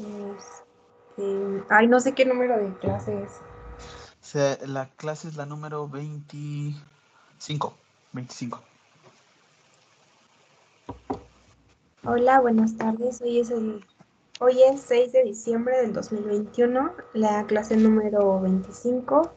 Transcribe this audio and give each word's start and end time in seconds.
Este, 0.00 1.62
ay, 1.68 1.86
no 1.86 2.00
sé 2.00 2.14
qué 2.14 2.24
número 2.24 2.56
de 2.56 2.72
clase 2.78 3.22
es. 3.22 3.32
la 4.66 4.88
clase 4.96 5.28
es 5.28 5.36
la 5.36 5.44
número 5.44 5.86
25. 5.88 7.74
25. 8.12 8.62
Hola, 12.04 12.40
buenas 12.40 12.76
tardes. 12.76 13.20
Hoy 13.20 13.40
es 13.40 13.50
el 13.50 13.84
hoy 14.40 14.62
es 14.62 14.80
6 14.82 15.12
de 15.12 15.24
diciembre 15.24 15.82
del 15.82 15.92
2021, 15.92 16.94
la 17.12 17.44
clase 17.46 17.76
número 17.76 18.40
25 18.40 19.34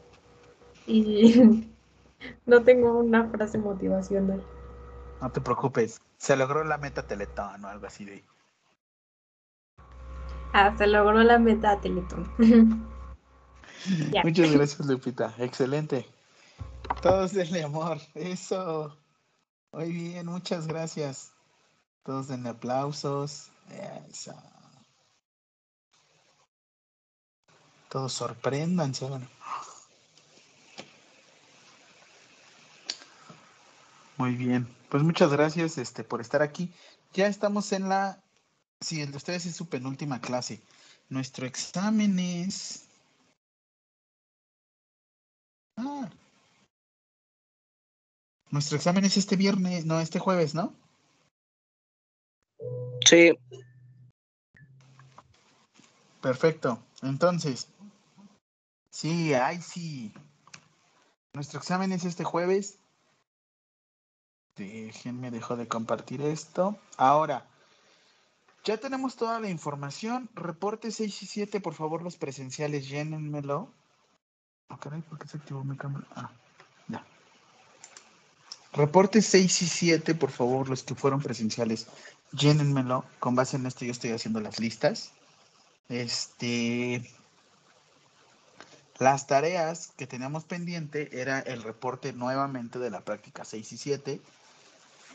y 0.88 1.70
no 2.46 2.64
tengo 2.64 3.00
una 3.00 3.28
frase 3.30 3.58
motivacional. 3.58 4.42
No 5.22 5.30
te 5.30 5.42
preocupes, 5.42 6.02
se 6.18 6.38
logró 6.38 6.64
la 6.64 6.78
meta 6.78 7.06
Teletón 7.06 7.66
o 7.66 7.68
algo 7.68 7.86
así 7.86 8.06
de. 8.06 8.24
Se 10.78 10.88
logró 10.88 11.24
la 11.24 11.40
meta 11.40 11.80
Teletón. 11.82 12.32
Muchas 14.24 14.52
gracias, 14.52 14.88
Lupita. 14.88 15.34
Excelente. 15.40 16.08
Todos 17.02 17.34
denle 17.34 17.64
amor. 17.64 17.98
Eso. 18.14 18.96
Muy 19.72 19.92
bien, 19.92 20.28
muchas 20.28 20.68
gracias. 20.68 21.32
Todos 22.04 22.28
denle 22.28 22.50
aplausos. 22.50 23.50
Eso. 24.10 24.36
Todos 27.90 28.14
sorpréndanse. 28.14 29.06
Bueno. 29.06 29.28
Muy 34.18 34.36
bien. 34.36 34.68
Pues 34.90 35.04
muchas 35.04 35.32
gracias 35.32 35.78
este, 35.78 36.04
por 36.04 36.22
estar 36.22 36.42
aquí. 36.42 36.72
Ya 37.14 37.28
estamos 37.28 37.72
en 37.72 37.90
la. 37.90 38.23
Sí, 38.84 39.02
el 39.02 39.12
de 39.12 39.18
ustedes 39.18 39.46
es 39.46 39.56
su 39.56 39.68
penúltima 39.68 40.20
clase. 40.20 40.62
Nuestro 41.10 41.46
examen 41.46 42.20
es. 42.20 42.86
Ah. 45.78 46.10
Nuestro 48.52 48.78
examen 48.78 49.06
es 49.06 49.18
este 49.18 49.36
viernes, 49.36 49.86
no, 49.86 50.00
este 50.00 50.20
jueves, 50.20 50.54
¿no? 50.54 50.74
Sí. 53.08 53.32
Perfecto. 56.22 56.84
Entonces, 57.02 57.68
sí, 58.92 59.34
ay, 59.34 59.62
sí. 59.62 60.14
Nuestro 61.34 61.60
examen 61.60 61.92
es 61.94 62.06
este 62.06 62.24
jueves 62.24 62.78
Déjenme, 64.56 65.32
dejo 65.32 65.56
de 65.56 65.68
compartir 65.68 66.22
esto. 66.22 66.78
Ahora, 66.98 67.48
ya 68.64 68.78
tenemos 68.78 69.16
toda 69.16 69.40
la 69.40 69.50
información. 69.50 70.30
Reporte 70.36 70.92
6 70.92 71.24
y 71.24 71.26
7, 71.26 71.60
por 71.60 71.74
favor, 71.74 72.02
los 72.02 72.18
presenciales, 72.18 72.88
llénenmelo. 72.88 73.74
Oh, 74.70 74.78
caray, 74.78 75.02
¿por 75.02 75.20
qué 75.20 75.28
se 75.28 75.38
activó 75.38 75.64
mi 75.64 75.76
cámara? 75.76 76.06
Ah, 76.16 76.32
ya. 76.88 77.04
Reporte 78.72 79.22
6 79.22 79.62
y 79.62 79.68
7, 79.68 80.16
por 80.16 80.32
favor, 80.32 80.70
los 80.70 80.84
que 80.84 80.96
fueron 80.96 81.22
presenciales, 81.22 81.88
llénenmelo. 82.32 83.06
Con 83.20 83.36
base 83.36 83.58
en 83.58 83.66
esto 83.66 83.86
yo 83.86 83.92
estoy 83.92 84.12
haciendo 84.12 84.40
las 84.40 84.60
listas. 84.60 85.12
Este, 85.90 87.12
las 88.98 89.28
tareas 89.28 89.92
que 89.98 90.08
teníamos 90.08 90.46
pendiente 90.46 91.20
era 91.20 91.40
el 91.40 91.64
reporte 91.64 92.14
nuevamente 92.14 92.80
de 92.80 92.90
la 92.90 93.02
práctica 93.02 93.44
6 93.44 93.74
y 93.74 93.78
7 93.78 94.22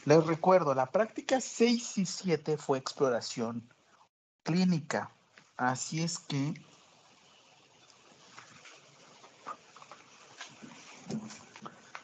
les 0.09 0.27
recuerdo, 0.27 0.75
la 0.75 0.87
práctica 0.87 1.39
6 1.39 1.98
y 1.98 2.06
7 2.06 2.56
fue 2.56 2.78
exploración 2.78 3.62
clínica. 4.42 5.11
Así 5.59 6.03
es 6.03 6.19
que 6.19 6.55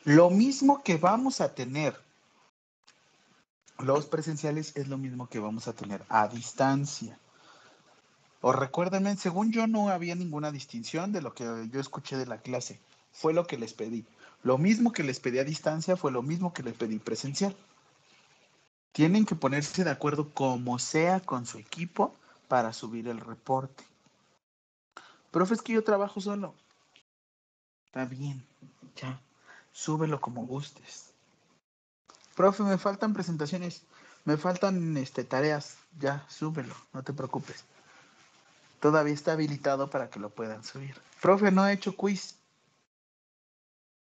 lo 0.05 0.29
mismo 0.29 0.83
que 0.83 0.99
vamos 0.99 1.41
a 1.41 1.55
tener 1.55 1.99
los 3.79 4.05
presenciales 4.05 4.77
es 4.77 4.89
lo 4.89 4.99
mismo 4.99 5.31
que 5.31 5.39
vamos 5.39 5.67
a 5.67 5.73
tener 5.73 6.05
a 6.11 6.29
distancia. 6.29 7.19
O 8.43 8.53
recuérdenme, 8.53 9.17
según 9.17 9.51
yo 9.51 9.67
no 9.67 9.89
había 9.89 10.15
ninguna 10.15 10.53
distinción 10.53 11.11
de 11.11 11.23
lo 11.23 11.33
que 11.33 11.45
yo 11.73 11.81
escuché 11.81 12.19
de 12.19 12.27
la 12.27 12.37
clase. 12.37 12.83
Fue 13.13 13.33
lo 13.33 13.47
que 13.47 13.57
les 13.57 13.73
pedí. 13.73 14.05
Lo 14.43 14.59
mismo 14.59 14.93
que 14.93 15.05
les 15.05 15.21
pedí 15.21 15.39
a 15.39 15.45
distancia 15.45 15.97
fue 15.97 16.13
lo 16.13 16.21
mismo 16.21 16.53
que 16.53 16.63
les 16.63 16.75
pedí 16.75 16.99
presencial. 16.99 17.57
Tienen 18.95 19.27
que 19.27 19.35
ponerse 19.35 19.83
de 19.83 19.91
acuerdo 19.91 20.31
como 20.33 20.79
sea 20.79 21.19
con 21.19 21.47
su 21.47 21.59
equipo 21.59 22.15
para 22.47 22.73
subir 22.73 23.09
el 23.09 23.19
reporte. 23.19 23.83
Profe, 25.33 25.55
es 25.55 25.63
que 25.63 25.73
yo 25.73 25.83
trabajo 25.83 26.21
solo. 26.21 26.55
Está 27.87 28.05
bien, 28.05 28.47
ya. 28.95 29.21
Súbelo 29.73 30.21
como 30.21 30.47
gustes. 30.47 31.13
Profe, 32.37 32.63
me 32.63 32.79
faltan 32.79 33.15
presentaciones. 33.15 33.83
Me 34.25 34.37
faltan 34.37 34.97
este, 34.97 35.25
tareas. 35.25 35.77
Ya, 35.99 36.25
súbelo, 36.29 36.77
no 36.93 37.03
te 37.03 37.13
preocupes. 37.13 37.65
Todavía 38.79 39.15
está 39.15 39.33
habilitado 39.33 39.91
para 39.91 40.09
que 40.09 40.21
lo 40.21 40.31
puedan 40.31 40.63
subir. 40.63 40.95
Profe, 41.21 41.51
no 41.51 41.67
he 41.67 41.73
hecho 41.73 41.97
quiz. 41.97 42.37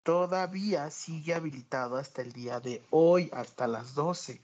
Todavía 0.04 0.90
sigue 0.90 1.34
habilitado 1.34 1.98
hasta 1.98 2.22
el 2.22 2.32
día 2.32 2.60
de 2.60 2.82
hoy, 2.88 3.28
hasta 3.34 3.66
las 3.66 3.94
12 3.94 4.40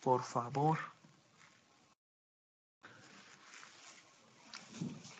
por 0.00 0.22
favor. 0.22 0.78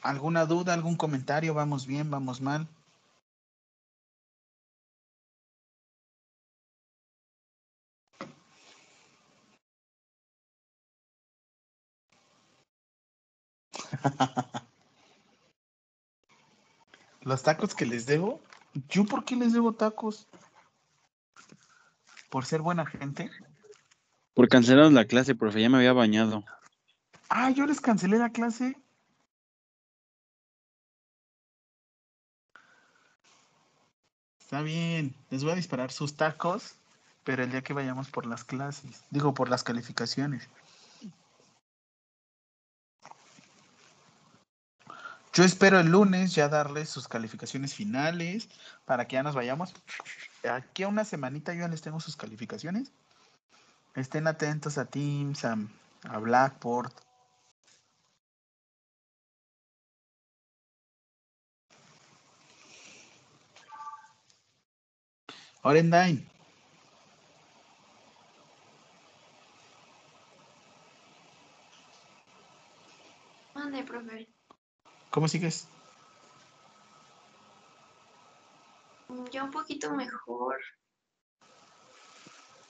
¿Alguna 0.03 0.47
duda, 0.47 0.73
algún 0.75 0.97
comentario? 0.97 1.55
¿Vamos 1.55 1.87
bien, 1.87 2.11
vamos 2.11 2.41
mal? 2.41 2.67
Los 17.23 17.43
tacos 17.43 17.75
que 17.75 17.85
les 17.85 18.07
debo, 18.07 18.41
¿yo 18.89 19.05
por 19.05 19.25
qué 19.25 19.37
les 19.37 19.53
debo 19.53 19.75
tacos? 19.75 20.27
¿Por 22.31 22.47
ser 22.47 22.63
buena 22.63 22.87
gente? 22.87 23.31
Por 24.35 24.49
cancelar 24.49 24.93
la 24.93 25.05
clase, 25.05 25.35
profe, 25.35 25.61
ya 25.61 25.69
me 25.69 25.79
había 25.79 25.93
bañado. 25.93 26.45
Ah, 27.29 27.51
yo 27.51 27.67
les 27.67 27.81
cancelé 27.81 28.19
la 28.19 28.31
clase. 28.31 28.77
Está 34.41 34.63
bien, 34.63 35.15
les 35.31 35.45
voy 35.45 35.53
a 35.53 35.57
disparar 35.57 35.93
sus 35.93 36.17
tacos, 36.17 36.75
pero 37.23 37.45
el 37.45 37.53
día 37.53 37.63
que 37.63 37.73
vayamos 37.73 38.11
por 38.11 38.27
las 38.27 38.43
clases, 38.43 39.05
digo, 39.11 39.33
por 39.33 39.49
las 39.49 39.63
calificaciones. 39.63 40.49
Yo 45.33 45.45
espero 45.45 45.79
el 45.79 45.87
lunes 45.87 46.35
ya 46.35 46.49
darles 46.49 46.89
sus 46.89 47.07
calificaciones 47.07 47.75
finales 47.75 48.49
para 48.85 49.07
que 49.07 49.15
ya 49.15 49.23
nos 49.23 49.37
vayamos. 49.37 49.73
Aquí 50.51 50.83
a 50.83 50.89
una 50.89 51.05
semanita 51.05 51.55
yo 51.55 51.61
ya 51.61 51.69
les 51.69 51.83
tengo 51.83 52.01
sus 52.01 52.17
calificaciones 52.17 52.91
Estén 53.95 54.27
atentos 54.27 54.79
a 54.79 54.85
Teams, 54.85 55.45
a, 55.45 55.57
Blackboard. 56.19 56.93
Orendine. 65.63 66.27
Mande, 73.55 73.83
profe. 73.85 74.29
¿Cómo 75.11 75.29
sigues? 75.29 75.69
Ya 79.33 79.45
un 79.45 79.51
poquito 79.51 79.93
mejor. 79.93 80.57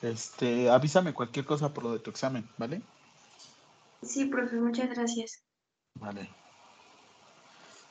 Este, 0.03 0.71
avísame 0.71 1.13
cualquier 1.13 1.45
cosa 1.45 1.73
por 1.75 1.85
lo 1.85 1.93
de 1.93 1.99
tu 1.99 2.11
examen, 2.11 2.49
¿vale? 2.57 2.81
Sí, 4.03 4.27
profe, 4.27 4.57
muchas 4.57 4.89
gracias. 4.89 5.43
Vale. 5.95 6.29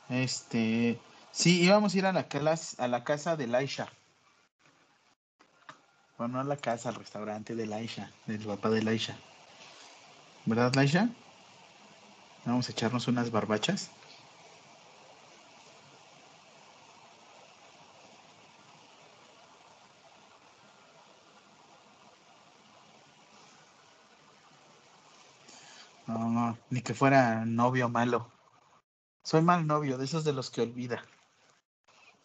Este, 0.08 0.98
sí, 1.30 1.62
íbamos 1.62 1.94
a 1.94 1.98
ir 1.98 2.06
a 2.06 2.12
la, 2.12 2.26
a 2.78 2.88
la 2.88 3.04
casa 3.04 3.36
de 3.36 3.46
Laisha. 3.46 3.88
Bueno, 6.18 6.34
no 6.34 6.40
a 6.40 6.44
la 6.44 6.56
casa, 6.56 6.88
al 6.88 6.96
restaurante 6.96 7.54
de 7.54 7.66
Laisha, 7.66 8.10
del 8.26 8.44
papá 8.44 8.70
de 8.70 8.82
Laisha. 8.82 9.16
¿Verdad, 10.46 10.74
Laisha? 10.74 11.08
Vamos 12.44 12.68
a 12.68 12.72
echarnos 12.72 13.06
unas 13.06 13.30
barbachas. 13.30 13.90
No, 26.10 26.28
no, 26.28 26.58
ni 26.70 26.82
que 26.82 26.92
fuera 26.92 27.44
novio 27.44 27.88
malo. 27.88 28.32
Soy 29.22 29.42
mal 29.42 29.64
novio, 29.64 29.96
de 29.96 30.06
esos 30.06 30.24
de 30.24 30.32
los 30.32 30.50
que 30.50 30.60
olvida. 30.60 31.04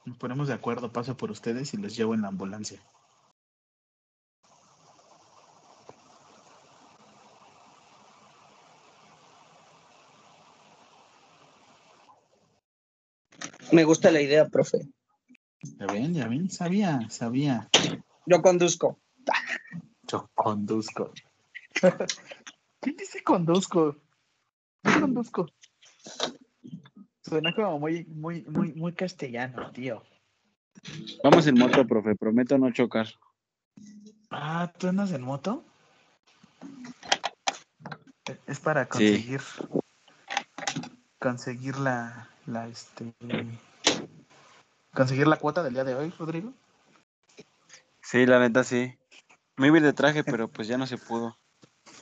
Nos 0.05 0.17
ponemos 0.17 0.47
de 0.47 0.55
acuerdo, 0.55 0.91
paso 0.91 1.15
por 1.15 1.29
ustedes 1.29 1.71
y 1.75 1.77
los 1.77 1.95
llevo 1.95 2.15
en 2.15 2.23
la 2.23 2.29
ambulancia. 2.29 2.81
Me 13.71 13.83
gusta 13.83 14.09
la 14.09 14.21
idea, 14.21 14.47
profe. 14.47 14.79
Ya 15.61 15.85
ven, 15.85 16.13
ya 16.15 16.27
ven, 16.27 16.49
sabía, 16.49 17.07
sabía. 17.09 17.69
Yo 18.25 18.41
conduzco. 18.41 18.99
Yo 20.07 20.27
conduzco. 20.33 21.11
¿Quién 22.85 22.97
dice 22.97 23.23
conduzco? 23.23 23.95
Yo 24.83 24.99
conduzco. 24.99 25.49
Suena 27.23 27.51
como 27.51 27.79
muy, 27.79 28.05
muy, 28.05 28.43
muy, 28.43 28.73
muy 28.73 28.93
castellano, 28.93 29.71
tío. 29.71 30.03
Vamos 31.23 31.47
en 31.47 31.57
moto, 31.57 31.83
profe, 31.87 32.13
prometo 32.13 32.59
no 32.59 32.71
chocar. 32.71 33.07
Ah, 34.29 34.71
¿tú 34.77 34.87
andas 34.87 35.11
en 35.13 35.23
moto? 35.23 35.65
Es 38.45 38.59
para 38.59 38.85
Sí. 38.85 38.89
conseguir 38.91 39.41
conseguir 41.17 41.79
la, 41.79 42.29
la 42.45 42.67
este 42.67 43.15
conseguir 44.93 45.25
la 45.25 45.37
cuota 45.37 45.63
del 45.63 45.73
día 45.73 45.85
de 45.85 45.95
hoy, 45.95 46.13
Rodrigo. 46.19 46.53
Sí, 48.03 48.27
la 48.27 48.37
neta 48.39 48.63
sí. 48.63 48.95
Me 49.55 49.65
iba 49.69 49.79
de 49.79 49.93
traje, 49.93 50.23
pero 50.23 50.49
pues 50.49 50.67
ya 50.67 50.77
no 50.77 50.85
se 50.85 50.99
pudo. 50.99 51.35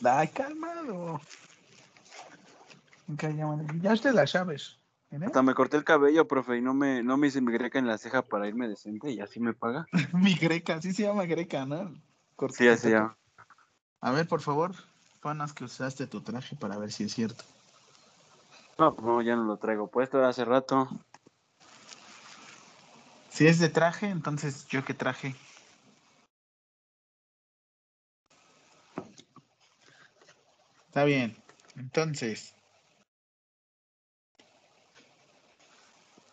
Ay, 0.03 0.27
calmado. 0.29 1.21
Ya 3.81 3.93
usted 3.93 4.13
las 4.13 4.33
llaves. 4.33 4.79
¿eh? 5.11 5.19
Hasta 5.25 5.41
me 5.41 5.53
corté 5.53 5.77
el 5.77 5.83
cabello, 5.83 6.27
profe, 6.27 6.57
y 6.57 6.61
no 6.61 6.73
me, 6.73 7.03
no 7.03 7.17
me 7.17 7.27
hice 7.27 7.41
mi 7.41 7.51
greca 7.51 7.79
en 7.79 7.87
la 7.87 7.97
ceja 7.97 8.21
para 8.21 8.47
irme 8.47 8.67
decente 8.67 9.11
y 9.11 9.19
así 9.19 9.39
me 9.39 9.53
paga. 9.53 9.85
Mi 10.13 10.35
greca, 10.35 10.75
así 10.75 10.93
se 10.93 11.03
llama 11.03 11.25
greca, 11.25 11.65
¿no? 11.65 11.93
Sí, 12.51 12.67
así 12.67 12.89
ya. 12.89 13.15
A 14.01 14.11
ver, 14.11 14.27
por 14.27 14.41
favor, 14.41 14.73
ponas 15.21 15.53
que 15.53 15.63
usaste 15.63 16.07
tu 16.07 16.21
traje 16.21 16.55
para 16.55 16.77
ver 16.77 16.91
si 16.91 17.05
es 17.05 17.13
cierto. 17.13 17.43
No, 18.77 18.95
no, 19.01 19.21
ya 19.21 19.35
no 19.35 19.43
lo 19.43 19.57
traigo 19.57 19.87
puesto 19.87 20.23
hace 20.25 20.43
rato. 20.43 20.89
Si 23.29 23.47
es 23.47 23.59
de 23.59 23.69
traje, 23.69 24.07
entonces 24.07 24.67
yo 24.67 24.83
qué 24.83 24.93
traje. 24.93 25.35
Está 30.93 31.05
bien. 31.05 31.35
Entonces. 31.75 32.53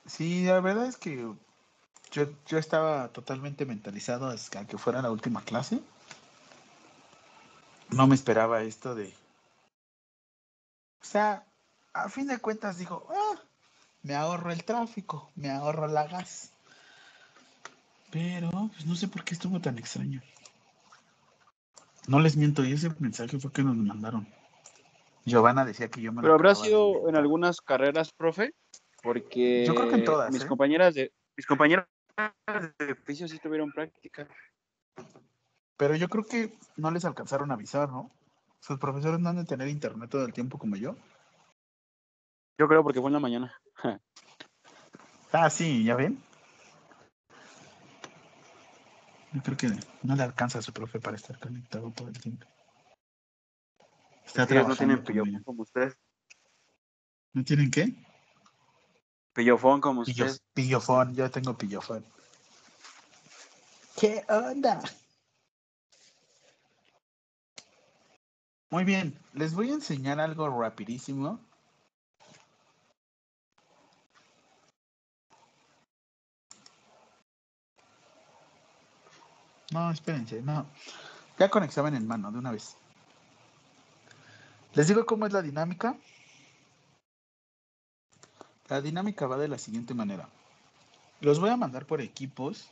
Sí, 0.04 0.44
la 0.44 0.60
verdad 0.60 0.84
es 0.84 0.98
que 0.98 1.16
yo, 2.12 2.26
yo 2.46 2.58
estaba 2.58 3.08
totalmente 3.08 3.64
mentalizado 3.64 4.28
a 4.28 4.66
que 4.66 4.76
fuera 4.76 5.00
la 5.00 5.10
última 5.10 5.40
clase. 5.40 5.80
No 7.88 8.06
me 8.06 8.14
esperaba 8.14 8.60
esto 8.60 8.94
de... 8.94 9.14
O 11.00 11.06
sea, 11.06 11.42
a 11.94 12.10
fin 12.10 12.26
de 12.26 12.36
cuentas 12.36 12.76
digo, 12.76 13.08
"Ah, 13.08 13.40
me 14.02 14.14
ahorro 14.14 14.52
el 14.52 14.62
tráfico, 14.64 15.32
me 15.36 15.50
ahorro 15.50 15.86
la 15.86 16.06
gas. 16.06 16.50
Pero 18.10 18.50
pues, 18.50 18.84
no 18.84 18.94
sé 18.94 19.08
por 19.08 19.24
qué 19.24 19.32
estuvo 19.32 19.58
tan 19.58 19.78
extraño. 19.78 20.20
No 22.08 22.20
les 22.20 22.36
miento, 22.36 22.62
y 22.62 22.74
ese 22.74 22.90
mensaje 22.98 23.38
fue 23.38 23.50
que 23.52 23.62
nos 23.62 23.74
mandaron. 23.74 24.39
Giovanna 25.24 25.64
decía 25.64 25.88
que 25.88 26.00
yo 26.00 26.12
me 26.12 26.16
lo 26.16 26.22
Pero 26.22 26.34
habrá 26.34 26.54
sido 26.54 27.08
en 27.08 27.16
algunas 27.16 27.60
carreras, 27.60 28.12
profe, 28.12 28.54
porque 29.02 29.64
Yo 29.66 29.74
creo 29.74 29.88
que 29.88 29.94
en 29.96 30.04
todas, 30.04 30.32
mis 30.32 30.44
¿eh? 30.44 30.46
compañeras 30.46 30.94
de 30.94 31.12
mis 31.36 31.46
compañeras 31.46 31.86
de 32.78 32.92
oficio 32.92 33.26
sí 33.28 33.38
tuvieron 33.38 33.70
práctica. 33.72 34.28
Pero 35.76 35.96
yo 35.96 36.08
creo 36.08 36.24
que 36.24 36.58
no 36.76 36.90
les 36.90 37.04
alcanzaron 37.04 37.50
a 37.50 37.54
avisar, 37.54 37.88
¿no? 37.88 38.10
Sus 38.60 38.78
profesores 38.78 39.20
no 39.20 39.30
han 39.30 39.36
de 39.36 39.44
tener 39.44 39.68
internet 39.68 40.10
todo 40.10 40.26
el 40.26 40.32
tiempo 40.34 40.58
como 40.58 40.76
yo. 40.76 40.96
Yo 42.58 42.68
creo 42.68 42.82
porque 42.82 43.00
fue 43.00 43.08
en 43.08 43.14
la 43.14 43.20
mañana. 43.20 43.54
Ah, 45.32 45.48
sí, 45.48 45.84
¿ya 45.84 45.94
ven? 45.94 46.20
Yo 49.32 49.40
creo 49.44 49.56
que 49.56 49.68
no 50.02 50.16
le 50.16 50.24
alcanza 50.24 50.58
a 50.58 50.62
su 50.62 50.72
profe 50.72 50.98
para 50.98 51.14
estar 51.16 51.38
conectado 51.38 51.92
todo 51.92 52.08
el 52.08 52.18
tiempo. 52.20 52.48
Está 54.34 54.62
no 54.62 54.76
tienen 54.76 55.02
pillofón 55.02 55.42
como 55.42 55.62
usted. 55.62 55.92
¿No 57.32 57.44
tienen 57.44 57.70
qué? 57.70 57.94
Pillofón 59.32 59.80
como 59.80 60.04
Pillo- 60.04 60.26
usted. 60.26 60.40
pillofón, 60.54 61.14
yo 61.14 61.30
tengo 61.30 61.56
pillofón. 61.56 62.04
¿Qué 63.98 64.24
onda? 64.28 64.80
Muy 68.70 68.84
bien, 68.84 69.18
les 69.32 69.52
voy 69.52 69.70
a 69.70 69.74
enseñar 69.74 70.20
algo 70.20 70.48
rapidísimo. 70.48 71.40
No, 79.72 79.90
espérense, 79.90 80.40
no. 80.42 80.66
Ya 81.38 81.48
con 81.48 81.62
examen 81.62 81.94
en 81.94 82.06
mano, 82.06 82.30
de 82.30 82.38
una 82.38 82.52
vez. 82.52 82.76
Les 84.74 84.86
digo 84.86 85.04
cómo 85.04 85.26
es 85.26 85.32
la 85.32 85.42
dinámica. 85.42 85.96
La 88.68 88.80
dinámica 88.80 89.26
va 89.26 89.36
de 89.36 89.48
la 89.48 89.58
siguiente 89.58 89.94
manera. 89.94 90.28
Los 91.20 91.40
voy 91.40 91.50
a 91.50 91.56
mandar 91.56 91.86
por 91.86 92.00
equipos 92.00 92.70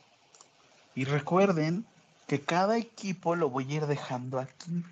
y 0.95 1.03
recuerden 1.03 1.85
que 2.27 2.41
cada 2.41 2.77
equipo 2.77 3.35
lo 3.35 3.49
voy 3.49 3.71
a 3.71 3.75
ir 3.75 3.85
dejando 3.85 4.39
aquí. 4.39 4.83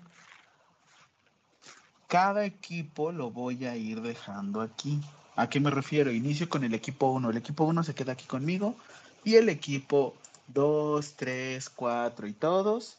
Cada 2.08 2.44
equipo 2.44 3.10
lo 3.10 3.30
voy 3.30 3.64
a 3.64 3.76
ir 3.76 4.02
dejando 4.02 4.60
aquí. 4.60 5.00
¿A 5.36 5.48
qué 5.48 5.60
me 5.60 5.70
refiero? 5.70 6.10
Inicio 6.10 6.48
con 6.48 6.62
el 6.64 6.74
equipo 6.74 7.10
1. 7.10 7.30
El 7.30 7.36
equipo 7.38 7.64
1 7.64 7.84
se 7.84 7.94
queda 7.94 8.12
aquí 8.12 8.26
conmigo 8.26 8.76
y 9.24 9.36
el 9.36 9.48
equipo 9.48 10.14
2, 10.48 11.14
3, 11.16 11.70
4 11.70 12.26
y 12.26 12.32
todos 12.34 12.98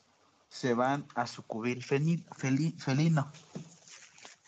se 0.49 0.73
van 0.73 1.05
a 1.15 1.27
su 1.27 1.43
cubil 1.43 1.83
felino. 1.83 3.31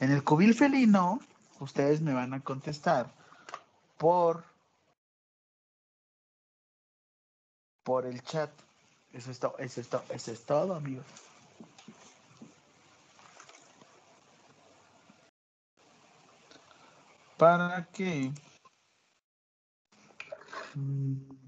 En 0.02 0.12
el 0.12 0.24
cubil 0.24 0.56
felino, 0.56 1.20
ustedes 1.60 2.02
me 2.02 2.12
van 2.12 2.34
a 2.34 2.40
contestar 2.44 3.14
por 4.00 4.44
por 7.84 8.08
el 8.08 8.24
chat. 8.24 8.50
Eso 9.14 9.30
es 9.30 9.40
todo, 9.40 9.56
eso 9.60 9.80
es 9.80 9.90
todo, 9.90 10.04
eso 10.10 10.32
es 10.32 10.44
todo, 10.44 10.74
amigos. 10.74 11.06
Para 17.38 17.86
que 17.92 18.32
mm, 20.74 21.41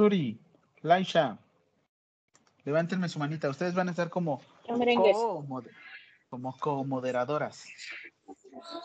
Suri, 0.00 0.38
Laisha, 0.82 1.38
levántenme 2.64 3.08
su 3.08 3.18
manita. 3.18 3.48
Ustedes 3.48 3.74
van 3.74 3.88
a 3.88 3.92
estar 3.92 4.10
como 4.10 4.42
co-moder- 4.94 5.72
como 6.28 6.54
co-moderadoras. 6.58 7.64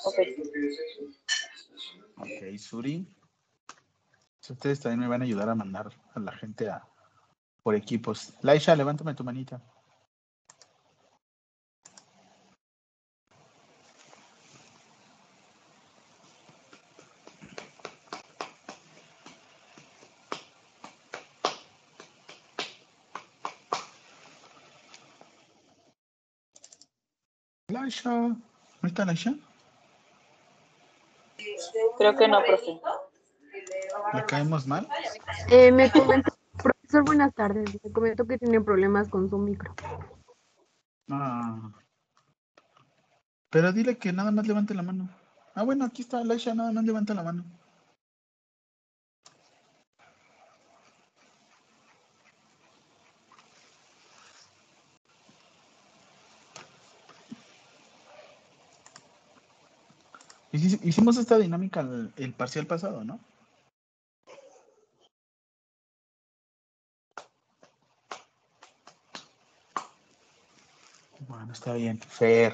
Ok. 0.05 0.15
Ok, 2.15 2.57
Suri. 2.57 3.05
Ustedes 4.49 4.79
también 4.79 5.01
me 5.01 5.07
van 5.09 5.21
a 5.21 5.25
ayudar 5.25 5.49
a 5.49 5.55
mandar 5.55 5.91
a 6.15 6.19
la 6.21 6.31
gente 6.31 6.69
a, 6.69 6.87
por 7.61 7.75
equipos. 7.75 8.33
Laisha, 8.41 8.73
levántame 8.73 9.13
tu 9.13 9.25
manita. 9.25 9.61
Laisha. 27.91 28.09
¿No 28.09 28.87
está 28.87 29.05
Laisha? 29.05 29.33
Creo 31.97 32.15
que 32.15 32.27
no, 32.27 32.41
profe. 32.43 32.79
¿Le 34.13 34.25
caemos 34.25 34.65
mal? 34.65 34.87
Eh, 35.49 35.71
me 35.71 35.91
comentó 35.91 36.31
Profesor, 36.57 37.03
buenas 37.03 37.33
tardes. 37.33 37.77
Le 37.83 37.91
comento 37.91 38.25
que 38.25 38.37
tiene 38.37 38.61
problemas 38.61 39.09
con 39.09 39.29
su 39.29 39.37
micro. 39.37 39.73
Ah. 41.09 41.71
Pero 43.49 43.73
dile 43.73 43.97
que 43.97 44.13
nada 44.13 44.31
más 44.31 44.47
levante 44.47 44.73
la 44.73 44.83
mano. 44.83 45.09
Ah, 45.53 45.63
bueno, 45.63 45.83
aquí 45.83 46.03
está 46.03 46.23
Laisha, 46.23 46.55
nada 46.55 46.71
más 46.71 46.85
levanta 46.85 47.13
la 47.13 47.23
mano. 47.23 47.43
Hicimos 60.51 61.17
esta 61.17 61.37
dinámica 61.37 61.79
el, 61.79 62.11
el 62.17 62.33
parcial 62.33 62.67
pasado, 62.67 63.03
¿no? 63.03 63.19
Bueno, 71.27 71.53
está 71.53 71.73
bien. 71.73 71.99
Fer. 71.99 72.53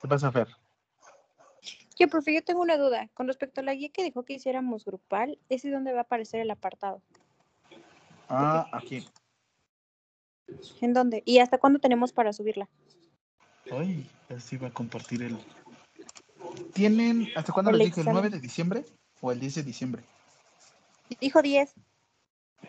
¿Qué 0.00 0.06
pasa, 0.06 0.30
Fer? 0.30 0.48
Yo, 1.98 2.08
profe, 2.08 2.34
yo 2.34 2.44
tengo 2.44 2.60
una 2.60 2.76
duda. 2.76 3.08
Con 3.14 3.26
respecto 3.26 3.60
a 3.60 3.64
la 3.64 3.74
guía 3.74 3.88
que 3.88 4.04
dijo 4.04 4.24
que 4.24 4.34
hiciéramos 4.34 4.84
grupal, 4.84 5.38
¿ese 5.48 5.68
es 5.68 5.74
donde 5.74 5.92
va 5.92 6.00
a 6.00 6.02
aparecer 6.02 6.40
el 6.40 6.50
apartado? 6.50 7.02
Ah, 8.28 8.68
aquí. 8.72 9.08
¿En 10.80 10.92
dónde? 10.92 11.22
¿Y 11.24 11.38
hasta 11.38 11.58
cuándo 11.58 11.78
tenemos 11.78 12.12
para 12.12 12.32
subirla? 12.32 12.68
Ay, 13.72 14.08
así 14.28 14.56
va 14.58 14.68
a 14.68 14.72
compartir 14.72 15.22
el. 15.22 15.38
¿Tienen, 16.76 17.28
hasta 17.34 17.52
cuándo 17.52 17.72
les 17.72 17.86
dije? 17.86 18.00
¿El 18.00 18.06
examen. 18.06 18.22
9 18.22 18.30
de 18.30 18.40
diciembre 18.40 18.84
o 19.20 19.32
el 19.32 19.40
10 19.40 19.54
de 19.56 19.62
diciembre? 19.62 20.02
Dijo 21.20 21.42
10. 21.42 21.72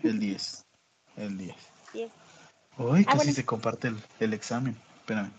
El 0.04 0.20
10. 0.20 0.66
El 1.18 1.38
10. 1.38 1.56
10. 1.94 2.12
Uy, 2.78 3.06
casi 3.06 3.18
bueno. 3.18 3.34
se 3.34 3.46
comparte 3.46 3.90
el, 3.90 4.04
el 4.20 4.34
examen. 4.34 4.78
Espérame. 5.00 5.32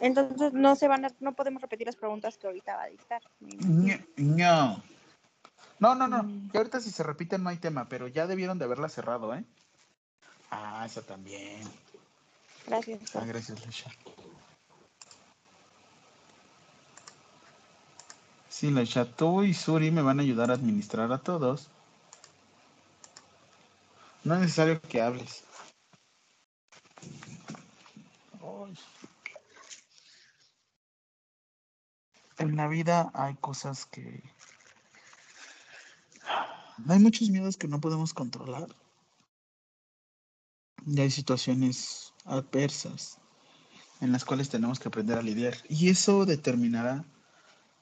Entonces 0.00 0.52
no 0.52 0.76
se 0.76 0.88
van 0.88 1.04
a, 1.04 1.12
no 1.20 1.34
podemos 1.34 1.60
repetir 1.62 1.86
las 1.86 1.96
preguntas 1.96 2.36
que 2.38 2.46
ahorita 2.46 2.76
va 2.76 2.82
a 2.84 2.86
dictar. 2.86 3.22
No. 3.40 4.82
No, 5.78 5.94
no, 5.94 6.08
no. 6.08 6.22
Mm. 6.22 6.50
Y 6.52 6.56
ahorita 6.56 6.80
si 6.80 6.90
se 6.90 7.02
repiten 7.02 7.42
no 7.42 7.50
hay 7.50 7.56
tema, 7.56 7.88
pero 7.88 8.08
ya 8.08 8.26
debieron 8.26 8.58
de 8.58 8.64
haberla 8.64 8.88
cerrado, 8.88 9.34
¿eh? 9.34 9.44
Ah, 10.50 10.84
esa 10.84 11.02
también. 11.02 11.62
Gracias. 12.66 13.14
Ah, 13.14 13.24
gracias, 13.24 13.60
Leisha. 13.64 13.90
Sí, 18.60 18.70
Leisha, 18.70 19.06
tú 19.06 19.42
y 19.42 19.54
Suri 19.54 19.90
me 19.90 20.02
van 20.02 20.18
a 20.18 20.22
ayudar 20.22 20.50
a 20.50 20.52
administrar 20.52 21.10
a 21.12 21.22
todos. 21.22 21.70
No 24.22 24.34
es 24.34 24.40
necesario 24.40 24.82
que 24.82 25.00
hables. 25.00 25.44
En 32.36 32.54
la 32.54 32.68
vida 32.68 33.10
hay 33.14 33.34
cosas 33.36 33.86
que... 33.86 34.22
Hay 36.86 36.98
muchos 36.98 37.30
miedos 37.30 37.56
que 37.56 37.66
no 37.66 37.80
podemos 37.80 38.12
controlar. 38.12 38.68
Y 40.84 41.00
hay 41.00 41.10
situaciones 41.10 42.12
adversas 42.26 43.16
en 44.02 44.12
las 44.12 44.26
cuales 44.26 44.50
tenemos 44.50 44.78
que 44.78 44.88
aprender 44.88 45.16
a 45.16 45.22
lidiar. 45.22 45.54
Y 45.70 45.88
eso 45.88 46.26
determinará 46.26 47.06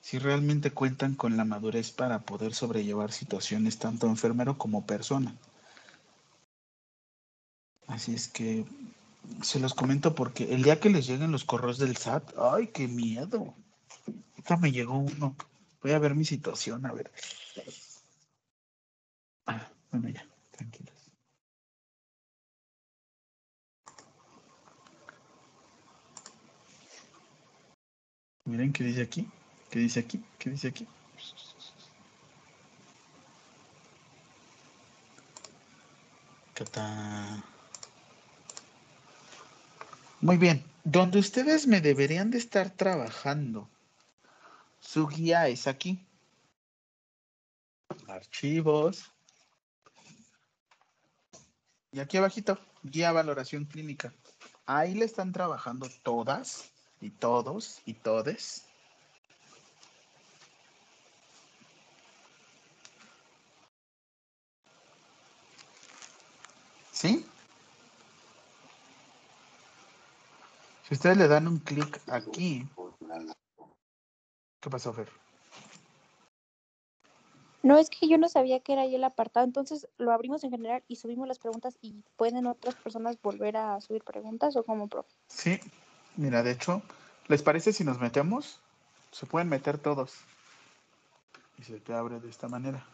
si 0.00 0.18
realmente 0.18 0.70
cuentan 0.70 1.14
con 1.14 1.36
la 1.36 1.44
madurez 1.44 1.90
para 1.90 2.20
poder 2.20 2.54
sobrellevar 2.54 3.12
situaciones 3.12 3.78
tanto 3.78 4.06
enfermero 4.06 4.56
como 4.56 4.86
persona. 4.86 5.34
Así 7.86 8.14
es 8.14 8.28
que 8.28 8.64
se 9.42 9.60
los 9.60 9.74
comento 9.74 10.14
porque 10.14 10.54
el 10.54 10.62
día 10.62 10.80
que 10.80 10.90
les 10.90 11.06
lleguen 11.06 11.32
los 11.32 11.44
correos 11.44 11.78
del 11.78 11.96
SAT, 11.96 12.34
¡ay, 12.38 12.68
qué 12.68 12.88
miedo! 12.88 13.54
Ahorita 14.32 14.56
me 14.56 14.72
llegó 14.72 14.98
uno. 14.98 15.36
Voy 15.82 15.92
a 15.92 15.98
ver 15.98 16.14
mi 16.14 16.24
situación, 16.24 16.86
a 16.86 16.92
ver. 16.92 17.10
Ah, 19.46 19.68
bueno, 19.90 20.08
ya, 20.08 20.26
tranquilos. 20.50 20.94
Miren 28.44 28.72
qué 28.72 28.84
dice 28.84 29.02
aquí, 29.02 29.28
qué 29.70 29.78
dice 29.78 30.00
aquí, 30.00 30.22
qué 30.38 30.50
dice 30.50 30.68
aquí. 30.68 30.86
Muy 40.20 40.36
bien, 40.36 40.64
donde 40.82 41.18
ustedes 41.20 41.66
me 41.66 41.80
deberían 41.80 42.30
de 42.30 42.38
estar 42.38 42.70
trabajando. 42.70 43.68
Su 44.80 45.06
guía 45.06 45.48
es 45.48 45.66
aquí. 45.66 46.04
Archivos. 48.08 49.12
Y 51.92 52.00
aquí 52.00 52.16
abajito, 52.16 52.58
guía 52.82 53.12
valoración 53.12 53.64
clínica. 53.64 54.12
Ahí 54.66 54.94
le 54.94 55.04
están 55.04 55.32
trabajando 55.32 55.88
todas 56.02 56.70
y 57.00 57.10
todos 57.10 57.80
y 57.86 57.94
todes. 57.94 58.67
¿Sí? 66.98 67.24
Si 70.88 70.94
ustedes 70.94 71.16
le 71.16 71.28
dan 71.28 71.46
un 71.46 71.58
clic 71.58 72.00
aquí. 72.08 72.66
¿Qué 74.60 74.68
pasó, 74.68 74.92
Fer? 74.92 75.08
No, 77.62 77.78
es 77.78 77.88
que 77.88 78.08
yo 78.08 78.18
no 78.18 78.28
sabía 78.28 78.58
que 78.58 78.72
era 78.72 78.82
ahí 78.82 78.96
el 78.96 79.04
apartado, 79.04 79.46
entonces 79.46 79.86
lo 79.96 80.10
abrimos 80.10 80.42
en 80.42 80.50
general 80.50 80.82
y 80.88 80.96
subimos 80.96 81.28
las 81.28 81.38
preguntas 81.38 81.78
y 81.80 81.94
pueden 82.16 82.46
otras 82.46 82.74
personas 82.74 83.16
volver 83.22 83.58
a 83.58 83.80
subir 83.80 84.02
preguntas 84.02 84.56
o 84.56 84.64
como 84.64 84.88
profe. 84.88 85.14
Sí, 85.28 85.60
mira, 86.16 86.42
de 86.42 86.50
hecho, 86.50 86.82
¿les 87.28 87.44
parece 87.44 87.72
si 87.72 87.84
nos 87.84 88.00
metemos? 88.00 88.58
Se 89.12 89.24
pueden 89.24 89.48
meter 89.48 89.78
todos. 89.78 90.16
Y 91.58 91.62
se 91.62 91.78
te 91.78 91.94
abre 91.94 92.18
de 92.18 92.28
esta 92.28 92.48
manera. 92.48 92.84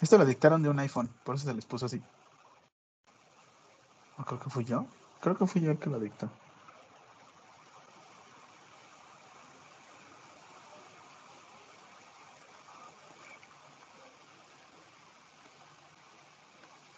Esto 0.00 0.16
lo 0.16 0.24
dictaron 0.24 0.62
de 0.62 0.70
un 0.70 0.78
iPhone, 0.78 1.10
por 1.24 1.34
eso 1.34 1.46
se 1.46 1.54
les 1.54 1.66
puso 1.66 1.86
así. 1.86 2.02
¿O 4.18 4.24
creo 4.24 4.40
que 4.40 4.50
fui 4.50 4.64
yo? 4.64 4.86
Creo 5.20 5.36
que 5.36 5.46
fui 5.46 5.60
yo 5.60 5.70
el 5.70 5.78
que 5.78 5.90
lo 5.90 6.00
dictó. 6.00 6.30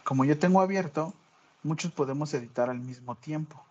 Como 0.05 0.25
yo 0.25 0.39
tengo 0.39 0.61
abierto, 0.61 1.15
muchos 1.63 1.91
podemos 1.91 2.35
editar 2.35 2.69
al 2.69 2.79
mismo 2.79 3.17
tiempo. 3.17 3.65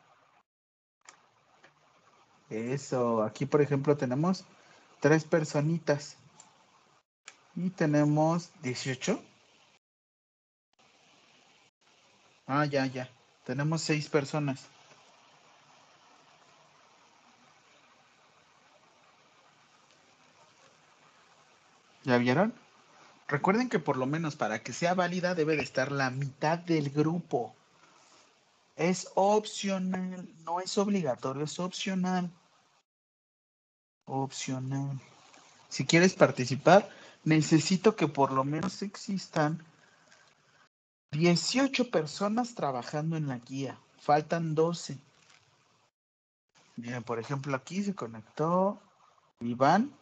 Eso, 2.50 3.24
aquí 3.24 3.46
por 3.46 3.62
ejemplo 3.62 3.96
tenemos 3.96 4.44
tres 5.00 5.24
personitas. 5.24 6.18
Y 7.56 7.70
tenemos 7.72 8.50
18. 8.62 9.22
Ah, 12.48 12.66
ya, 12.66 12.86
ya. 12.86 13.10
Tenemos 13.46 13.82
seis 13.82 14.10
personas. 14.10 14.68
¿Ya 22.04 22.18
vieron? 22.18 22.54
Recuerden 23.28 23.70
que 23.70 23.80
por 23.80 23.96
lo 23.96 24.06
menos 24.06 24.36
para 24.36 24.62
que 24.64 24.74
sea 24.74 24.94
válida 24.94 25.36
debe 25.36 25.56
de 25.56 25.64
estar 25.64 25.92
la 25.92 26.10
mitad 26.10 26.58
del 26.58 26.90
grupo. 26.90 27.56
Es 28.76 29.10
opcional, 29.16 30.28
no 30.44 30.60
es 30.60 30.78
obligatorio, 30.78 31.44
es 31.44 31.60
opcional. 31.60 32.30
Opcional. 34.06 35.00
Si 35.70 35.86
quieres 35.86 36.14
participar, 36.14 36.90
necesito 37.24 37.96
que 37.96 38.08
por 38.08 38.32
lo 38.32 38.44
menos 38.44 38.82
existan 38.82 39.64
18 41.12 41.92
personas 41.92 42.56
trabajando 42.56 43.18
en 43.18 43.28
la 43.28 43.40
guía. 43.40 43.80
Faltan 43.98 44.56
12. 44.56 44.98
Miren, 46.78 47.04
por 47.04 47.20
ejemplo, 47.20 47.56
aquí 47.56 47.84
se 47.84 47.94
conectó 47.94 48.82
Iván. 49.40 49.94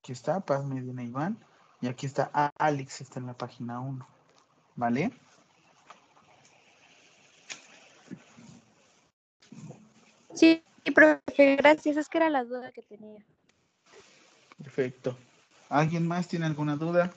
Aquí 0.00 0.12
está, 0.12 0.40
Paz 0.40 0.64
Medina 0.64 1.02
Iván. 1.02 1.38
Y 1.80 1.86
aquí 1.86 2.06
está 2.06 2.24
Alex, 2.58 3.00
está 3.00 3.20
en 3.20 3.26
la 3.26 3.34
página 3.34 3.80
1. 3.80 4.06
¿Vale? 4.76 5.12
Sí, 10.34 10.62
profe, 10.94 11.56
gracias. 11.56 11.96
Es 11.96 12.08
que 12.08 12.18
era 12.18 12.30
la 12.30 12.44
duda 12.44 12.72
que 12.72 12.82
tenía. 12.82 13.24
Perfecto. 14.58 15.16
¿Alguien 15.72 16.06
más 16.06 16.28
tiene 16.28 16.44
alguna 16.44 16.76
duda? 16.76 17.10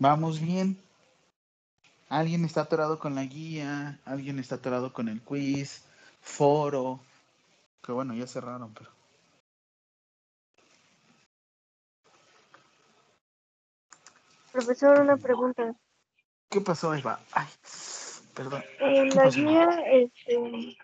Vamos 0.00 0.40
bien. 0.40 0.76
Alguien 2.08 2.44
está 2.44 2.62
atorado 2.62 2.98
con 2.98 3.14
la 3.14 3.22
guía, 3.22 4.00
alguien 4.04 4.40
está 4.40 4.56
atorado 4.56 4.92
con 4.92 5.08
el 5.08 5.22
quiz, 5.22 5.84
foro. 6.20 6.98
Que 7.84 7.92
bueno, 7.92 8.14
ya 8.14 8.26
cerraron, 8.26 8.74
pero. 8.74 8.90
Profesor, 14.50 15.02
una 15.02 15.16
pregunta. 15.16 15.72
¿Qué 16.48 16.60
pasó, 16.60 16.92
Eva? 16.94 17.20
Ay, 17.30 17.46
perdón. 18.38 18.62
En 18.78 19.10
¿Qué 19.10 19.16
la 19.16 19.28
guía, 19.28 19.82
este, 19.90 20.76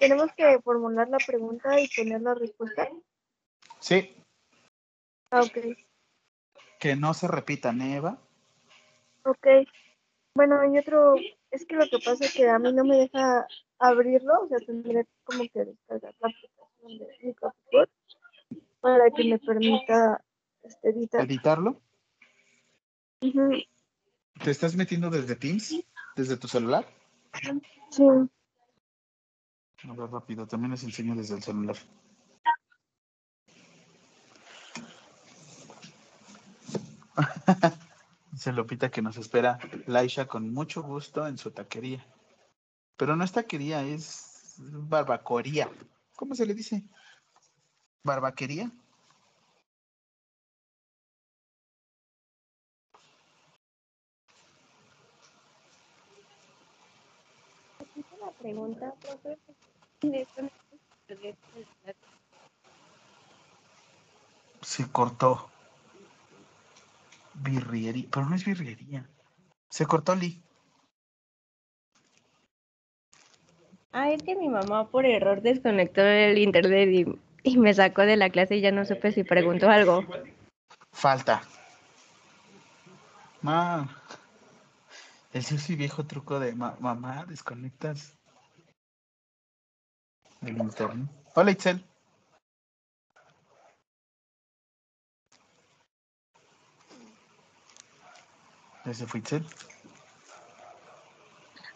tenemos 0.00 0.32
que 0.36 0.58
formular 0.62 1.08
la 1.08 1.18
pregunta 1.18 1.80
y 1.80 1.88
poner 1.96 2.20
la 2.20 2.34
respuesta. 2.34 2.88
Sí, 3.78 4.12
Ah, 5.30 5.42
ok. 5.42 5.58
que 6.80 6.96
no 6.96 7.14
se 7.14 7.28
repitan, 7.28 7.80
¿eh, 7.82 7.96
Eva. 7.96 8.18
Ok. 9.24 9.46
Bueno, 10.34 10.72
y 10.72 10.78
otro, 10.78 11.14
es 11.50 11.64
que 11.66 11.76
lo 11.76 11.86
que 11.88 11.98
pasa 11.98 12.24
es 12.24 12.34
que 12.34 12.48
a 12.48 12.58
mí 12.58 12.72
no 12.72 12.84
me 12.84 12.96
deja 12.96 13.46
abrirlo, 13.78 14.42
o 14.42 14.48
sea, 14.48 14.58
tendré 14.58 15.06
como 15.24 15.44
que 15.48 15.64
descargar 15.64 16.14
la 16.20 16.28
aplicación 16.28 16.98
de 16.98 17.18
Microsoft 17.22 17.90
para 18.80 19.10
que 19.10 19.24
me 19.24 19.38
permita 19.38 20.22
este, 20.62 20.90
editar. 20.90 21.24
Editarlo. 21.24 21.80
¿Te 23.20 24.50
estás 24.50 24.76
metiendo 24.76 25.10
desde 25.10 25.36
Teams? 25.36 25.74
¿Desde 26.16 26.38
tu 26.38 26.48
celular? 26.48 26.86
Sí, 27.90 28.02
A 29.88 29.92
ver, 29.92 30.10
rápido, 30.10 30.46
también 30.46 30.70
les 30.70 30.82
enseño 30.82 31.14
desde 31.14 31.36
el 31.36 31.42
celular. 31.42 31.76
Dice 38.32 38.52
Lupita 38.52 38.90
que 38.90 39.02
nos 39.02 39.18
espera 39.18 39.58
Laisha 39.86 40.26
con 40.26 40.52
mucho 40.52 40.82
gusto 40.82 41.26
en 41.26 41.36
su 41.38 41.50
taquería. 41.50 42.04
Pero 42.96 43.14
no 43.14 43.24
es 43.24 43.32
taquería, 43.32 43.82
es 43.82 44.54
barbacoría. 44.58 45.70
¿Cómo 46.16 46.34
se 46.34 46.46
le 46.46 46.54
dice? 46.54 46.82
¿Barbaquería? 48.04 48.72
Una 58.20 58.32
pregunta, 58.46 58.94
profe. 59.02 59.38
Se 64.62 64.88
cortó. 64.92 65.50
Birriería, 67.34 68.06
pero 68.10 68.26
no 68.26 68.36
es 68.36 68.44
birriería. 68.44 69.04
Se 69.68 69.84
cortó 69.84 70.14
Lee. 70.14 70.40
Ah, 73.92 74.10
es 74.10 74.22
que 74.22 74.36
mi 74.36 74.48
mamá 74.48 74.88
por 74.88 75.06
error 75.06 75.42
desconectó 75.42 76.02
el 76.02 76.38
internet 76.38 76.88
y, 76.88 77.18
y 77.42 77.58
me 77.58 77.74
sacó 77.74 78.02
de 78.02 78.16
la 78.16 78.30
clase 78.30 78.56
y 78.56 78.60
ya 78.60 78.70
no 78.70 78.84
supe 78.84 79.10
si 79.10 79.24
preguntó 79.24 79.68
algo. 79.70 80.04
Falta. 80.92 81.42
Ma. 83.42 83.88
El 85.32 85.42
sucio 85.44 85.76
viejo 85.76 86.06
truco 86.06 86.38
de 86.38 86.54
ma- 86.54 86.76
mamá, 86.78 87.26
desconectas 87.26 88.15
el 90.42 90.58
internet. 90.58 91.08
Hola, 91.34 91.50
Itzel. 91.50 91.84
¿Ese 98.84 99.06
fue 99.06 99.20
Itzel? 99.20 99.46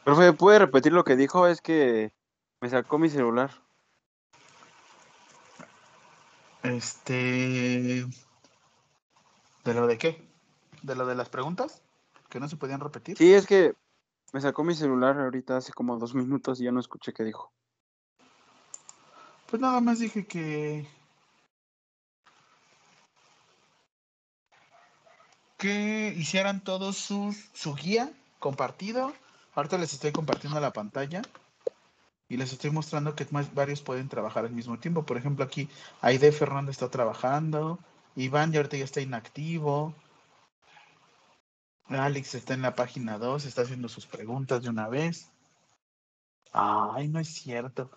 Profe, 0.05 0.33
¿puede 0.33 0.59
repetir 0.61 0.92
lo 0.92 1.05
que 1.05 1.16
dijo? 1.16 1.46
Es 1.46 1.61
que 1.61 2.12
me 2.61 2.70
sacó 2.70 2.99
mi 2.99 3.11
celular. 3.11 3.51
Este. 6.62 8.07
¿De 9.64 9.75
lo 9.75 9.87
de 9.87 9.99
qué? 9.99 10.27
¿De 10.83 10.94
lo 10.94 11.07
de 11.07 11.14
las 11.14 11.29
preguntas? 11.29 11.83
¿Que 12.29 12.40
no 12.40 12.49
se 12.49 12.57
podían 12.57 12.81
repetir? 12.81 13.16
Sí, 13.16 13.35
es 13.35 13.46
que 13.46 13.75
me 14.33 14.40
sacó 14.40 14.64
mi 14.64 14.75
celular 14.75 15.18
ahorita 15.18 15.57
hace 15.57 15.73
como 15.73 15.99
dos 15.99 16.14
minutos 16.14 16.61
y 16.61 16.64
ya 16.64 16.73
no 16.73 16.81
escuché 16.81 17.12
qué 17.12 17.25
dijo. 17.25 17.53
Pues 19.50 19.60
nada 19.60 19.80
más 19.80 19.98
dije 19.98 20.26
que. 20.26 20.86
Que 25.58 26.14
hicieran 26.16 26.62
todos 26.62 26.96
sus, 26.96 27.36
su 27.52 27.74
guía 27.74 28.12
compartido. 28.38 29.12
Ahorita 29.54 29.76
les 29.76 29.92
estoy 29.92 30.12
compartiendo 30.12 30.60
la 30.60 30.72
pantalla. 30.72 31.22
Y 32.28 32.36
les 32.36 32.52
estoy 32.52 32.70
mostrando 32.70 33.16
que 33.16 33.26
varios 33.52 33.82
pueden 33.82 34.08
trabajar 34.08 34.44
al 34.44 34.52
mismo 34.52 34.78
tiempo. 34.78 35.04
Por 35.04 35.16
ejemplo, 35.16 35.44
aquí 35.44 35.68
Aide 36.00 36.30
Fernando 36.30 36.70
está 36.70 36.88
trabajando. 36.88 37.80
Iván 38.14 38.52
ya 38.52 38.60
ahorita 38.60 38.76
ya 38.76 38.84
está 38.84 39.00
inactivo. 39.00 39.94
Alex 41.88 42.36
está 42.36 42.54
en 42.54 42.62
la 42.62 42.76
página 42.76 43.18
2, 43.18 43.46
está 43.46 43.62
haciendo 43.62 43.88
sus 43.88 44.06
preguntas 44.06 44.62
de 44.62 44.68
una 44.68 44.88
vez. 44.88 45.28
Ay, 46.52 47.08
no 47.08 47.18
es 47.18 47.28
cierto. 47.28 47.90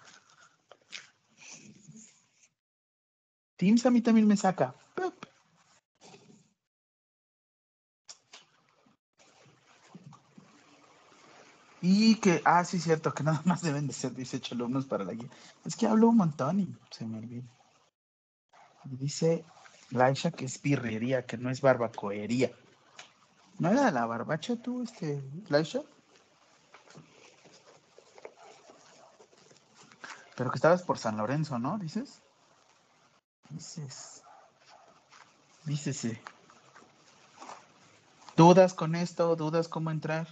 Teams 3.63 3.86
a 3.86 3.91
mí 3.91 4.02
también 4.02 4.28
me 4.28 4.36
saca. 4.36 4.76
Y 11.82 12.15
que, 12.15 12.41
ah, 12.43 12.65
sí, 12.65 12.78
cierto, 12.78 13.13
que 13.13 13.23
nada 13.23 13.41
más 13.45 13.62
deben 13.62 13.88
de 13.88 13.93
ser 13.93 14.13
18 14.13 14.56
alumnos 14.56 14.86
para 14.86 15.06
la 15.06 15.13
guía. 15.13 15.30
Es 15.63 15.78
que 15.78 15.88
hablo 15.88 16.10
un 16.10 16.17
montón 16.17 16.60
y 16.60 16.76
se 16.91 17.06
me 17.06 17.19
olvida. 17.19 17.47
Dice 18.84 19.45
Laisha 19.91 20.32
que 20.32 20.43
es 20.43 20.62
birrería, 20.62 21.26
que 21.26 21.38
no 21.38 21.49
es 21.49 21.62
barbacoería. 21.62 22.52
¿No 23.60 23.71
era 23.71 23.91
la 23.91 24.06
barbacha 24.06 24.58
tú, 24.58 24.84
este, 24.84 25.23
Laisha? 25.47 25.84
Pero 30.36 30.52
que 30.52 30.58
estabas 30.58 30.84
por 30.84 30.97
San 30.97 31.15
Lorenzo, 31.15 31.60
¿no? 31.60 31.78
Dices. 31.78 32.22
Dices. 33.53 34.23
Dícese. 35.65 36.19
¿Dudas 38.35 38.73
con 38.73 38.95
esto? 38.95 39.35
¿Dudas 39.35 39.67
cómo 39.67 39.91
entrar? 39.91 40.27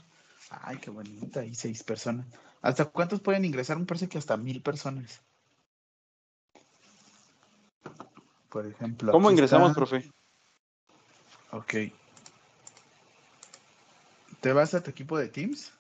Ay, 0.49 0.79
qué 0.79 0.89
bonita, 0.89 1.41
hay 1.41 1.53
seis 1.53 1.84
personas. 1.84 2.25
¿Hasta 2.62 2.86
cuántos 2.86 3.21
pueden 3.21 3.45
ingresar? 3.45 3.77
Me 3.77 3.86
parece 3.86 4.10
que 4.10 4.17
hasta 4.17 4.38
mil 4.38 4.62
personas. 4.62 5.21
Por 8.49 8.65
ejemplo. 8.65 9.12
¿Cómo 9.12 9.29
ingresamos, 9.31 9.69
está- 9.69 9.77
profe? 9.79 10.12
Ok. 11.51 11.73
¿Te 14.41 14.51
vas 14.51 14.73
a 14.73 14.81
tu 14.81 14.89
equipo 14.89 15.17
de 15.17 15.29
Teams? 15.29 15.71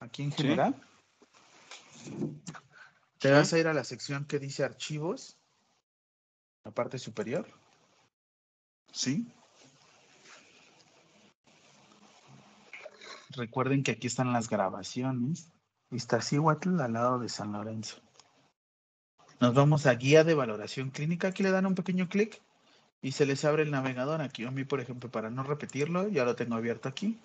Aquí 0.00 0.22
en 0.22 0.32
Sí. 0.32 0.42
general. 0.42 0.76
Te 3.18 3.28
Sí. 3.28 3.34
vas 3.34 3.52
a 3.52 3.58
ir 3.58 3.66
a 3.68 3.74
la 3.74 3.84
sección 3.84 4.26
que 4.26 4.38
dice 4.38 4.64
archivos. 4.64 5.37
La 6.68 6.74
parte 6.74 6.98
superior. 6.98 7.46
¿Sí? 8.92 9.26
Recuerden 13.30 13.82
que 13.82 13.92
aquí 13.92 14.06
están 14.06 14.34
las 14.34 14.50
grabaciones. 14.50 15.50
Iztaccíhuatl 15.90 16.78
al 16.82 16.92
lado 16.92 17.18
de 17.20 17.30
San 17.30 17.52
Lorenzo. 17.52 18.02
Nos 19.40 19.54
vamos 19.54 19.86
a 19.86 19.94
guía 19.94 20.24
de 20.24 20.34
valoración 20.34 20.90
clínica. 20.90 21.28
Aquí 21.28 21.42
le 21.42 21.52
dan 21.52 21.64
un 21.64 21.74
pequeño 21.74 22.06
clic 22.06 22.42
y 23.00 23.12
se 23.12 23.24
les 23.24 23.46
abre 23.46 23.62
el 23.62 23.70
navegador. 23.70 24.20
Aquí 24.20 24.44
a 24.44 24.50
mí, 24.50 24.64
por 24.64 24.80
ejemplo, 24.80 25.10
para 25.10 25.30
no 25.30 25.44
repetirlo, 25.44 26.06
ya 26.08 26.26
lo 26.26 26.36
tengo 26.36 26.56
abierto 26.56 26.90
aquí. 26.90 27.18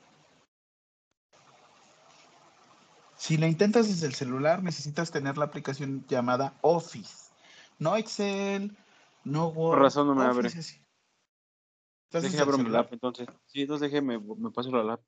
Si 3.18 3.36
la 3.36 3.48
intentas 3.48 3.90
desde 3.90 4.08
el 4.08 4.14
celular, 4.14 4.64
necesitas 4.64 5.12
tener 5.12 5.38
la 5.38 5.44
aplicación 5.44 6.06
llamada 6.08 6.54
Office. 6.62 7.34
No 7.78 7.98
Excel, 7.98 8.78
no, 9.24 9.54
Por 9.54 9.80
razón 9.80 10.08
no 10.08 10.16
me 10.16 10.24
ah, 10.24 10.30
abre. 10.30 10.50
Déjeme 12.12 12.40
abro 12.40 12.58
mi 12.58 12.70
lap, 12.70 12.92
entonces. 12.92 13.28
Sí, 13.46 13.62
entonces 13.62 13.90
déjeme, 13.90 14.20
me 14.20 14.52
paso 14.52 14.70
la 14.72 14.84
lap. 14.84 15.02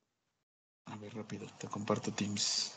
A 0.86 0.96
ver, 0.98 1.14
rápido, 1.14 1.48
te 1.58 1.68
comparto 1.68 2.12
Teams. 2.12 2.74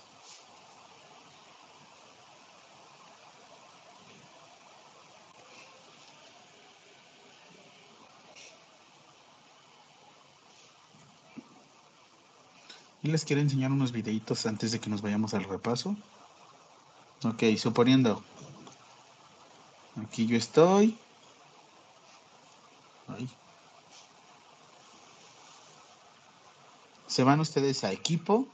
Y 13.00 13.10
les 13.10 13.24
quiero 13.24 13.40
enseñar 13.40 13.70
unos 13.70 13.92
videitos 13.92 14.44
antes 14.46 14.72
de 14.72 14.80
que 14.80 14.90
nos 14.90 15.02
vayamos 15.02 15.32
al 15.32 15.44
repaso. 15.44 15.96
Ok, 17.24 17.44
suponiendo. 17.56 18.24
Aquí 19.96 20.26
yo 20.26 20.36
estoy. 20.36 20.98
Se 27.18 27.24
van 27.24 27.40
ustedes 27.40 27.82
a 27.82 27.90
equipo. 27.90 28.46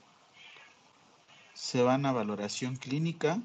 Se 1.53 1.83
van 1.83 2.07
a 2.07 2.12
valoración 2.12 2.77
clínica. 2.77 3.42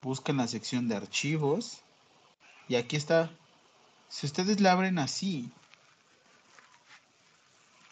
Buscan 0.00 0.38
la 0.38 0.48
sección 0.48 0.88
de 0.88 0.96
archivos. 0.96 1.82
Y 2.66 2.76
aquí 2.76 2.96
está. 2.96 3.30
Si 4.08 4.24
ustedes 4.24 4.62
la 4.62 4.72
abren 4.72 4.98
así, 4.98 5.52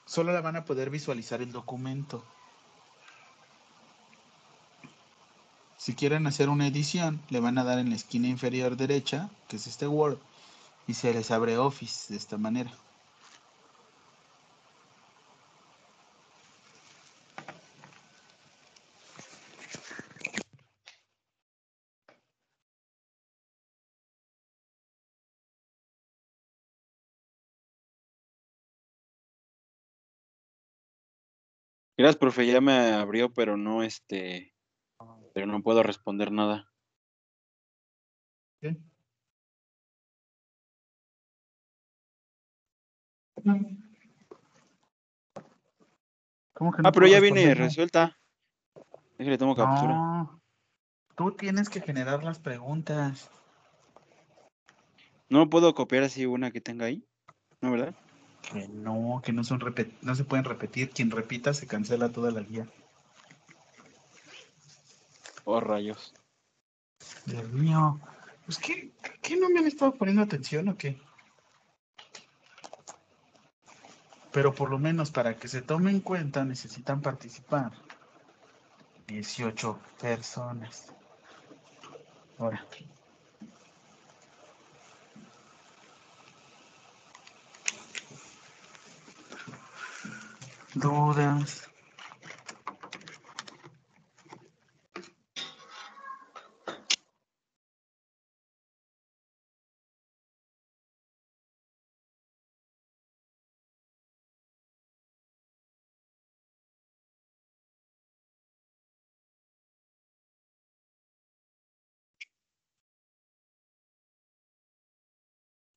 solo 0.07 0.33
la 0.33 0.41
van 0.41 0.57
a 0.57 0.65
poder 0.65 0.89
visualizar 0.89 1.43
el 1.43 1.53
documento. 1.53 2.25
Si 5.77 5.95
quieren 5.95 6.27
hacer 6.27 6.49
una 6.49 6.69
edición, 6.69 7.21
le 7.29 7.41
van 7.41 7.59
a 7.59 7.65
dar 7.65 7.79
en 7.79 7.91
la 7.91 7.97
esquina 7.97 8.29
inferior 8.29 8.79
derecha, 8.79 9.29
que 9.47 9.57
es 9.57 9.67
este 9.67 9.87
Word, 9.87 10.17
y 10.87 10.95
se 10.95 11.13
les 11.13 11.31
abre 11.31 11.59
Office 11.59 12.11
de 12.11 12.19
esta 12.19 12.39
manera. 12.39 12.73
Gracias, 31.97 32.17
profe, 32.17 32.47
ya 32.47 32.61
me 32.61 32.93
abrió, 32.93 33.33
pero 33.33 33.57
no 33.57 33.85
este, 33.85 34.53
pero 35.33 35.47
no 35.47 35.63
puedo 35.63 35.83
responder 35.85 36.33
nada. 36.33 36.69
¿Qué? 38.61 38.77
¿Cómo 46.53 46.73
que 46.73 46.83
no 46.83 46.89
Ah, 46.89 46.93
pero 46.93 47.07
ya 47.07 47.21
viene 47.21 47.55
resuelta. 47.55 48.19
Déjale, 49.19 49.39
tomo 49.39 49.55
captura. 49.55 49.95
No, 49.95 50.43
tú 51.17 51.33
tienes 51.33 51.69
que 51.69 51.81
generar 51.81 52.25
las 52.25 52.41
preguntas. 52.41 53.31
No 55.29 55.49
puedo 55.49 55.75
copiar 55.75 56.03
así 56.03 56.27
una 56.27 56.51
que 56.51 56.61
tenga 56.61 56.87
ahí, 56.87 57.07
¿no, 57.61 57.71
verdad? 57.71 57.95
Que 58.53 58.69
no, 58.69 59.21
que 59.25 59.33
no 59.33 59.45
son 59.45 59.61
no 60.03 60.15
se 60.15 60.25
pueden 60.25 60.45
repetir. 60.45 60.91
Quien 60.91 61.11
repita 61.11 61.55
se 61.55 61.67
cancela 61.67 62.13
toda 62.13 62.31
la 62.31 62.41
guía. 62.41 62.69
Oh, 65.45 65.61
rayos. 65.61 66.15
Dios 67.27 67.49
mío. 67.51 68.01
Pues 68.45 68.59
que, 68.59 68.93
¿qué 69.23 69.37
no 69.37 69.49
me 69.49 69.61
han 69.61 69.67
estado 69.67 69.95
poniendo 69.95 70.23
atención 70.23 70.69
o 70.69 70.77
qué? 70.77 71.01
Pero 74.33 74.55
por 74.55 74.71
lo 74.71 74.79
menos 74.79 75.11
para 75.11 75.37
que 75.37 75.49
se 75.49 75.63
tome 75.63 75.91
en 75.91 76.01
cuenta 76.01 76.45
necesitan 76.45 77.01
participar 77.01 77.73
18 79.07 79.79
personas. 80.01 80.93
Ahora. 82.39 82.67
Dudas. 90.75 91.71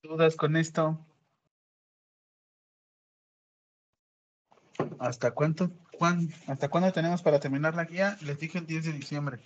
¿Dudas 0.02 0.36
con 0.36 0.56
esto? 0.56 1.07
¿Hasta 5.00 5.32
cuánto? 5.32 5.72
cuán- 5.98 6.32
¿Hasta 6.48 6.70
cuándo 6.70 6.92
tenemos 6.92 7.22
para 7.22 7.40
terminar 7.40 7.76
la 7.76 7.86
guía? 7.86 8.18
Les 8.22 8.40
dije 8.40 8.60
el 8.60 8.68
10 8.68 8.86
de 8.86 8.94
diciembre. 8.94 9.40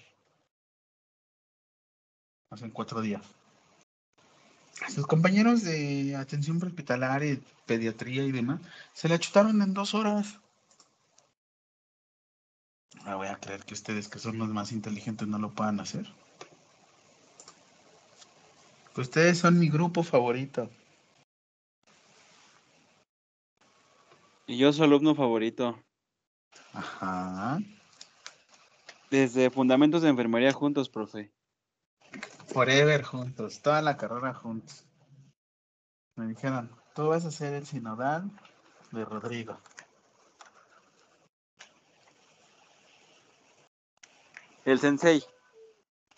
Hace 2.49 2.69
cuatro 2.71 3.01
días. 3.01 3.21
Sus 4.89 5.07
compañeros 5.07 5.63
de 5.63 6.15
atención 6.15 6.59
prehospitalaria, 6.59 7.39
pediatría 7.65 8.23
y 8.23 8.31
demás, 8.31 8.59
se 8.93 9.07
la 9.07 9.19
chutaron 9.19 9.61
en 9.61 9.73
dos 9.73 9.93
horas. 9.93 10.39
Ah, 13.05 13.15
voy 13.15 13.27
a 13.27 13.37
creer 13.39 13.63
que 13.63 13.73
ustedes, 13.73 14.07
que 14.09 14.19
son 14.19 14.37
los 14.37 14.49
más 14.49 14.71
inteligentes, 14.71 15.27
no 15.27 15.37
lo 15.39 15.51
puedan 15.51 15.79
hacer. 15.79 16.07
Ustedes 18.97 19.37
son 19.37 19.57
mi 19.59 19.69
grupo 19.69 20.03
favorito. 20.03 20.69
Y 24.51 24.57
yo 24.57 24.73
soy 24.73 24.83
alumno 24.83 25.15
favorito. 25.15 25.81
Ajá. 26.73 27.57
Desde 29.09 29.49
Fundamentos 29.49 30.01
de 30.01 30.09
Enfermería 30.09 30.51
juntos, 30.51 30.89
profe. 30.89 31.31
Forever 32.47 33.01
juntos, 33.01 33.61
toda 33.61 33.81
la 33.81 33.95
carrera 33.95 34.33
juntos. 34.33 34.85
Me 36.17 36.27
dijeron, 36.27 36.69
tú 36.93 37.07
vas 37.07 37.23
a 37.23 37.31
ser 37.31 37.53
el 37.53 37.65
sinodal 37.65 38.29
de 38.91 39.05
Rodrigo. 39.05 39.57
El 44.65 44.79
sensei. 44.79 45.23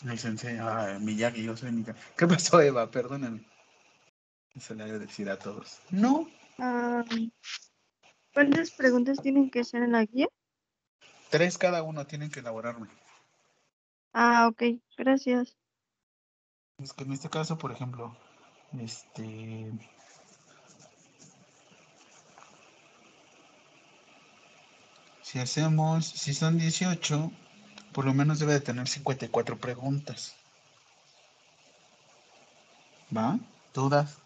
El 0.06 0.18
sensei, 0.18 0.58
ah, 0.58 0.98
Miyagi, 1.00 1.44
yo 1.44 1.56
soy 1.56 1.72
Miyagi. 1.72 2.00
¿Qué 2.18 2.26
pasó, 2.26 2.60
Eva? 2.62 2.90
Perdóname. 2.90 3.46
Se 4.60 4.74
le 4.74 4.86
debe 4.86 4.98
decir 4.98 5.30
a 5.30 5.38
todos. 5.38 5.82
No, 5.92 6.28
Ah, 6.58 7.04
¿Cuántas 8.34 8.72
preguntas 8.72 9.22
tienen 9.22 9.50
que 9.50 9.62
hacer 9.62 9.84
en 9.84 9.92
la 9.92 10.06
guía? 10.06 10.28
tres 11.34 11.58
cada 11.58 11.82
uno 11.82 12.06
tienen 12.06 12.30
que 12.30 12.42
elaborarme. 12.42 12.88
Ah, 14.14 14.48
ok, 14.48 14.80
gracias. 14.96 15.58
Es 16.78 16.94
que 16.94 17.06
en 17.06 17.14
este 17.14 17.28
caso, 17.28 17.58
por 17.58 17.72
ejemplo, 17.72 18.16
este. 18.80 19.72
Si 25.24 25.40
hacemos, 25.40 26.06
si 26.06 26.36
son 26.36 26.60
18, 26.60 27.32
por 27.94 28.06
lo 28.06 28.14
menos 28.14 28.38
debe 28.38 28.54
de 28.54 28.62
tener 28.62 28.88
54 28.88 29.58
preguntas. 29.58 30.36
¿Va? 33.16 33.40
¿Dudas? 33.74 34.23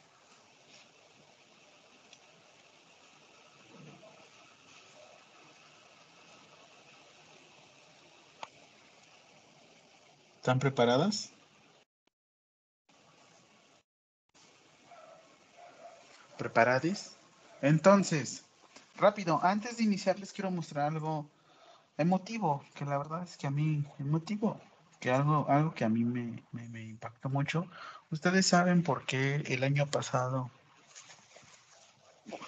¿Están 10.48 10.60
preparadas? 10.60 11.30
¿Preparadas? 16.38 17.18
Entonces, 17.62 18.46
rápido, 18.96 19.42
antes 19.44 19.76
de 19.76 19.84
iniciar 19.84 20.18
les 20.18 20.32
quiero 20.32 20.50
mostrar 20.50 20.86
algo 20.86 21.30
emotivo, 21.98 22.64
que 22.76 22.86
la 22.86 22.98
verdad 22.98 23.24
es 23.24 23.36
que 23.36 23.48
a 23.48 23.52
mí, 23.52 23.84
emotivo, 24.00 24.58
que 25.02 25.12
algo, 25.12 25.46
algo 25.50 25.74
que 25.74 25.84
a 25.84 25.90
mí 25.90 26.06
me, 26.06 26.42
me, 26.54 26.70
me 26.70 26.82
impactó 26.82 27.28
mucho. 27.28 27.68
Ustedes 28.10 28.46
saben 28.46 28.84
por 28.84 29.06
qué 29.06 29.44
el 29.48 29.66
año 29.66 29.86
pasado 29.88 30.50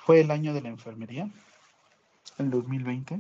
fue 0.06 0.22
el 0.22 0.32
año 0.32 0.54
de 0.54 0.62
la 0.62 0.70
enfermería, 0.70 1.30
el 2.38 2.50
2020. 2.50 3.20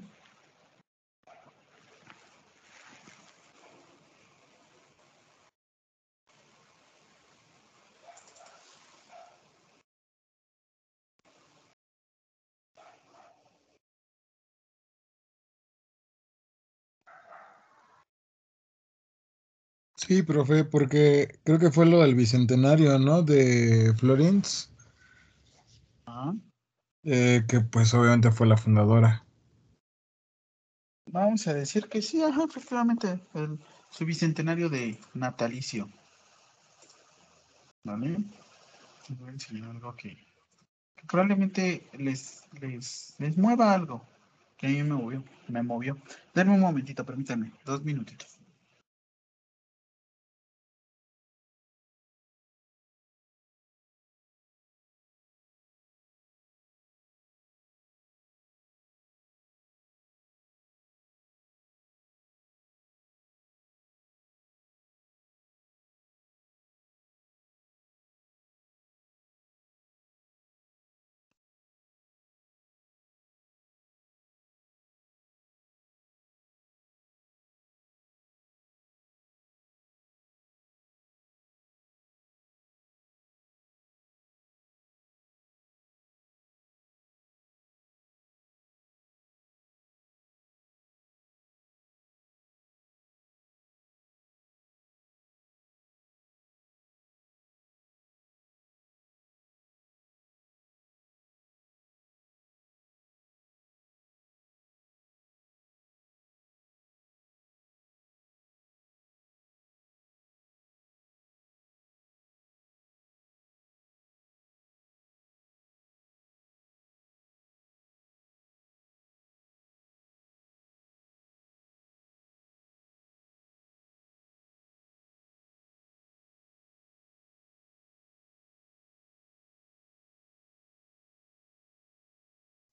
Sí, 20.09 20.23
profe, 20.23 20.63
porque 20.65 21.39
creo 21.43 21.59
que 21.59 21.69
fue 21.69 21.85
lo 21.85 22.01
del 22.01 22.15
bicentenario, 22.15 22.97
¿no? 22.97 23.21
De 23.21 23.93
Florence. 23.95 24.67
Ah, 26.05 26.33
Eh, 27.03 27.43
que 27.47 27.59
pues 27.59 27.93
obviamente 27.93 28.31
fue 28.31 28.47
la 28.47 28.57
fundadora. 28.57 29.23
Vamos 31.05 31.45
a 31.45 31.53
decir 31.53 31.87
que 31.89 32.01
sí, 32.01 32.23
ajá, 32.23 32.45
efectivamente, 32.45 33.21
el, 33.35 33.59
su 33.91 34.03
bicentenario 34.03 34.67
de 34.67 34.99
natalicio. 35.13 35.87
¿Vale? 37.83 38.17
Voy 39.09 39.29
a 39.29 39.31
enseñar 39.33 39.69
algo 39.69 39.95
que, 39.95 40.17
que 40.95 41.05
probablemente 41.07 41.87
les, 41.93 42.47
les, 42.59 43.13
les 43.19 43.37
mueva 43.37 43.75
algo. 43.75 44.01
Que 44.57 44.65
a 44.65 44.69
mí 44.71 44.81
me 44.81 44.95
movió, 44.95 45.23
me 45.49 45.61
movió. 45.61 45.97
Denme 46.33 46.55
un 46.55 46.61
momentito, 46.61 47.05
permítanme, 47.05 47.53
dos 47.63 47.83
minutitos. 47.83 48.38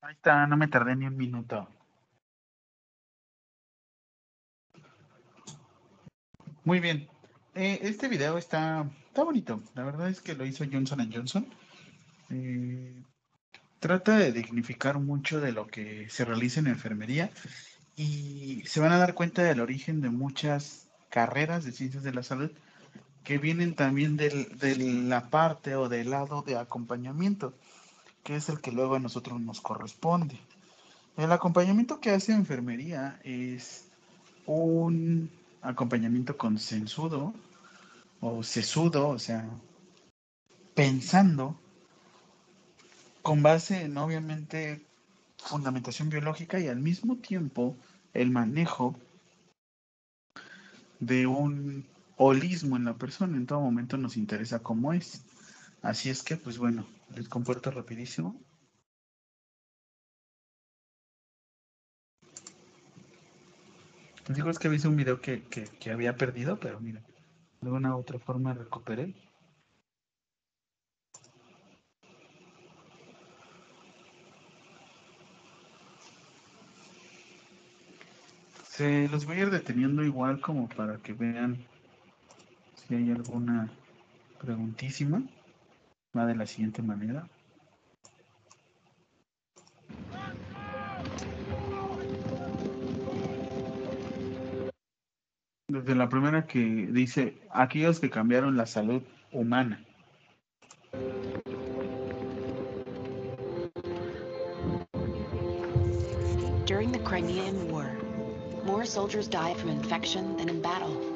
Ahí 0.07 0.15
está, 0.15 0.47
no 0.47 0.57
me 0.57 0.69
tardé 0.69 0.95
ni 0.95 1.05
un 1.05 1.17
minuto. 1.17 1.69
Muy 6.63 6.79
bien. 6.79 7.09
Eh, 7.57 7.81
este 7.83 8.07
video 8.07 8.39
está, 8.39 8.89
está 9.09 9.25
bonito. 9.25 9.65
La 9.75 9.83
verdad 9.83 10.09
es 10.09 10.21
que 10.21 10.37
lo 10.37 10.47
hizo 10.47 10.65
Johnson 10.71 11.11
Johnson. 11.13 11.49
Eh, 12.31 13.03
trata 13.81 14.17
de 14.17 14.31
dignificar 14.31 15.01
mucho 15.01 15.41
de 15.41 15.51
lo 15.51 15.67
que 15.67 16.09
se 16.09 16.25
realiza 16.25 16.61
en 16.61 16.69
enfermería 16.69 17.31
y 17.97 18.63
se 18.65 18.79
van 18.79 18.93
a 18.93 18.99
dar 18.99 19.15
cuenta 19.15 19.43
del 19.43 19.59
origen 19.59 20.01
de 20.03 20.11
muchas 20.11 20.89
carreras 21.11 21.65
de 21.65 21.73
ciencias 21.73 22.05
de 22.05 22.15
la 22.15 22.23
salud 22.23 22.53
que 23.25 23.39
vienen 23.39 23.75
también 23.75 24.17
del- 24.17 24.57
de 24.57 24.77
la 24.77 25.31
parte 25.31 25.75
o 25.75 25.89
del 25.89 26.11
lado 26.11 26.43
de 26.43 26.57
acompañamiento, 26.57 27.55
que 28.27 28.35
es 28.35 28.49
el 28.49 28.61
que 28.61 28.73
luego 28.73 28.97
a 28.97 28.99
nosotros 28.99 29.41
nos 29.41 29.61
corresponde. 29.61 30.37
El 31.17 31.31
acompañamiento 31.31 32.01
que 32.01 32.11
hace 32.11 32.33
enfermería 32.33 33.21
es 33.23 33.89
un 34.47 35.31
acompañamiento 35.63 36.37
consensuado 36.37 37.33
o 38.21 38.43
sesudo, 38.43 39.11
o 39.11 39.19
sea, 39.21 39.49
pensando 40.75 41.57
con 43.23 43.45
base 43.45 43.83
en 43.83 43.97
obviamente 43.97 44.85
fundamentación 45.39 46.11
biológica 46.11 46.59
y 46.59 46.67
al 46.67 46.81
mismo 46.81 47.19
tiempo 47.19 47.77
el 48.13 48.33
manejo 48.33 48.97
de 50.99 51.29
un 51.29 51.87
holismo 52.17 52.77
en 52.77 52.87
la 52.87 52.95
persona. 52.95 53.37
En 53.37 53.47
todo 53.47 53.61
momento 53.61 53.97
nos 53.97 54.17
interesa 54.17 54.59
cómo 54.59 54.93
es. 54.93 55.23
Así 55.83 56.11
es 56.11 56.23
que, 56.23 56.37
pues 56.37 56.59
bueno, 56.59 56.87
les 57.15 57.29
compuerto 57.29 57.71
rapidísimo. 57.71 58.41
Les 64.29 64.37
digo, 64.37 64.51
es 64.51 64.59
que 64.59 64.75
hice 64.75 64.89
un 64.89 64.97
video 64.97 65.21
que, 65.21 65.45
que, 65.45 65.65
que 65.65 65.91
había 65.93 66.17
perdido, 66.17 66.59
pero 66.59 66.81
mira, 66.81 67.03
de 67.61 67.71
una 67.71 67.95
u 67.95 68.01
otra 68.01 68.19
forma 68.19 68.55
recuperé. 68.55 69.15
Se 78.77 79.09
los 79.09 79.25
voy 79.25 79.39
a 79.39 79.43
ir 79.43 79.51
deteniendo 79.51 80.05
igual 80.05 80.41
como 80.41 80.69
para 80.69 80.99
que 80.99 81.15
vean 81.15 81.65
si 82.75 82.95
hay 82.95 83.11
alguna 83.11 83.71
preguntísima. 84.39 85.23
Va 86.17 86.25
de 86.25 86.35
la 86.35 86.47
siguiente 86.47 86.81
manera. 86.83 87.29
Desde 95.69 95.95
la 95.95 96.09
primera 96.09 96.47
que 96.47 96.89
dice, 96.91 97.37
aquellos 97.51 98.01
que 98.01 98.09
cambiaron 98.09 98.57
la 98.57 98.65
salud 98.65 99.03
humana. 99.33 99.85
During 106.65 106.93
the 106.93 107.01
Crimean 107.01 107.71
War, 107.71 107.91
more 108.65 108.87
soldiers 108.87 109.29
died 109.29 109.57
from 109.59 109.69
infection 109.69 110.37
than 110.39 110.49
in 110.49 110.63
battle. 110.63 111.16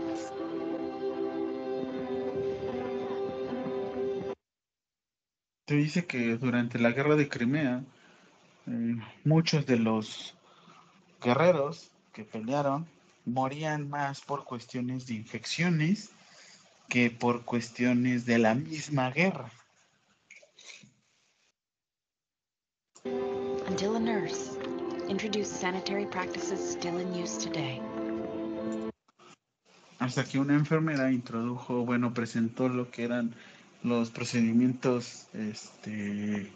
Se 5.70 5.76
dice 5.76 6.04
que 6.04 6.36
durante 6.36 6.80
la 6.80 6.90
guerra 6.90 7.14
de 7.14 7.28
Crimea, 7.28 7.84
eh, 8.66 8.96
muchos 9.22 9.66
de 9.66 9.78
los 9.78 10.34
guerreros 11.22 11.92
que 12.12 12.24
pelearon 12.24 12.88
morían 13.24 13.88
más 13.88 14.20
por 14.20 14.42
cuestiones 14.42 15.06
de 15.06 15.14
infecciones 15.14 16.10
que 16.88 17.12
por 17.12 17.44
cuestiones 17.44 18.26
de 18.26 18.38
la 18.38 18.56
misma 18.56 19.12
guerra. 19.12 19.48
Until 23.04 23.94
a 23.94 24.00
nurse 24.00 24.58
introduced 25.08 25.54
sanitary 25.54 26.06
practices 26.06 26.58
still 26.58 26.98
in 26.98 27.14
use 27.14 27.38
today. 27.38 27.80
Hasta 30.00 30.24
que 30.24 30.40
una 30.40 30.54
enfermera 30.54 31.12
introdujo, 31.12 31.84
bueno, 31.84 32.12
presentó 32.12 32.68
lo 32.68 32.90
que 32.90 33.04
eran 33.04 33.36
los 33.82 34.10
procedimientos 34.10 35.26
este, 35.32 36.50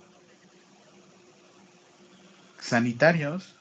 sanitarios 2.60 3.54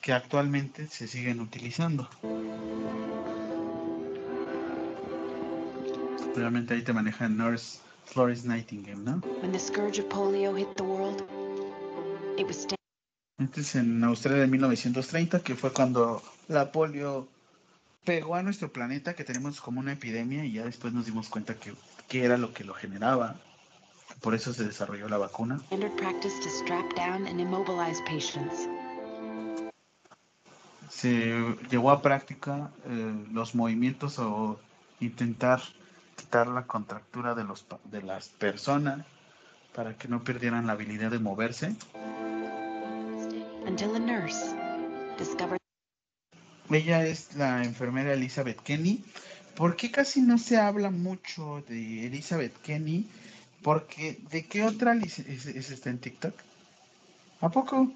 que 0.00 0.12
actualmente 0.12 0.86
se 0.88 1.08
siguen 1.08 1.40
utilizando. 1.40 2.08
Obviamente 6.36 6.74
ahí 6.74 6.82
te 6.82 6.92
maneja 6.92 7.28
Nurse 7.28 7.78
Florence 8.04 8.46
Nightingale, 8.46 8.98
¿no? 8.98 9.22
When 9.42 9.52
the 9.52 9.58
scourge 9.58 10.00
of 10.00 10.08
polio 10.08 10.54
hit 10.54 10.68
the 10.76 10.82
world, 10.82 11.22
it 12.38 12.46
was 12.46 12.58
sta- 12.58 12.76
Este 13.38 13.60
es 13.62 13.74
en 13.74 14.02
Australia 14.04 14.42
de 14.42 14.46
1930, 14.46 15.40
que 15.40 15.54
fue 15.56 15.72
cuando 15.72 16.22
la 16.48 16.70
polio 16.72 17.26
pegó 18.04 18.34
a 18.36 18.42
nuestro 18.42 18.70
planeta, 18.72 19.14
que 19.14 19.24
tenemos 19.24 19.60
como 19.60 19.80
una 19.80 19.92
epidemia, 19.92 20.44
y 20.44 20.52
ya 20.52 20.64
después 20.64 20.92
nos 20.94 21.06
dimos 21.06 21.28
cuenta 21.28 21.54
que, 21.54 21.72
que 22.08 22.24
era 22.24 22.36
lo 22.36 22.52
que 22.52 22.64
lo 22.64 22.74
generaba. 22.74 23.36
Por 24.20 24.34
eso 24.34 24.52
se 24.52 24.64
desarrolló 24.64 25.08
la 25.08 25.18
vacuna. 25.18 25.60
Se 30.88 31.56
llevó 31.70 31.90
a 31.90 32.02
práctica 32.02 32.70
eh, 32.86 33.26
los 33.32 33.54
movimientos 33.54 34.18
o 34.18 34.58
intentar 35.00 35.60
quitar 36.16 36.46
la 36.46 36.66
contractura 36.66 37.34
de, 37.34 37.44
los, 37.44 37.66
de 37.84 38.02
las 38.02 38.28
personas 38.28 39.04
para 39.74 39.96
que 39.96 40.08
no 40.08 40.24
perdieran 40.24 40.66
la 40.66 40.72
habilidad 40.72 41.10
de 41.10 41.18
moverse. 41.18 41.76
Until 43.66 43.94
a 43.96 43.98
nurse 43.98 44.54
discovered 45.18 45.58
Ella 46.70 47.06
es 47.06 47.34
la 47.36 47.62
enfermera 47.62 48.12
Elizabeth 48.12 48.60
Kenny. 48.62 49.04
¿Por 49.56 49.76
qué 49.76 49.90
casi 49.90 50.20
no 50.20 50.38
se 50.38 50.58
habla 50.58 50.90
mucho 50.90 51.62
de 51.68 52.06
Elizabeth 52.06 52.56
Kenny? 52.62 53.06
Porque, 53.62 54.20
¿de 54.30 54.44
qué 54.44 54.64
otra 54.64 54.94
es, 54.94 55.18
es 55.18 55.70
esta 55.70 55.90
en 55.90 55.98
TikTok? 55.98 56.34
¿A 57.40 57.48
poco? 57.48 57.90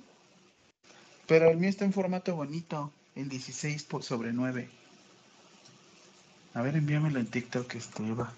Pero 1.26 1.48
el 1.50 1.58
mío 1.58 1.68
está 1.70 1.84
en 1.84 1.92
formato 1.92 2.34
bonito, 2.34 2.92
en 3.14 3.28
16 3.28 3.84
po- 3.84 4.02
sobre 4.02 4.32
9. 4.32 4.68
A 6.54 6.62
ver, 6.62 6.76
envíamelo 6.76 7.20
en 7.20 7.26
TikTok, 7.26 7.74
este, 7.74 8.06
Eva. 8.08 8.32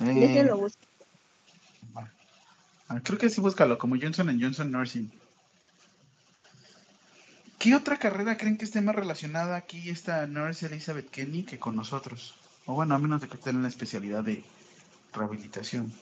Eh, 0.00 0.14
Déjenlo 0.14 0.56
buscar. 0.56 0.88
ah, 2.88 3.00
creo 3.02 3.18
que 3.18 3.30
sí, 3.30 3.40
búscalo, 3.40 3.78
como 3.78 3.96
Johnson 4.00 4.38
Johnson 4.40 4.72
Nursing. 4.72 5.21
¿Qué 7.62 7.76
otra 7.76 7.96
carrera 7.96 8.36
creen 8.36 8.58
que 8.58 8.64
esté 8.64 8.80
más 8.80 8.96
relacionada 8.96 9.54
aquí 9.54 9.88
esta 9.88 10.26
Nurse 10.26 10.66
Elizabeth 10.66 11.08
Kenny 11.10 11.44
que 11.44 11.60
con 11.60 11.76
nosotros? 11.76 12.34
O 12.66 12.74
bueno, 12.74 12.96
a 12.96 12.98
menos 12.98 13.20
de 13.20 13.28
que 13.28 13.36
estén 13.36 13.54
en 13.54 13.62
la 13.62 13.68
especialidad 13.68 14.24
de 14.24 14.42
rehabilitación. 15.12 15.92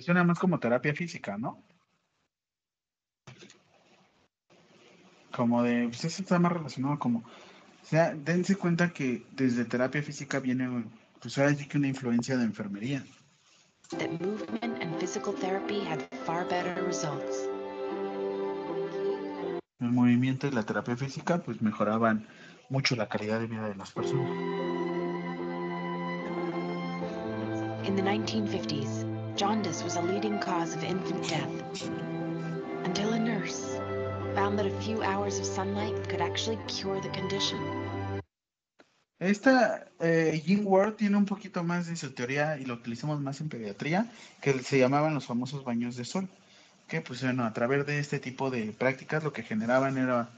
Suena 0.00 0.24
más 0.24 0.38
como 0.38 0.58
terapia 0.58 0.94
física, 0.94 1.36
¿no? 1.38 1.62
Como 5.34 5.62
de, 5.62 5.88
pues 5.88 6.04
eso 6.04 6.22
está 6.22 6.38
más 6.38 6.52
relacionado 6.52 6.98
como, 6.98 7.18
o 7.18 7.84
sea, 7.84 8.14
dense 8.14 8.56
cuenta 8.56 8.92
que 8.92 9.26
desde 9.32 9.64
terapia 9.64 10.02
física 10.02 10.40
viene, 10.40 10.84
pues 11.20 11.36
ahora 11.38 11.54
sí 11.54 11.66
que 11.68 11.78
una 11.78 11.88
influencia 11.88 12.36
de 12.36 12.44
enfermería. 12.44 13.04
that 13.92 14.10
movement 14.20 14.82
and 14.82 14.98
physical 14.98 15.32
therapy 15.32 15.78
had 15.80 16.02
far 16.24 16.44
better 16.44 16.82
results. 16.84 17.48
El 19.78 19.92
movimiento 19.92 20.48
y 20.48 20.50
la 20.50 20.64
terapia 20.64 20.96
física, 20.96 21.38
pues 21.38 21.62
mejoraban 21.62 22.26
mucho 22.68 22.96
la 22.96 23.08
calidad 23.08 23.38
de 23.38 23.46
vida 23.46 23.68
de 23.68 23.76
las 23.76 23.92
personas. 23.92 24.28
In 27.86 27.94
the 27.94 28.02
1950s, 28.02 29.15
jaundice 29.36 29.84
was 29.84 29.96
a 29.96 30.02
leading 30.02 30.38
cause 30.38 30.74
of 30.74 30.82
infant 30.82 31.28
death 31.28 31.88
until 32.84 33.12
a 33.12 33.18
nurse 33.18 33.78
found 34.34 34.58
that 34.58 34.66
a 34.66 34.80
few 34.80 35.02
hours 35.02 35.38
of 35.38 35.44
sunlight 35.44 36.08
could 36.08 36.22
actually 36.22 36.58
cure 36.66 37.00
the 37.00 37.10
condition. 37.10 37.58
Esta 39.18 39.88
eh, 40.00 40.42
Jean 40.44 40.62
Ward 40.64 40.96
tiene 40.96 41.16
un 41.16 41.26
poquito 41.26 41.62
más 41.62 41.86
de 41.86 41.96
su 41.96 42.12
teoría 42.12 42.58
y 42.58 42.64
lo 42.64 42.74
utilizamos 42.74 43.20
más 43.20 43.40
en 43.40 43.48
pediatría, 43.48 44.10
que 44.40 44.58
se 44.62 44.78
llamaban 44.78 45.14
los 45.14 45.26
famosos 45.26 45.64
baños 45.64 45.96
de 45.96 46.04
sol, 46.04 46.28
que 46.88 47.00
pues 47.02 47.22
bueno, 47.22 47.44
a 47.44 47.52
través 47.52 47.86
de 47.86 47.98
este 47.98 48.18
tipo 48.18 48.50
de 48.50 48.72
prácticas 48.72 49.24
lo 49.24 49.32
que 49.32 49.42
generaban 49.42 49.98
era 49.98 50.28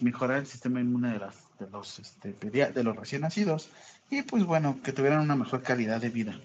mejorar 0.00 0.38
el 0.38 0.46
sistema 0.46 0.80
inmune 0.80 1.12
de, 1.12 1.18
las, 1.18 1.34
de, 1.58 1.70
los, 1.70 1.98
este, 1.98 2.32
de 2.32 2.84
los 2.84 2.96
recién 2.96 3.22
nacidos 3.22 3.70
y 4.10 4.22
pues 4.22 4.44
bueno, 4.44 4.78
que 4.82 4.92
tuvieran 4.92 5.20
una 5.20 5.36
mejor 5.36 5.62
calidad 5.62 6.00
de 6.00 6.10
vida. 6.10 6.38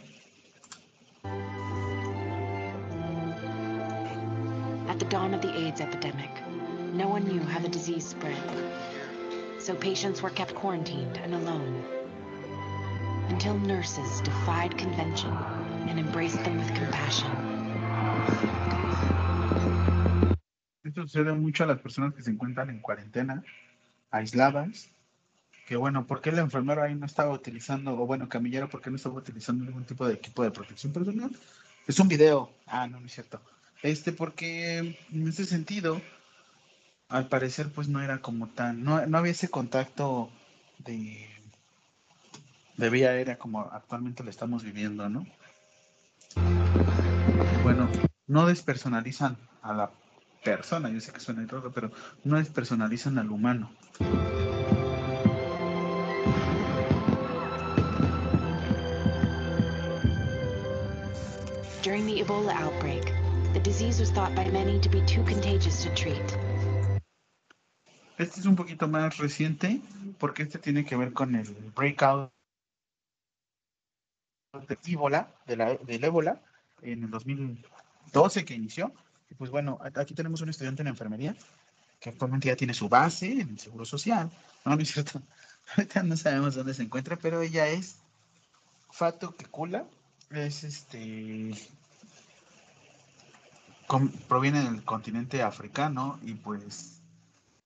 Dawn 5.12 5.34
of 5.34 5.42
the 5.42 5.54
AIDS 5.54 5.82
epidemic, 5.82 6.32
no 6.94 7.06
one 7.10 7.26
knew 7.26 7.42
how 7.42 7.60
the 7.60 7.68
disease 7.68 8.08
spread. 8.08 8.42
So 9.60 9.76
patients 9.76 10.22
were 10.22 10.30
kept 10.30 10.56
quarantined 10.56 11.18
and 11.18 11.36
alone 11.36 11.84
until 13.28 13.60
nurses 13.60 14.22
defied 14.22 14.78
convention 14.78 15.32
and 15.90 16.00
embraced 16.00 16.42
them 16.46 16.58
with 16.58 16.74
compassion. 16.74 17.30
Esto 20.86 21.02
sucede 21.02 21.34
mucho 21.34 21.66
a 21.66 21.68
las 21.68 21.82
personas 21.82 22.14
que 22.14 22.24
se 22.24 22.32
encuentran 22.32 22.70
en 22.70 22.80
cuarentena, 22.80 23.44
aisladas, 24.12 24.90
que 25.68 25.76
bueno, 25.76 26.08
¿por 26.08 26.22
qué 26.22 26.30
el 26.30 26.40
enfermero 26.40 26.84
ahí 26.84 26.96
no 26.96 27.06
estaba 27.06 27.34
utilizando, 27.34 27.92
o 28.02 28.08
bueno, 28.08 28.30
camillero, 28.30 28.70
¿por 28.70 28.80
qué 28.82 28.90
no 28.90 28.96
estaba 28.96 29.16
utilizando 29.16 29.66
ningún 29.66 29.84
tipo 29.84 30.08
de 30.08 30.14
equipo 30.14 30.42
de 30.42 30.52
protección 30.52 30.94
personal? 30.94 31.32
Es 31.86 32.00
un 32.00 32.08
video. 32.08 32.50
Ah, 32.66 32.88
no, 32.88 33.02
no 33.02 33.08
es 33.08 33.12
cierto. 33.12 33.42
Este, 33.84 34.12
porque 34.12 34.78
en 35.12 35.28
ese 35.28 35.46
sentido, 35.46 36.02
al 37.10 37.28
parecer, 37.28 37.72
pues 37.72 37.88
no 37.88 38.02
era 38.02 38.20
como 38.20 38.48
tan, 38.48 38.84
no, 38.84 39.06
no 39.06 39.18
había 39.18 39.32
ese 39.32 39.50
contacto 39.50 40.30
de, 40.78 41.28
de 42.78 42.90
vía 42.90 43.10
aérea 43.10 43.38
como 43.38 43.62
actualmente 43.62 44.24
lo 44.24 44.30
estamos 44.30 44.64
viviendo, 44.64 45.10
¿no? 45.10 45.26
Bueno, 47.64 47.90
no 48.28 48.46
despersonalizan 48.46 49.38
a 49.62 49.74
la 49.74 49.92
persona, 50.44 50.90
yo 50.90 51.00
sé 51.00 51.12
que 51.12 51.20
suena 51.20 51.46
raro, 51.48 51.72
pero 51.72 51.92
no 52.24 52.38
despersonalizan 52.38 53.18
al 53.18 53.30
humano. 53.30 53.72
During 61.84 62.06
the 62.06 62.22
Ebola 62.22 62.54
outbreak, 62.62 63.11
Este 68.18 68.40
es 68.40 68.46
un 68.46 68.56
poquito 68.56 68.88
más 68.88 69.18
reciente 69.18 69.82
porque 70.20 70.44
este 70.44 70.60
tiene 70.60 70.86
que 70.86 70.96
ver 70.96 71.14
con 71.14 71.36
el 71.36 71.48
breakout 71.76 72.32
de 74.68 74.78
ébola, 74.86 75.32
de 75.46 75.56
la- 75.58 75.76
del 75.76 76.04
ébola, 76.04 76.42
en 76.82 77.04
el 77.04 77.10
2012 77.10 78.46
que 78.46 78.54
inició. 78.54 78.92
Y 79.30 79.36
pues 79.36 79.50
bueno, 79.50 79.80
aquí 79.96 80.14
tenemos 80.14 80.42
un 80.42 80.50
estudiante 80.50 80.82
en 80.82 80.90
enfermería 80.90 81.36
que 82.00 82.10
actualmente 82.10 82.48
ya 82.48 82.56
tiene 82.56 82.74
su 82.74 82.90
base 82.90 83.32
en 83.32 83.50
el 83.50 83.60
Seguro 83.60 83.86
Social. 83.86 84.30
No, 84.66 84.76
no 84.76 84.82
es 84.82 84.92
cierto. 84.92 85.22
Ahorita 85.78 86.04
no 86.04 86.18
sabemos 86.18 86.56
dónde 86.56 86.74
se 86.74 86.84
encuentra, 86.84 87.16
pero 87.16 87.42
ella 87.42 87.68
es 87.68 87.98
Fato 88.90 89.36
Kekula. 89.36 89.86
Es 90.32 90.64
este. 90.64 91.52
Proviene 94.28 94.64
del 94.64 94.84
continente 94.84 95.42
africano 95.42 96.20
y 96.24 96.34
pues 96.34 97.02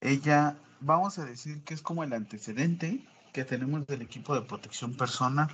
ella, 0.02 0.56
vamos 0.80 1.20
a 1.20 1.26
decir 1.26 1.64
que 1.64 1.74
es 1.74 1.82
como 1.82 2.04
el 2.04 2.14
antecedente 2.14 3.06
que 3.34 3.44
tenemos 3.44 3.86
del 3.88 4.02
equipo 4.02 4.34
de 4.34 4.42
protección 4.42 4.94
personal. 4.94 5.50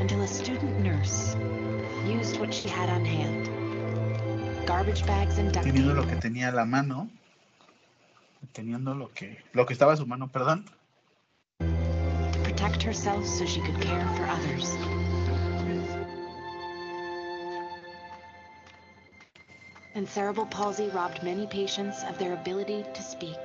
Until 0.00 0.20
a 0.20 0.28
student 0.28 0.78
nurse 0.80 1.36
used 2.06 2.38
what 2.40 2.52
she 2.52 2.68
had 2.68 2.88
on 2.88 3.04
hand 3.04 3.48
garbage 4.66 5.04
bags 5.06 5.38
and 5.38 5.52
teniendo 5.52 5.94
lo 5.94 6.06
que 6.06 6.16
tenía 6.16 6.48
a 6.48 6.52
la 6.52 6.64
mano, 6.64 7.10
teniendo 8.52 8.94
lo 8.94 9.12
que, 9.12 9.42
lo 9.52 9.66
que 9.66 9.72
estaba 9.72 9.94
a 9.94 9.96
su 9.96 10.06
mano, 10.06 10.28
perdón, 10.28 10.64
to 11.60 12.38
protect 12.44 12.82
herself 12.82 13.26
so 13.26 13.44
she 13.44 13.60
could 13.60 13.80
care 13.80 14.06
for 14.16 14.24
others. 14.26 14.97
And 19.94 20.08
cerebral 20.08 20.46
palsy 20.46 20.88
robbed 20.88 21.22
many 21.22 21.46
patients 21.46 22.02
of 22.08 22.18
their 22.18 22.34
ability 22.34 22.84
to 22.94 23.02
speak 23.02 23.38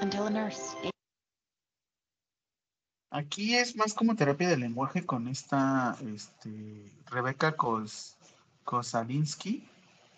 until 0.00 0.26
a 0.26 0.30
nurse 0.30 0.74
Aquí 3.14 3.54
es 3.54 3.76
más 3.76 3.94
como 3.94 4.16
terapia 4.16 4.48
de 4.48 4.56
lenguaje 4.56 5.06
con 5.06 5.28
esta 5.28 5.96
este, 6.04 6.90
Rebeca 7.06 7.54
Kos, 7.56 8.16
Kosalinsky, 8.64 9.68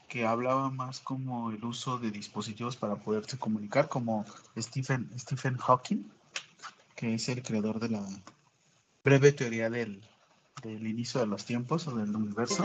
que 0.08 0.24
hablaba 0.24 0.70
más 0.70 1.00
como 1.00 1.50
el 1.50 1.62
uso 1.62 1.98
de 1.98 2.10
dispositivos 2.10 2.74
para 2.74 2.96
poderse 2.96 3.38
comunicar, 3.38 3.90
como 3.90 4.24
Stephen, 4.58 5.10
Stephen 5.18 5.58
Hawking, 5.58 6.10
que 6.94 7.12
es 7.12 7.28
el 7.28 7.42
creador 7.42 7.80
de 7.80 7.90
la 7.90 8.06
breve 9.04 9.32
teoría 9.32 9.68
del, 9.68 10.02
del 10.62 10.86
inicio 10.86 11.20
de 11.20 11.26
los 11.26 11.44
tiempos 11.44 11.86
o 11.88 11.94
del 11.94 12.16
universo. 12.16 12.64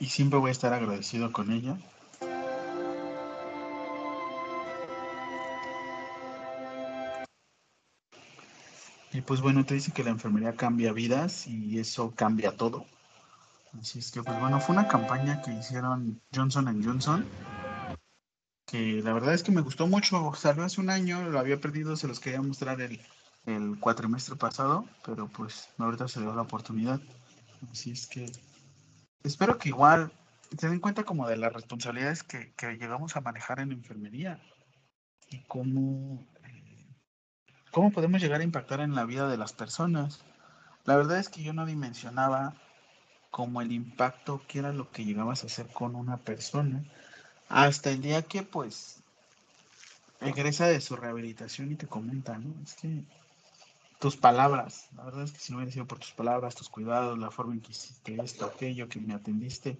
Y 0.00 0.06
siempre 0.06 0.38
voy 0.38 0.48
a 0.48 0.52
estar 0.52 0.72
agradecido 0.72 1.30
con 1.30 1.52
ella. 1.52 1.78
Y 9.12 9.20
pues 9.22 9.40
bueno, 9.40 9.64
te 9.66 9.74
dice 9.74 9.92
que 9.92 10.04
la 10.04 10.10
enfermería 10.10 10.54
cambia 10.54 10.92
vidas 10.92 11.46
y 11.46 11.78
eso 11.78 12.12
cambia 12.14 12.56
todo. 12.56 12.86
Así 13.78 13.98
es 13.98 14.10
que 14.10 14.22
pues 14.22 14.40
bueno, 14.40 14.60
fue 14.60 14.74
una 14.74 14.88
campaña 14.88 15.42
que 15.42 15.52
hicieron 15.52 16.20
Johnson 16.34 16.82
Johnson, 16.82 17.26
que 18.66 19.02
la 19.02 19.12
verdad 19.12 19.34
es 19.34 19.42
que 19.42 19.52
me 19.52 19.60
gustó 19.60 19.86
mucho. 19.86 20.32
Salió 20.34 20.64
hace 20.64 20.80
un 20.80 20.90
año, 20.90 21.28
lo 21.28 21.38
había 21.38 21.60
perdido, 21.60 21.96
se 21.96 22.08
los 22.08 22.20
quería 22.20 22.40
mostrar 22.40 22.80
el, 22.80 23.00
el 23.46 23.78
cuatrimestre 23.80 24.36
pasado, 24.36 24.86
pero 25.04 25.28
pues 25.28 25.68
ahorita 25.78 26.08
se 26.08 26.20
dio 26.20 26.34
la 26.34 26.42
oportunidad. 26.42 27.00
Así 27.70 27.90
es 27.90 28.06
que 28.06 28.30
espero 29.22 29.58
que 29.58 29.68
igual 29.68 30.12
se 30.58 30.68
den 30.68 30.80
cuenta 30.80 31.04
como 31.04 31.28
de 31.28 31.36
las 31.36 31.52
responsabilidades 31.52 32.22
que, 32.22 32.52
que 32.54 32.72
llegamos 32.76 33.16
a 33.16 33.20
manejar 33.20 33.60
en 33.60 33.72
enfermería 33.72 34.40
y 35.30 35.38
cómo 35.44 36.26
¿Cómo 37.70 37.92
podemos 37.92 38.20
llegar 38.20 38.40
a 38.40 38.44
impactar 38.44 38.80
en 38.80 38.96
la 38.96 39.04
vida 39.04 39.28
de 39.28 39.36
las 39.36 39.52
personas? 39.52 40.24
La 40.86 40.96
verdad 40.96 41.18
es 41.20 41.28
que 41.28 41.44
yo 41.44 41.52
no 41.52 41.66
dimensionaba 41.66 42.54
como 43.30 43.62
el 43.62 43.70
impacto 43.70 44.42
que 44.48 44.58
era 44.58 44.72
lo 44.72 44.90
que 44.90 45.04
llegabas 45.04 45.44
a 45.44 45.46
hacer 45.46 45.68
con 45.68 45.94
una 45.94 46.16
persona 46.16 46.82
hasta 47.48 47.90
el 47.90 48.02
día 48.02 48.22
que 48.22 48.42
pues 48.42 49.04
regresa 50.20 50.66
de 50.66 50.80
su 50.80 50.96
rehabilitación 50.96 51.70
y 51.70 51.76
te 51.76 51.86
comenta, 51.86 52.38
¿no? 52.38 52.60
Es 52.60 52.74
que 52.74 53.04
tus 54.00 54.16
palabras, 54.16 54.88
la 54.96 55.04
verdad 55.04 55.24
es 55.24 55.32
que 55.32 55.38
si 55.38 55.52
no 55.52 55.58
hubiera 55.58 55.72
sido 55.72 55.86
por 55.86 55.98
tus 55.98 56.12
palabras, 56.12 56.56
tus 56.56 56.70
cuidados, 56.70 57.18
la 57.18 57.30
forma 57.30 57.52
en 57.52 57.60
que 57.60 57.72
hiciste 57.72 58.16
esto, 58.22 58.46
aquello, 58.46 58.88
que 58.88 58.98
me 58.98 59.14
atendiste, 59.14 59.78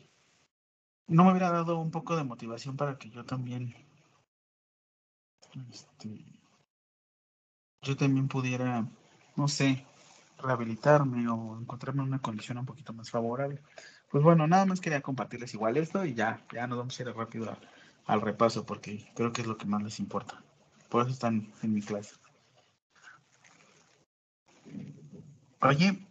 no 1.08 1.24
me 1.24 1.30
hubiera 1.30 1.50
dado 1.50 1.78
un 1.78 1.90
poco 1.90 2.16
de 2.16 2.22
motivación 2.24 2.76
para 2.76 2.98
que 2.98 3.08
yo 3.08 3.24
también 3.24 3.74
este, 5.72 6.24
yo 7.82 7.96
también 7.96 8.28
pudiera, 8.28 8.86
no 9.36 9.48
sé, 9.48 9.86
rehabilitarme 10.38 11.26
o 11.28 11.58
encontrarme 11.58 12.02
en 12.02 12.08
una 12.08 12.20
condición 12.20 12.58
un 12.58 12.66
poquito 12.66 12.92
más 12.92 13.10
favorable. 13.10 13.62
Pues 14.10 14.22
bueno, 14.22 14.46
nada 14.46 14.66
más 14.66 14.80
quería 14.80 15.00
compartirles 15.00 15.54
igual 15.54 15.78
esto 15.78 16.04
y 16.04 16.12
ya, 16.12 16.44
ya 16.52 16.66
nos 16.66 16.78
vamos 16.78 17.00
a 17.00 17.02
ir 17.02 17.08
rápido 17.16 17.56
al 18.04 18.20
repaso 18.20 18.66
porque 18.66 19.10
creo 19.14 19.32
que 19.32 19.40
es 19.40 19.46
lo 19.46 19.56
que 19.56 19.66
más 19.66 19.82
les 19.82 19.98
importa. 19.98 20.42
Por 20.90 21.02
eso 21.02 21.12
están 21.12 21.50
en 21.62 21.72
mi 21.72 21.80
clase. 21.80 22.19
Oye, 25.62 26.06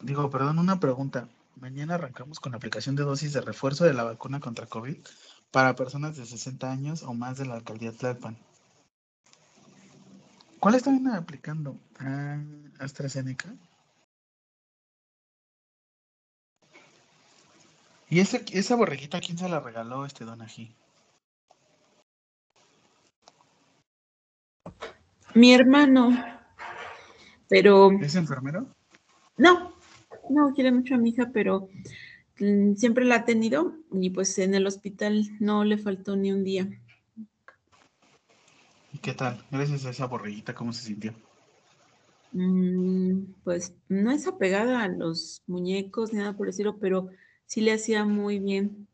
digo, 0.00 0.30
perdón, 0.30 0.58
una 0.58 0.80
pregunta. 0.80 1.28
Mañana 1.56 1.96
arrancamos 1.96 2.40
con 2.40 2.52
la 2.52 2.56
aplicación 2.56 2.96
de 2.96 3.04
dosis 3.04 3.34
de 3.34 3.42
refuerzo 3.42 3.84
de 3.84 3.92
la 3.92 4.02
vacuna 4.02 4.40
contra 4.40 4.66
COVID 4.66 4.96
para 5.50 5.76
personas 5.76 6.16
de 6.16 6.24
60 6.24 6.70
años 6.70 7.02
o 7.02 7.12
más 7.12 7.36
de 7.36 7.44
la 7.46 7.54
alcaldía 7.54 7.92
Tlalpan. 7.92 8.38
¿Cuál 10.58 10.74
están 10.76 11.06
aplicando? 11.08 11.78
Ah, 11.98 12.38
AstraZeneca. 12.78 13.54
¿Y 18.08 18.20
ese, 18.20 18.42
esa 18.52 18.74
borreguita 18.74 19.20
quién 19.20 19.36
se 19.36 19.48
la 19.50 19.60
regaló 19.60 20.06
este 20.06 20.24
don 20.24 20.40
Ají? 20.40 20.74
Mi 25.34 25.52
hermano. 25.52 26.10
Pero. 27.48 27.90
¿Es 28.00 28.14
enfermero? 28.14 28.66
No, 29.36 29.74
no 30.30 30.52
quiere 30.54 30.72
mucho 30.72 30.94
a 30.94 30.98
mi 30.98 31.10
hija, 31.10 31.30
pero 31.32 31.68
mm, 32.38 32.74
siempre 32.74 33.04
la 33.04 33.16
ha 33.16 33.24
tenido 33.24 33.74
y 33.92 34.10
pues 34.10 34.38
en 34.38 34.54
el 34.54 34.66
hospital 34.66 35.28
no 35.40 35.64
le 35.64 35.78
faltó 35.78 36.16
ni 36.16 36.32
un 36.32 36.44
día. 36.44 36.68
¿Y 38.92 38.98
qué 38.98 39.12
tal? 39.12 39.44
Gracias 39.50 39.86
a 39.86 39.90
esa 39.90 40.06
borreguita, 40.06 40.54
¿cómo 40.54 40.72
se 40.72 40.84
sintió? 40.84 41.14
Mm, 42.32 43.26
pues 43.44 43.74
no 43.88 44.10
es 44.10 44.26
apegada 44.26 44.82
a 44.82 44.88
los 44.88 45.42
muñecos 45.46 46.12
ni 46.12 46.18
nada 46.18 46.36
por 46.36 46.46
decirlo, 46.46 46.78
pero 46.78 47.08
sí 47.46 47.60
le 47.60 47.72
hacía 47.72 48.04
muy 48.04 48.38
bien. 48.38 48.88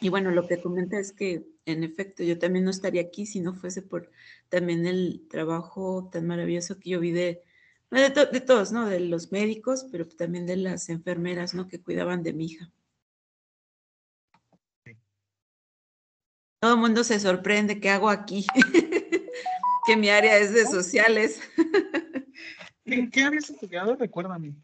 Y 0.00 0.10
bueno, 0.10 0.30
lo 0.30 0.46
que 0.46 0.60
comenta 0.60 0.98
es 0.98 1.12
que 1.12 1.46
en 1.64 1.82
efecto 1.84 2.22
yo 2.22 2.38
también 2.38 2.64
no 2.64 2.70
estaría 2.70 3.02
aquí 3.02 3.26
si 3.26 3.40
no 3.40 3.54
fuese 3.54 3.82
por 3.82 4.10
también 4.48 4.86
el 4.86 5.26
trabajo 5.28 6.08
tan 6.12 6.26
maravilloso 6.26 6.78
que 6.78 6.90
yo 6.90 7.00
vi 7.00 7.12
de, 7.12 7.42
de, 7.90 8.40
todos, 8.40 8.72
¿no? 8.72 8.86
De 8.86 9.00
los 9.00 9.32
médicos, 9.32 9.86
pero 9.90 10.06
también 10.06 10.46
de 10.46 10.56
las 10.56 10.88
enfermeras, 10.88 11.54
¿no? 11.54 11.68
Que 11.68 11.82
cuidaban 11.82 12.22
de 12.22 12.32
mi 12.32 12.46
hija. 12.46 12.72
Todo 16.60 16.74
el 16.74 16.80
mundo 16.80 17.04
se 17.04 17.20
sorprende, 17.20 17.80
¿qué 17.80 17.90
hago 17.90 18.08
aquí? 18.08 18.46
que 19.86 19.96
mi 19.96 20.08
área 20.08 20.38
es 20.38 20.52
de 20.52 20.66
sociales. 20.66 21.40
¿En 22.84 23.10
qué 23.10 23.22
habías 23.24 23.50
estudiado? 23.50 23.94
Recuérdame. 23.94 24.56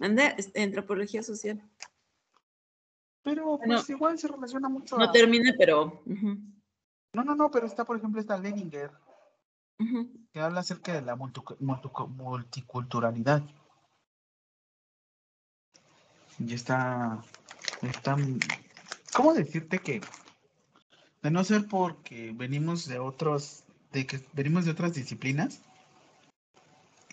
Anda, 0.00 0.34
antropología 0.56 1.22
social. 1.22 1.62
Pero 3.22 3.58
pues 3.64 3.88
igual 3.90 4.18
se 4.18 4.28
relaciona 4.28 4.68
mucho. 4.68 4.96
No 4.96 5.10
termine, 5.10 5.52
pero. 5.56 6.02
No, 6.06 7.24
no, 7.24 7.34
no, 7.34 7.50
pero 7.50 7.66
está, 7.66 7.84
por 7.84 7.96
ejemplo, 7.96 8.20
está 8.20 8.38
Leninger, 8.38 8.90
que 10.32 10.40
habla 10.40 10.60
acerca 10.60 10.92
de 10.92 11.02
la 11.02 11.16
multiculturalidad. 11.16 13.42
Y 16.38 16.54
está, 16.54 17.20
está. 17.82 18.16
¿Cómo 19.14 19.34
decirte 19.34 19.78
que? 19.78 20.00
De 21.22 21.30
no 21.30 21.44
ser 21.44 21.68
porque 21.68 22.32
venimos 22.34 22.86
de 22.86 22.98
otros 22.98 23.64
de 23.92 24.06
que 24.06 24.20
venimos 24.32 24.64
de 24.64 24.72
otras 24.72 24.94
disciplinas. 24.94 25.60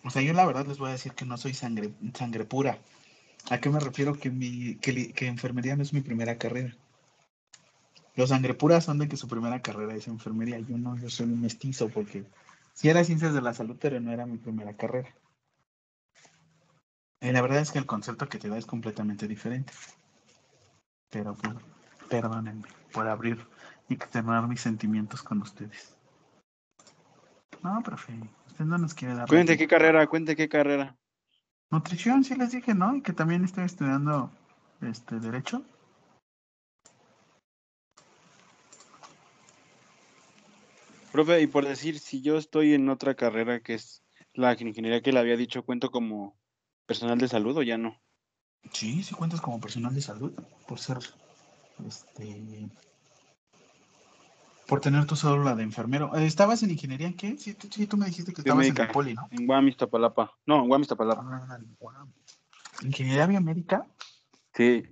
O 0.04 0.10
sea, 0.10 0.22
yo 0.22 0.34
la 0.34 0.46
verdad 0.46 0.66
les 0.66 0.78
voy 0.78 0.90
a 0.90 0.94
decir 0.94 1.12
que 1.12 1.26
no 1.26 1.38
soy 1.38 1.54
sangre, 1.54 1.92
sangre 2.14 2.46
pura. 2.46 2.80
¿A 3.50 3.60
qué 3.60 3.70
me 3.70 3.80
refiero? 3.80 4.18
Que, 4.18 4.30
mi, 4.30 4.76
que, 4.76 5.12
que 5.12 5.28
enfermería 5.28 5.76
no 5.76 5.84
es 5.84 5.94
mi 5.94 6.02
primera 6.02 6.38
carrera. 6.38 6.76
Los 8.16 8.30
sangre 8.30 8.54
puras 8.54 8.86
son 8.86 9.00
de 9.00 9.08
que 9.08 9.18
su 9.18 9.28
primera 9.28 9.62
carrera 9.62 9.96
es 9.96 10.08
enfermería. 10.08 10.60
Yo 10.60 10.78
no, 10.78 10.98
yo 10.98 11.10
soy 11.10 11.28
un 11.28 11.42
mestizo 11.42 11.90
porque 11.90 12.26
sí 12.74 12.90
era 12.90 13.04
ciencias 13.04 13.34
de 13.34 13.42
la 13.42 13.54
salud, 13.54 13.78
pero 13.80 14.00
no 14.00 14.12
era 14.12 14.26
mi 14.26 14.38
primera 14.38 14.76
carrera. 14.76 15.14
Y 17.22 17.32
la 17.32 17.42
verdad 17.42 17.60
es 17.60 17.72
que 17.72 17.80
el 17.80 17.86
concepto 17.86 18.30
que 18.30 18.40
te 18.40 18.50
da 18.50 18.58
es 18.58 18.66
completamente 18.66 19.28
diferente. 19.28 19.74
Pero 21.10 21.36
pues, 21.36 21.56
perdónenme 22.10 22.68
por 22.94 23.08
abrir 23.08 23.46
y 23.90 23.96
externar 23.96 24.48
mis 24.48 24.62
sentimientos 24.62 25.22
con 25.22 25.42
ustedes. 25.42 25.96
No, 27.62 27.82
profe, 27.84 28.14
usted 28.48 28.66
no 28.66 28.78
nos 28.78 28.94
quiere 28.94 29.16
dar. 29.16 29.28
Cuente 29.28 29.58
qué 29.58 29.68
carrera, 29.68 30.08
cuente 30.08 30.36
qué 30.36 30.48
carrera. 30.48 30.96
Nutrición, 31.72 32.24
sí 32.24 32.36
les 32.36 32.52
dije, 32.52 32.74
¿no? 32.74 32.96
Y 32.96 33.02
que 33.02 33.14
también 33.14 33.44
estoy 33.44 33.66
estudiando 33.66 34.32
este 34.82 35.20
derecho. 35.20 35.64
Profe, 41.12 41.42
y 41.42 41.48
por 41.48 41.66
decir, 41.66 42.00
si 42.00 42.22
yo 42.22 42.38
estoy 42.38 42.74
en 42.74 42.90
otra 42.90 43.16
carrera 43.16 43.62
que 43.62 43.74
es 43.74 44.04
la 44.34 44.54
ingeniería 44.54 45.02
que 45.02 45.12
le 45.12 45.20
había 45.20 45.38
dicho, 45.38 45.64
¿cuento 45.64 45.90
como 45.90 46.38
personal 46.86 47.18
de 47.18 47.28
salud 47.28 47.58
o 47.58 47.64
ya 47.64 47.78
no? 47.78 48.00
Sí, 48.74 49.04
sí 49.04 49.16
cuentas 49.16 49.42
como 49.42 49.60
personal 49.60 49.94
de 49.94 50.02
salud, 50.02 50.34
por 50.68 50.80
ser 50.80 51.00
este 51.88 52.70
por 54.68 54.82
tener 54.82 55.06
tu 55.08 55.16
cédula 55.16 55.56
de 55.56 55.64
enfermero. 55.64 56.16
Eh, 56.16 56.28
¿Estabas 56.28 56.62
en 56.62 56.70
ingeniería 56.70 57.08
en 57.08 57.18
qué? 57.18 57.36
Sí, 57.38 57.56
tú, 57.56 57.98
me 57.98 58.06
dijiste 58.06 58.34
que 58.34 58.42
estabas 58.42 58.68
en 58.68 58.78
el 58.80 58.88
poli, 58.90 59.16
¿no? 59.16 59.28
En 59.32 59.48
Guamis, 59.48 59.78
Tapalapa. 59.78 60.38
No, 60.46 60.62
en 60.62 60.68
Guamis, 60.68 60.88
Tapalapa. 60.88 61.24
Ah, 61.24 61.60
¿Ingeniería 62.84 63.26
biomédica? 63.26 63.88
Sí, 64.54 64.84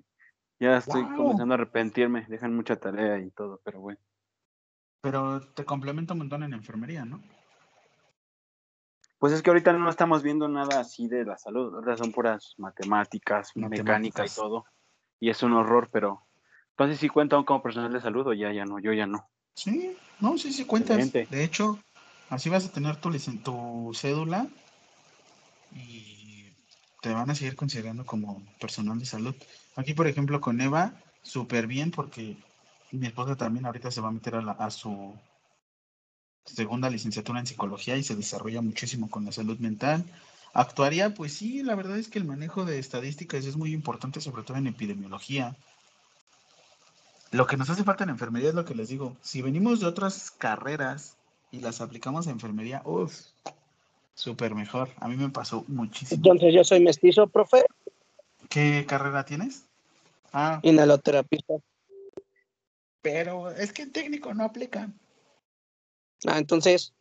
ya 0.59 0.78
estoy 0.78 1.03
comenzando 1.15 1.53
a 1.53 1.57
arrepentirme. 1.57 2.26
Dejan 2.28 2.55
mucha 2.55 2.78
tarea 2.78 3.20
y 3.20 3.30
todo, 3.30 3.61
pero 3.63 3.80
bueno. 3.80 3.99
Pero 5.02 5.41
te 5.54 5.66
complemento 5.66 6.14
un 6.14 6.20
montón 6.20 6.43
en 6.43 6.54
enfermería, 6.54 7.06
¿no? 7.06 7.22
Pues 9.20 9.34
es 9.34 9.41
que 9.41 9.50
ahorita 9.50 9.74
no 9.74 9.89
estamos 9.89 10.22
viendo 10.22 10.48
nada 10.48 10.80
así 10.80 11.08
de 11.08 11.26
la 11.26 11.38
salud. 11.38 11.74
Ahora 11.74 11.98
son 11.98 12.12
puras 12.12 12.54
matemáticas, 12.58 13.52
mecánica 13.56 14.26
y 14.26 14.30
todo. 14.30 14.66
Y 15.20 15.30
es 15.30 15.41
un 15.41 15.54
horror, 15.54 15.89
pero 15.91 16.22
entonces 16.72 17.00
sí 17.00 17.10
cuenta 17.10 17.43
como 17.43 17.64
personal 17.64 17.91
de 17.91 18.02
salud 18.02 18.28
o 18.28 18.34
ya, 18.34 18.52
ya 18.54 18.66
no, 18.66 18.80
yo 18.80 18.93
ya 18.93 19.08
no. 19.08 19.28
Sí, 19.56 19.98
no, 20.20 20.38
sí, 20.38 20.54
sí 20.54 20.66
cuentas. 20.66 21.12
De 21.12 21.43
hecho, 21.43 21.80
así 22.30 22.50
vas 22.50 22.68
a 22.68 22.72
tener 22.72 22.98
tu, 22.98 23.12
tu 23.43 23.91
cédula 23.95 24.48
y 25.72 26.54
te 27.02 27.12
van 27.12 27.32
a 27.32 27.36
seguir 27.36 27.56
considerando 27.56 28.06
como 28.06 28.43
personal 28.60 29.00
de 29.00 29.06
salud. 29.06 29.36
Aquí, 29.76 29.95
por 29.95 30.06
ejemplo, 30.06 30.39
con 30.39 30.62
Eva, 30.62 30.93
súper 31.24 31.66
bien 31.66 31.89
porque 31.89 32.38
mi 32.92 33.08
esposa 33.08 33.36
también 33.36 33.66
ahorita 33.66 33.92
se 33.92 34.02
va 34.02 34.10
a 34.10 34.12
meter 34.12 34.36
a, 34.36 34.52
a 34.52 34.70
su 34.70 35.14
segunda 36.46 36.90
licenciatura 36.90 37.40
en 37.40 37.48
psicología 37.48 37.98
y 37.98 38.04
se 38.04 38.16
desarrolla 38.16 38.62
muchísimo 38.62 39.10
con 39.10 39.26
la 39.26 39.32
salud 39.32 39.58
mental. 39.60 40.06
Actuaría, 40.54 41.14
pues 41.14 41.34
sí, 41.34 41.62
la 41.64 41.76
verdad 41.76 41.98
es 41.98 42.08
que 42.08 42.20
el 42.20 42.26
manejo 42.26 42.66
de 42.66 42.80
estadísticas 42.80 43.46
es 43.46 43.58
muy 43.58 43.74
importante, 43.74 44.22
sobre 44.22 44.44
todo 44.44 44.58
en 44.58 44.68
epidemiología. 44.68 45.56
Lo 47.32 47.46
que 47.46 47.58
nos 47.58 47.70
hace 47.70 47.84
falta 47.84 48.06
en 48.06 48.12
enfermería 48.12 48.50
es 48.50 48.56
lo 48.56 48.66
que 48.66 48.74
les 48.74 48.88
digo. 48.88 49.18
Si 49.22 49.42
venimos 49.42 49.82
de 49.82 49.88
otras 49.88 50.32
carreras 50.32 51.18
y 51.52 51.60
las 51.60 51.82
aplicamos 51.82 52.28
a 52.28 52.32
enfermería, 52.32 52.82
uff, 52.86 53.14
súper 54.16 54.56
mejor. 54.56 54.90
A 55.00 55.10
mí 55.10 55.18
me 55.18 55.30
pasó 55.30 55.66
muchísimo. 55.68 56.18
Entonces 56.24 56.54
yo 56.54 56.64
soy 56.64 56.80
mestizo, 56.80 57.28
profe, 57.28 57.66
¿Qué 58.50 58.86
carrera 58.88 59.26
tienes? 59.26 59.66
Ah, 60.32 60.60
inhaloterapista. 60.64 61.56
Pero 63.10 63.49
es 63.51 63.72
que 63.72 63.84
en 63.84 63.93
técnico 63.93 64.34
no 64.34 64.43
aplican. 64.43 64.99
Ah, 66.26 66.38
entonces, 66.39 66.93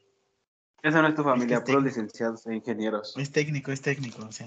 Esa 0.80 1.02
no 1.02 1.08
es 1.08 1.16
tu 1.16 1.24
familia, 1.24 1.56
Es 1.56 1.62
que 1.64 1.72
puros 1.72 1.82
licenciados 1.82 2.46
e 2.46 2.54
ingenieros. 2.54 3.16
Es 3.16 3.32
técnico, 3.32 3.72
es 3.72 3.82
técnico. 3.82 4.24
O 4.24 4.30
sea, 4.30 4.46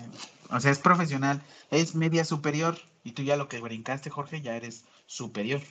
o 0.52 0.60
sea, 0.62 0.72
es 0.72 0.80
profesional. 0.80 1.42
Es 1.70 1.96
media 1.96 2.24
superior. 2.24 2.78
Y 3.04 3.12
tú 3.12 3.24
ya 3.24 3.36
lo 3.36 3.50
que 3.50 3.60
brincaste, 3.60 4.10
Jorge, 4.10 4.42
ya 4.42 4.56
eres 4.56 4.86
superior. 5.06 5.62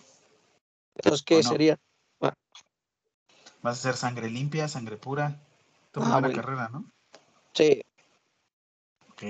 entonces 0.96 1.22
¿qué 1.22 1.42
sería? 1.42 1.78
Vas 2.20 2.36
a 3.62 3.70
hacer 3.70 3.96
sangre 3.96 4.28
limpia, 4.28 4.68
sangre 4.68 4.98
pura. 4.98 5.40
Tu 5.92 6.02
Ah, 6.02 6.20
bueno. 6.20 6.36
carrera, 6.36 6.68
¿no? 6.68 6.84
Sí, 7.54 7.80
Ok. 9.12 9.22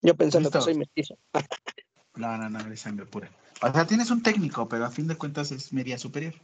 yo 0.00 0.14
pensando 0.16 0.48
Listo. 0.48 0.60
que 0.60 0.64
soy 0.64 0.74
mestizo. 0.76 1.18
No, 2.20 2.36
no, 2.36 2.48
no, 2.50 2.60
eres 2.60 2.80
sangre 2.80 3.06
pura. 3.06 3.30
O 3.62 3.72
sea, 3.72 3.86
tienes 3.86 4.10
un 4.10 4.22
técnico, 4.22 4.68
pero 4.68 4.84
a 4.84 4.90
fin 4.90 5.08
de 5.08 5.16
cuentas 5.16 5.50
es 5.52 5.72
media 5.72 5.98
superior. 5.98 6.34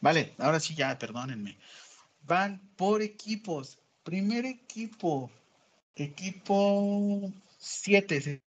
Vale, 0.00 0.34
ahora 0.38 0.60
sí 0.60 0.74
ya, 0.74 0.98
perdónenme. 0.98 1.56
Van 2.22 2.60
por 2.76 3.02
equipos. 3.02 3.78
Primer 4.02 4.46
equipo. 4.46 5.30
Equipo 5.94 7.32
7. 7.58 8.42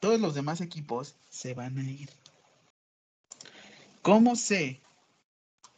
Todos 0.00 0.20
los 0.20 0.34
demás 0.34 0.60
equipos 0.60 1.16
se 1.28 1.52
van 1.54 1.78
a 1.78 1.82
ir. 1.82 2.08
¿Cómo 4.02 4.36
sé 4.36 4.80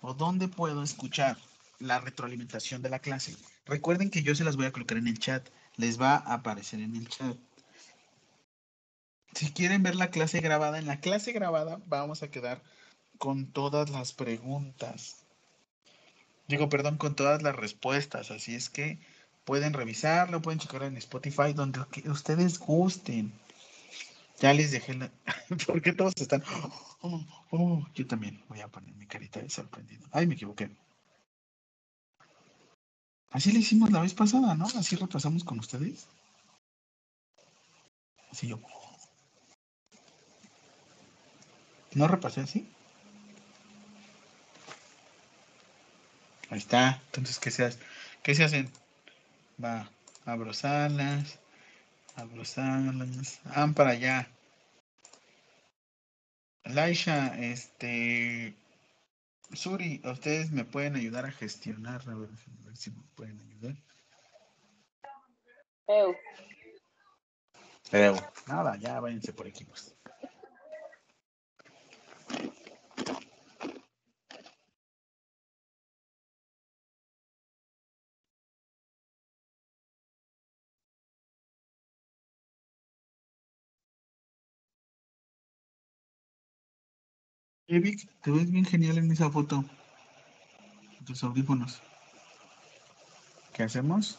o 0.01 0.15
dónde 0.15 0.49
puedo 0.49 0.83
escuchar 0.83 1.37
la 1.79 2.01
retroalimentación 2.01 2.83
de 2.83 2.91
la 2.91 2.99
clase? 2.99 3.37
Recuerden 3.65 4.11
que 4.11 4.23
yo 4.23 4.35
se 4.35 4.45
las 4.45 4.57
voy 4.57 4.67
a 4.67 4.73
colocar 4.73 4.99
en 4.99 5.09
el 5.09 5.19
chat. 5.19 5.49
Les 5.77 6.01
va 6.01 6.17
a 6.17 6.35
aparecer 6.35 6.81
en 6.81 6.95
el 6.95 7.09
chat. 7.09 7.37
Si 9.37 9.53
quieren 9.53 9.83
ver 9.83 9.97
la 9.97 10.11
clase 10.11 10.41
grabada, 10.41 10.79
en 10.79 10.87
la 10.87 10.99
clase 11.01 11.33
grabada 11.33 11.79
vamos 11.85 12.23
a 12.23 12.31
quedar 12.31 12.63
con 13.19 13.53
todas 13.53 13.91
las 13.91 14.15
preguntas. 14.15 15.27
Digo, 16.49 16.71
perdón, 16.71 16.97
con 16.97 17.15
todas 17.15 17.43
las 17.43 17.55
respuestas. 17.55 18.31
Así 18.31 18.55
es 18.55 18.71
que 18.71 18.99
pueden 19.45 19.75
revisarlo, 19.75 20.41
pueden 20.41 20.59
checar 20.59 20.85
en 20.85 20.97
Spotify, 20.97 21.53
donde 21.53 21.81
ustedes 22.07 22.59
gusten. 22.59 23.31
Ya 24.41 24.55
les 24.55 24.71
dejé 24.71 24.95
la... 24.95 25.13
Porque 25.67 25.93
todos 25.93 26.15
están... 26.17 26.43
Oh, 27.03 27.23
oh, 27.51 27.87
yo 27.95 28.07
también 28.07 28.43
voy 28.49 28.61
a 28.63 28.69
poner 28.69 28.93
mi 28.95 29.07
carita 29.07 29.39
de 29.41 29.51
sorprendido. 29.51 30.09
Ay, 30.13 30.27
me 30.27 30.35
equivoqué. 30.35 30.71
Así 33.31 33.53
le 33.53 33.59
hicimos 33.59 33.93
la 33.93 34.01
vez 34.01 34.15
pasada, 34.15 34.55
¿no? 34.55 34.65
Así 34.65 34.97
repasamos 34.97 35.45
con 35.45 35.59
ustedes. 35.59 36.09
Así 38.33 38.49
yo... 38.49 38.59
¿No 41.97 42.07
repasé 42.07 42.43
así? 42.43 42.69
Ahí 46.51 46.59
está. 46.59 47.01
Entonces, 47.07 47.39
¿qué 47.39 47.51
se, 47.51 47.65
hace? 47.65 47.79
¿Qué 48.23 48.35
se 48.35 48.45
hacen? 48.45 48.71
Va, 49.63 49.89
abro 50.27 50.53
salas, 50.53 51.39
abro 52.15 52.45
salas. 52.45 53.41
Ah, 53.47 53.67
para 53.75 53.93
allá. 53.93 54.29
Laisha, 56.65 57.29
este. 57.39 58.55
Suri, 59.55 60.03
¿ustedes 60.05 60.51
me 60.51 60.67
pueden 60.67 60.97
ayudar 60.97 61.25
a 61.25 61.33
gestionar? 61.33 62.03
A 62.03 62.15
ver, 62.15 62.29
a 62.29 62.67
ver 62.67 62.77
si 62.77 62.91
me 62.91 63.03
pueden 63.15 63.41
ayudar. 63.41 63.77
Pero, 67.91 68.17
nada, 68.47 68.77
ya 68.77 69.01
váyanse 69.01 69.33
por 69.33 69.47
equipos. 69.47 69.96
Te 88.23 88.31
ves 88.31 88.51
bien 88.51 88.65
genial 88.65 88.97
en 88.97 89.13
esa 89.13 89.31
foto. 89.31 89.63
Tus 91.05 91.23
audífonos. 91.23 91.83
¿Qué 93.53 93.65
hacemos? 93.65 94.19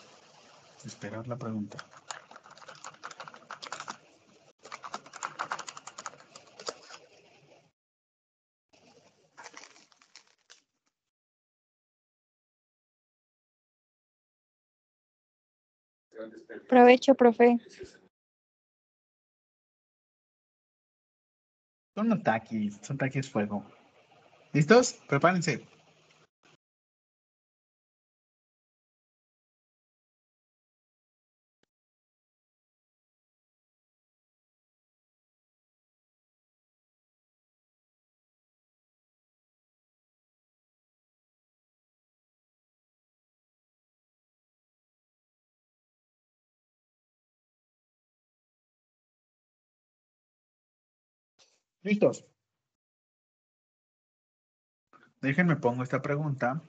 Esperar 0.85 1.27
la 1.27 1.37
pregunta. 1.37 1.77
Provecho, 16.69 17.15
profe. 17.15 17.57
Son 21.97 22.07
no 22.09 22.19
taquis, 22.21 22.77
son 22.83 22.95
taquis 22.95 23.27
fuego. 23.27 23.65
¿Listos? 24.53 24.93
Prepárense. 25.07 25.65
¿Listos? 51.87 52.25
Déjenme 55.21 55.55
pongo 55.55 55.83
esta 55.83 56.01
pregunta. 56.01 56.61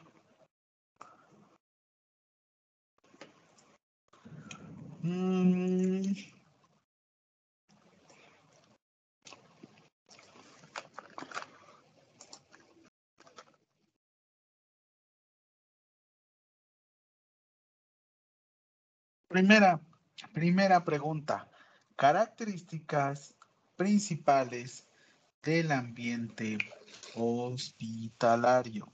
Mm, 5.03 6.03
Primera, 19.29 19.81
primera 20.33 20.85
pregunta. 20.85 21.51
Características 21.97 23.35
principales 23.77 24.88
del 25.43 25.73
ambiente 25.73 26.59
hospitalario. 27.15 28.93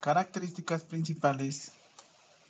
Características 0.00 0.82
principales 0.84 1.72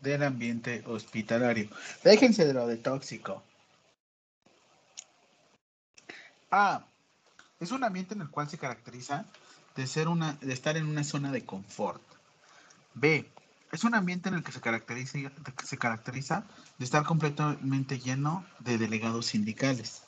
del 0.01 0.23
ambiente 0.23 0.83
hospitalario. 0.87 1.69
Déjense 2.05 2.47
de 2.47 2.55
lo 2.55 2.67
de 2.67 2.77
tóxico. 2.77 3.43
A. 6.51 6.87
Es 7.61 7.73
un 7.73 7.85
ambiente 7.85 8.15
en 8.15 8.23
el 8.23 8.31
cual 8.31 8.49
se 8.49 8.59
caracteriza 8.59 9.27
de, 9.75 9.87
ser 9.87 10.09
una, 10.09 10.35
de 10.35 10.53
estar 10.53 10.77
en 10.77 10.87
una 10.87 11.05
zona 11.05 11.33
de 11.33 11.45
confort. 11.45 12.03
B. 12.95 13.31
Es 13.73 13.85
un 13.85 13.95
ambiente 13.95 14.29
en 14.29 14.37
el 14.37 14.43
que 14.43 14.53
se 14.53 14.61
caracteriza, 14.61 15.19
se 15.65 15.79
caracteriza 15.79 16.45
de 16.79 16.85
estar 16.85 17.05
completamente 17.05 17.99
lleno 17.99 18.47
de 18.61 18.79
delegados 18.79 19.27
sindicales. 19.27 20.03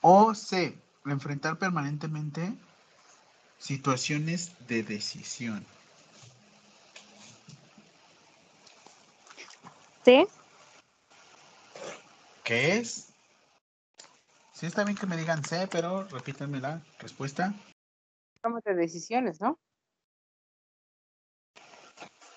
O 0.00 0.34
C. 0.34 0.78
Enfrentar 1.04 1.58
permanentemente 1.58 2.54
situaciones 3.58 4.52
de 4.66 4.82
decisión. 4.82 5.64
¿Sí? 10.04 10.26
¿Qué 12.42 12.76
es? 12.76 13.08
Sí 14.52 14.66
está 14.66 14.84
bien 14.84 14.96
que 14.96 15.06
me 15.06 15.16
digan 15.16 15.42
C, 15.44 15.66
pero 15.66 16.04
repítanme 16.04 16.60
la 16.60 16.82
respuesta. 16.98 17.54
Toma 18.42 18.60
de 18.64 18.74
decisiones, 18.74 19.40
¿no? 19.40 19.58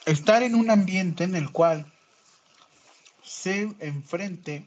Estar 0.05 0.43
en 0.43 0.55
un 0.55 0.71
ambiente 0.71 1.25
en 1.25 1.35
el 1.35 1.51
cual 1.51 1.93
se 3.21 3.75
enfrente 3.79 4.65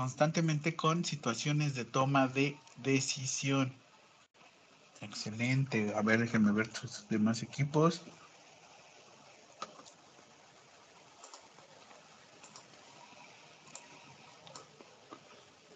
constantemente 0.00 0.74
con 0.74 1.04
situaciones 1.04 1.74
de 1.74 1.84
toma 1.84 2.26
de 2.26 2.58
decisión. 2.78 3.70
Excelente. 5.02 5.92
A 5.94 6.00
ver, 6.00 6.20
déjenme 6.20 6.52
ver 6.52 6.68
tus 6.68 7.06
demás 7.10 7.42
equipos. 7.42 8.00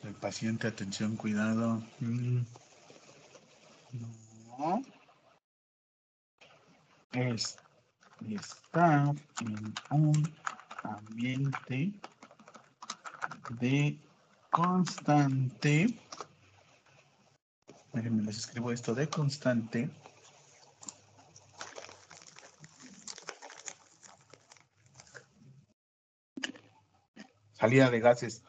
El 0.02 0.14
paciente, 0.14 0.68
atención, 0.68 1.16
cuidado. 1.16 1.82
Mm. 2.00 2.44
No. 4.58 4.82
Es, 7.12 7.58
está 8.26 9.12
en 9.42 9.74
un 9.90 10.34
ambiente 10.82 11.92
de 13.60 13.98
constante. 14.54 15.98
Déjenme 17.92 18.22
les 18.22 18.36
escribo 18.38 18.70
esto 18.70 18.94
de 18.94 19.08
constante. 19.08 19.90
Salida 27.54 27.90
de 27.90 27.98
gases. 27.98 28.44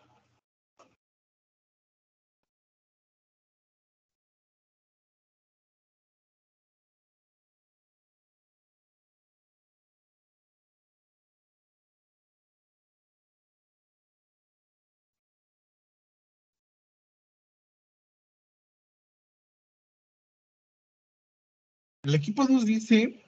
El 22.06 22.14
equipo 22.14 22.46
2 22.46 22.66
dice, 22.68 23.20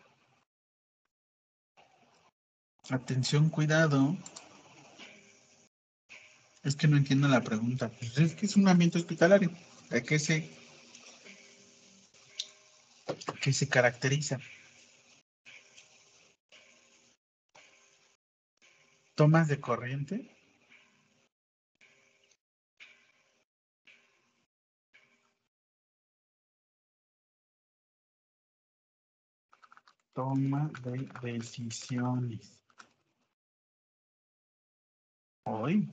atención, 2.91 3.49
cuidado. 3.49 4.15
Es 6.63 6.75
que 6.75 6.88
no 6.88 6.95
entiendo 6.95 7.28
la 7.28 7.41
pregunta. 7.41 7.89
Pues 7.89 8.15
es 8.19 8.36
que 8.36 8.45
es 8.45 8.55
un 8.55 8.67
ambiente 8.67 8.99
hospitalario. 8.99 9.49
¿De 9.89 10.03
qué 10.03 10.19
se, 10.19 10.55
qué 13.41 13.51
se 13.51 13.67
caracteriza? 13.67 14.39
Tomas 19.15 19.47
de 19.47 19.59
corriente. 19.59 20.36
Toma 30.18 30.72
de 30.82 31.07
decisiones. 31.22 32.59
Hoy. 35.45 35.88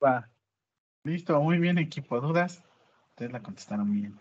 Va. 0.00 0.33
Listo, 1.04 1.38
muy 1.38 1.58
bien, 1.58 1.76
equipo. 1.76 2.18
¿Dudas? 2.18 2.62
Ustedes 3.10 3.30
la 3.30 3.42
contestaron 3.42 3.92
bien. 3.92 4.18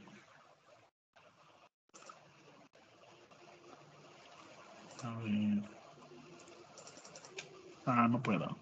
Ah, 7.86 8.08
no 8.10 8.22
puedo. 8.22 8.58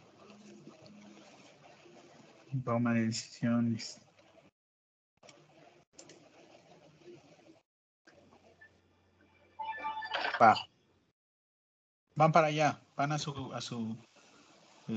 Toma 2.63 2.93
de 2.93 3.07
decisiones. 3.07 3.99
Va. 10.39 10.55
Van 12.15 12.31
para 12.31 12.47
allá. 12.47 12.79
Van 12.95 13.11
a 13.13 13.17
su, 13.17 13.51
a 13.53 13.61
su 13.61 13.97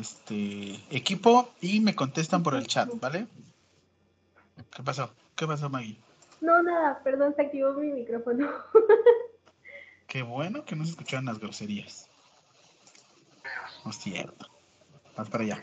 este 0.00 0.80
equipo 0.90 1.52
y 1.60 1.80
me 1.80 1.94
contestan 1.94 2.42
por 2.42 2.54
el 2.54 2.66
chat, 2.66 2.88
¿vale? 3.00 3.26
¿Qué 4.74 4.82
pasó? 4.82 5.10
¿Qué 5.34 5.46
pasó, 5.46 5.68
Maggie? 5.68 5.98
No, 6.40 6.62
nada, 6.62 7.00
perdón, 7.02 7.34
se 7.34 7.42
activó 7.42 7.72
mi 7.74 7.92
micrófono. 7.92 8.50
Qué 10.06 10.22
bueno 10.22 10.64
que 10.64 10.76
no 10.76 10.84
se 10.84 10.90
escucharon 10.90 11.26
las 11.26 11.38
groserías. 11.38 12.08
No 13.84 13.90
es 13.90 13.98
cierto. 13.98 14.46
Vas 15.16 15.28
para 15.28 15.44
allá. 15.44 15.60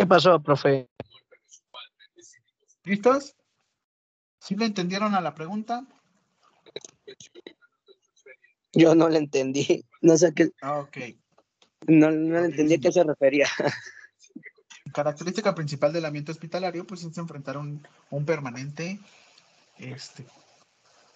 ¿Qué 0.00 0.06
pasó, 0.06 0.40
profe? 0.40 0.88
¿Listos? 2.84 3.36
¿Sí 4.38 4.56
le 4.56 4.64
entendieron 4.64 5.14
a 5.14 5.20
la 5.20 5.34
pregunta? 5.34 5.86
Yo 8.72 8.94
no 8.94 9.10
le 9.10 9.18
entendí. 9.18 9.84
No 10.00 10.16
sé 10.16 10.32
qué. 10.32 10.52
Ah, 10.62 10.78
ok. 10.78 10.96
No, 11.86 12.10
no 12.10 12.40
le 12.40 12.46
entendí 12.46 12.74
a 12.76 12.78
qué 12.78 12.90
se 12.90 13.04
refería. 13.04 13.46
Característica 14.94 15.54
principal 15.54 15.92
del 15.92 16.06
ambiente 16.06 16.32
hospitalario, 16.32 16.86
pues 16.86 17.04
es 17.04 17.18
enfrentar 17.18 17.58
un, 17.58 17.86
un 18.08 18.24
permanente, 18.24 18.98
este, 19.76 20.24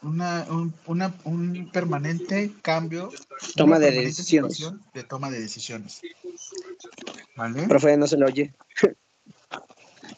una, 0.05 0.45
un, 0.51 0.75
una- 0.87 1.15
un 1.25 1.71
permanente 1.73 2.53
cambio, 2.63 3.11
Toma 3.57 3.79
de 3.79 3.91
decisiones. 3.91 4.61
de 4.93 5.05
toma 5.05 5.31
de 5.31 5.41
decisiones. 5.41 6.01
¿Vale? 7.37 7.67
Profe, 7.67 7.97
no 7.97 8.07
se 8.07 8.17
lo 8.17 8.27
oye. 8.27 8.55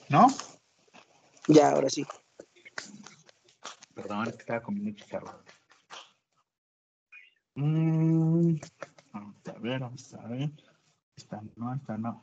¿No? 0.09 0.27
Ya, 1.49 1.71
ahora 1.71 1.89
sí. 1.89 2.05
Perdón, 3.95 4.25
que 4.27 4.31
estaba 4.39 4.63
comiendo 4.63 4.93
chicharrón. 5.01 5.37
Mm, 7.55 8.57
vamos 9.13 9.37
a 9.49 9.53
ver, 9.59 9.81
vamos 9.81 10.15
a 10.15 10.27
ver. 10.27 10.51
Esta 11.17 11.41
no, 11.57 11.75
esta 11.75 11.97
no. 11.97 12.23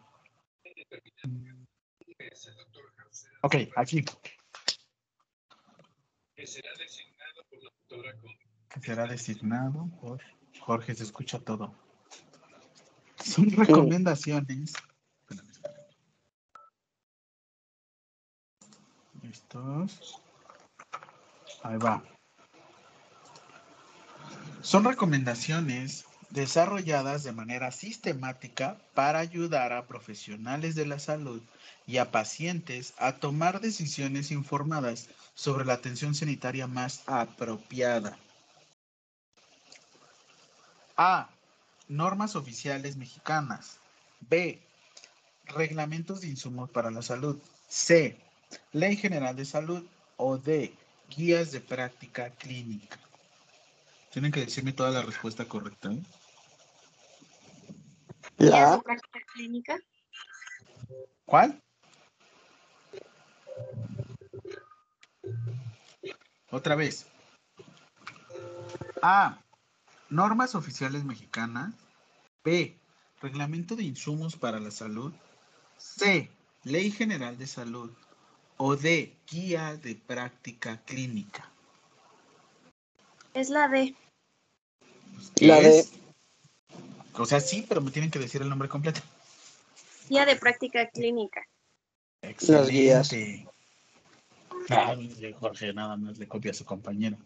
Ok, 3.41 3.55
aquí. 3.75 4.05
Que 6.35 6.45
será 6.47 6.69
designado 9.13 9.89
por 10.01 10.19
Jorge, 10.59 10.95
se 10.95 11.03
escucha 11.03 11.39
todo. 11.39 11.73
Son 13.17 13.49
recomendaciones. 13.51 14.73
Listos. 19.21 20.21
Ahí 21.63 21.77
va. 21.77 22.03
Son 24.61 24.83
recomendaciones 24.83 26.05
desarrolladas 26.33 27.23
de 27.23 27.31
manera 27.31 27.71
sistemática 27.71 28.79
para 28.95 29.19
ayudar 29.19 29.71
a 29.71 29.85
profesionales 29.85 30.73
de 30.73 30.87
la 30.87 30.97
salud 30.97 31.43
y 31.85 31.97
a 31.97 32.09
pacientes 32.09 32.95
a 32.97 33.13
tomar 33.17 33.61
decisiones 33.61 34.31
informadas 34.31 35.09
sobre 35.35 35.63
la 35.63 35.73
atención 35.73 36.15
sanitaria 36.15 36.65
más 36.65 37.03
apropiada. 37.05 38.17
A. 40.97 41.29
Normas 41.87 42.35
oficiales 42.35 42.97
mexicanas. 42.97 43.77
B. 44.21 44.59
Reglamentos 45.45 46.21
de 46.21 46.29
insumos 46.29 46.71
para 46.71 46.89
la 46.89 47.03
salud. 47.03 47.39
C. 47.67 48.17
Ley 48.71 48.95
General 48.95 49.35
de 49.35 49.45
Salud. 49.45 49.85
O 50.17 50.37
D. 50.37 50.73
Guías 51.15 51.51
de 51.51 51.61
práctica 51.61 52.31
clínica. 52.31 52.97
Tienen 54.11 54.31
que 54.31 54.41
decirme 54.41 54.73
toda 54.73 54.89
la 54.89 55.01
respuesta 55.01 55.45
correcta. 55.45 55.91
¿eh? 55.91 56.01
La 58.49 58.81
práctica 58.81 59.19
clínica? 59.33 59.79
¿Cuál? 61.25 61.61
Otra 66.51 66.75
vez. 66.75 67.07
A. 69.01 69.39
Normas 70.09 70.55
oficiales 70.55 71.03
mexicanas. 71.03 71.73
B. 72.43 72.77
Reglamento 73.21 73.75
de 73.75 73.83
insumos 73.83 74.35
para 74.35 74.59
la 74.59 74.71
salud. 74.71 75.13
C. 75.77 76.29
Ley 76.63 76.91
General 76.91 77.37
de 77.37 77.47
Salud. 77.47 77.91
O 78.57 78.75
D. 78.75 79.15
Guía 79.25 79.77
de 79.77 79.95
práctica 79.95 80.81
clínica. 80.83 81.49
Es 83.33 83.49
la 83.49 83.67
D. 83.67 83.95
La 85.37 85.59
D. 85.59 86.02
O 87.15 87.25
sea, 87.25 87.39
sí, 87.39 87.65
pero 87.67 87.81
me 87.81 87.91
tienen 87.91 88.11
que 88.11 88.19
decir 88.19 88.41
el 88.41 88.49
nombre 88.49 88.69
completo. 88.69 89.01
Guía 90.09 90.25
de 90.25 90.35
práctica 90.35 90.89
clínica. 90.89 91.45
Las 92.21 92.69
guías. 92.69 93.11
Excelente. 93.13 93.53
Ah, 94.69 94.95
Jorge 95.39 95.73
nada 95.73 95.97
más 95.97 96.17
le 96.17 96.27
copia 96.27 96.51
a 96.51 96.53
su 96.53 96.65
compañero. 96.65 97.17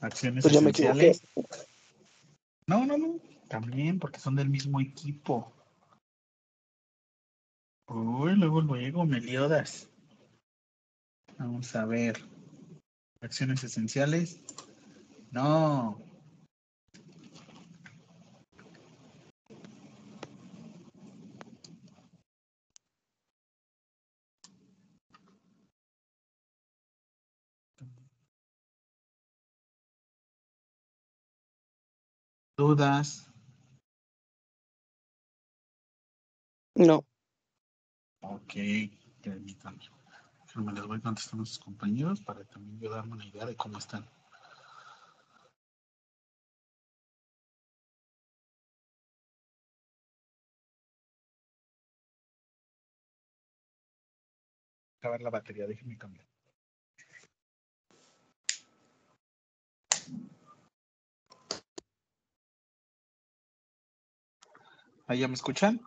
Acciones 0.00 0.42
Pues 0.42 0.56
esenciales. 0.56 1.22
No, 2.66 2.84
no, 2.84 2.98
no. 2.98 3.20
También, 3.48 3.98
porque 3.98 4.18
son 4.18 4.34
del 4.34 4.48
mismo 4.48 4.80
equipo. 4.80 5.52
Uy, 7.86 8.34
luego, 8.34 8.60
luego, 8.60 9.04
Meliodas. 9.04 9.88
Vamos 11.38 11.74
a 11.76 11.84
ver. 11.84 12.20
Acciones 13.20 13.62
esenciales. 13.62 14.40
No. 15.30 16.00
Dudas. 32.74 33.30
No. 36.74 37.04
Ok, 38.20 38.52
permítanme. 39.22 39.78
Me 40.56 40.72
les 40.72 40.84
voy 40.84 41.00
contestando 41.00 41.44
a 41.44 41.46
sus 41.46 41.60
compañeros 41.60 42.20
para 42.20 42.44
también 42.44 42.80
yo 42.80 42.90
darme 42.90 43.12
una 43.12 43.26
idea 43.26 43.46
de 43.46 43.54
cómo 43.54 43.78
están. 43.78 44.04
Acabar 54.98 55.22
la 55.22 55.30
batería, 55.30 55.68
déjenme 55.68 55.96
cambiar. 55.96 56.33
¿Ahí 65.06 65.18
ya 65.18 65.28
me 65.28 65.34
escuchan? 65.34 65.80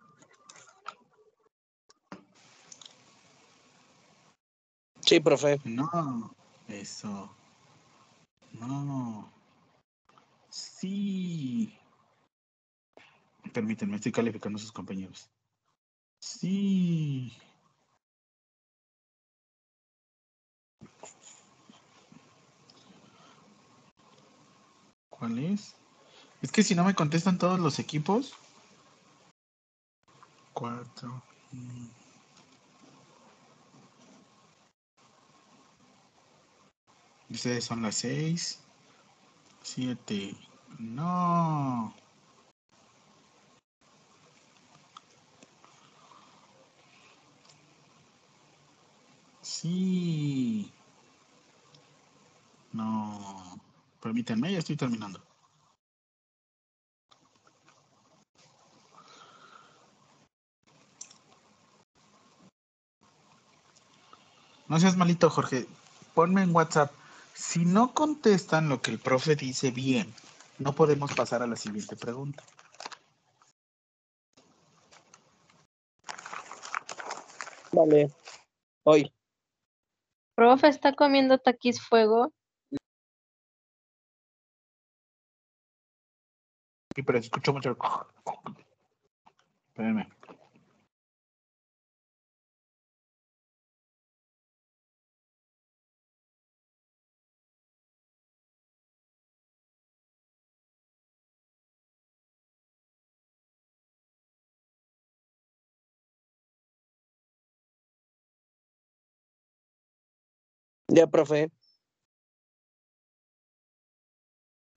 Sí, 5.01 5.19
profe. 5.19 5.59
No, 5.63 6.35
eso. 6.67 7.33
No. 8.53 9.31
Sí. 10.49 11.73
Permítanme, 13.53 13.95
estoy 13.95 14.11
calificando 14.11 14.57
a 14.57 14.61
sus 14.61 14.71
compañeros. 14.71 15.29
Sí. 16.19 17.33
¿Cuál 25.09 25.39
es? 25.39 25.73
Es 26.41 26.51
que 26.51 26.61
si 26.61 26.75
no 26.75 26.83
me 26.83 26.93
contestan 26.93 27.39
todos 27.39 27.59
los 27.59 27.79
equipos. 27.79 28.33
Cuatro. 30.57 31.21
mm. 31.51 31.87
Ustedes 37.29 37.65
son 37.65 37.83
las 37.83 37.93
seis. 37.93 38.59
Siete. 39.61 40.35
No. 40.79 41.93
Sí. 49.43 50.73
No. 52.73 53.61
Permítanme, 54.01 54.51
ya 54.53 54.57
estoy 54.57 54.75
terminando. 54.75 55.26
No 64.67 64.79
seas 64.79 64.97
malito, 64.97 65.29
Jorge. 65.29 65.65
Ponme 66.13 66.43
en 66.43 66.53
WhatsApp. 66.53 66.91
Si 67.33 67.65
no 67.65 67.93
contestan 67.93 68.67
lo 68.67 68.81
que 68.81 68.91
el 68.91 68.99
profe 68.99 69.35
dice 69.35 69.71
bien, 69.71 70.13
no 70.59 70.73
podemos 70.73 71.13
pasar 71.13 71.41
a 71.41 71.47
la 71.47 71.55
siguiente 71.55 71.95
pregunta. 71.95 72.43
Vale. 77.71 78.11
Hoy. 78.83 79.11
Profe, 80.35 80.67
¿está 80.67 80.93
comiendo 80.93 81.37
taquis 81.37 81.81
fuego? 81.81 82.33
Sí, 86.95 87.03
pero 87.03 87.19
escucho 87.19 87.53
mucho. 87.53 87.77
Espérenme. 89.69 90.16
Ya, 110.97 111.05
profe. 111.05 111.51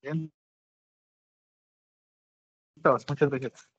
Bien. 0.02 0.30
Muchas 3.08 3.30
gracias. 3.30 3.70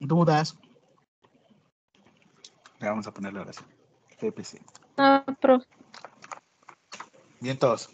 Dudas. 0.00 0.58
Le 2.78 2.88
vamos 2.88 3.06
a 3.06 3.12
poner 3.12 3.34
la 3.34 3.42
oración. 3.42 3.68
PPC. 4.18 4.62
Ah, 4.96 5.26
profe. 5.42 5.66
Bien, 7.38 7.58
todos. 7.58 7.90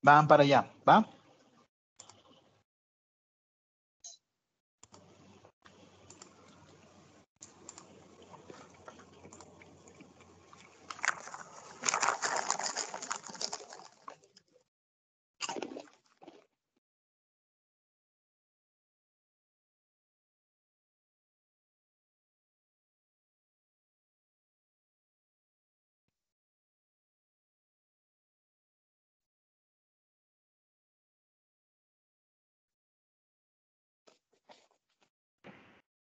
Van 0.00 0.26
para 0.26 0.44
allá, 0.44 0.72
¿va? 0.88 1.06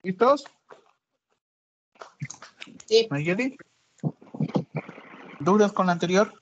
¿Listos? 0.02 0.44
Sí. 2.86 3.08
¿Dudas 5.40 5.72
con 5.72 5.86
la 5.86 5.92
anterior? 5.92 6.32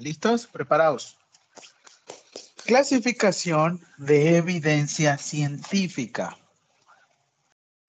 ¿Listos? 0.00 0.46
Preparados. 0.46 1.16
Clasificación 2.64 3.80
de 3.96 4.36
evidencia 4.36 5.16
científica. 5.18 6.36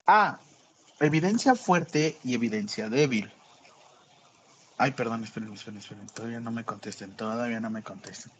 A. 0.06 0.38
Evidencia 1.00 1.54
fuerte 1.54 2.18
y 2.22 2.34
evidencia 2.34 2.88
débil. 2.88 3.32
Ay, 4.76 4.92
perdón, 4.92 5.24
esperen, 5.24 5.52
esperen, 5.52 5.78
esperen. 5.78 6.06
Todavía 6.06 6.40
no 6.40 6.52
me 6.52 6.64
contesten, 6.64 7.16
todavía 7.16 7.58
no 7.58 7.70
me 7.70 7.82
contesten. 7.82 8.32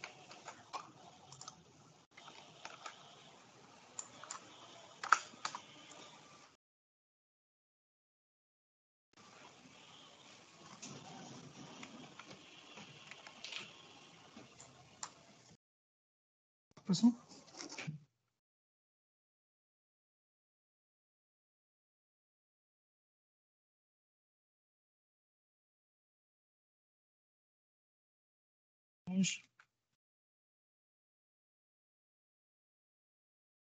Pasó? 16.89 17.13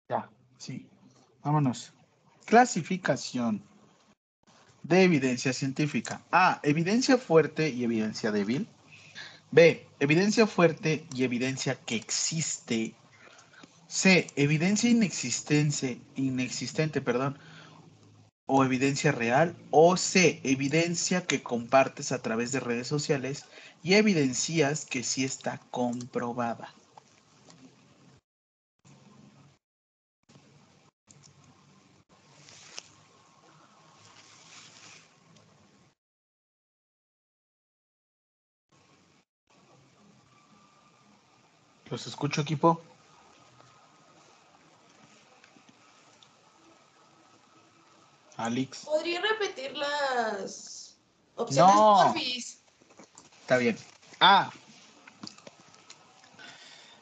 Ya, 0.09 0.29
sí. 0.57 0.87
Vámonos. 1.41 1.93
Clasificación 2.45 3.63
de 4.83 5.03
evidencia 5.03 5.53
científica. 5.53 6.21
A. 6.31 6.59
Evidencia 6.63 7.17
fuerte 7.17 7.69
y 7.69 7.85
evidencia 7.85 8.31
débil. 8.31 8.67
B. 9.51 9.87
Evidencia 9.99 10.47
fuerte 10.47 11.07
y 11.15 11.23
evidencia 11.23 11.75
que 11.85 11.95
existe. 11.95 12.93
C. 13.95 14.27
Evidencia 14.35 14.89
inexistente, 14.89 15.97
inexistente, 16.17 16.99
perdón, 16.99 17.39
o 18.45 18.65
evidencia 18.65 19.13
real. 19.13 19.55
O 19.71 19.95
C. 19.95 20.41
Evidencia 20.43 21.25
que 21.25 21.41
compartes 21.41 22.11
a 22.11 22.21
través 22.21 22.51
de 22.51 22.59
redes 22.59 22.87
sociales 22.87 23.45
y 23.81 23.93
evidencias 23.93 24.85
que 24.85 25.01
sí 25.01 25.23
está 25.23 25.61
comprobada. 25.71 26.73
Los 41.89 42.07
escucho, 42.07 42.41
equipo. 42.41 42.81
Alex. 48.37 48.79
¿Podría 48.85 49.21
repetir 49.21 49.75
las 49.77 50.97
opciones, 51.35 51.75
No. 51.75 52.01
porfis? 52.03 52.59
Está 53.41 53.57
bien. 53.57 53.77
A. 54.19 54.51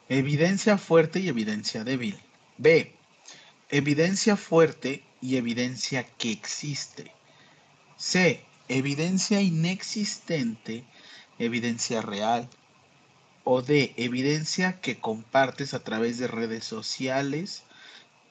Evidencia 0.08 0.78
fuerte 0.78 1.20
y 1.20 1.28
evidencia 1.28 1.82
débil. 1.82 2.20
B. 2.58 2.94
Evidencia 3.70 4.36
fuerte 4.36 5.02
y 5.20 5.36
evidencia 5.36 6.06
que 6.18 6.30
existe. 6.30 7.12
C. 7.96 8.44
Evidencia 8.68 9.40
inexistente, 9.40 10.84
evidencia 11.38 12.02
real. 12.02 12.48
O 13.44 13.62
D. 13.62 13.94
Evidencia 13.96 14.80
que 14.80 15.00
compartes 15.00 15.74
a 15.74 15.82
través 15.82 16.18
de 16.18 16.28
redes 16.28 16.64
sociales 16.64 17.62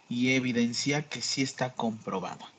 y 0.10 0.36
evidencia 0.36 1.10
que 1.10 1.22
sí 1.22 1.42
está 1.42 1.74
comprobada. 1.74 2.53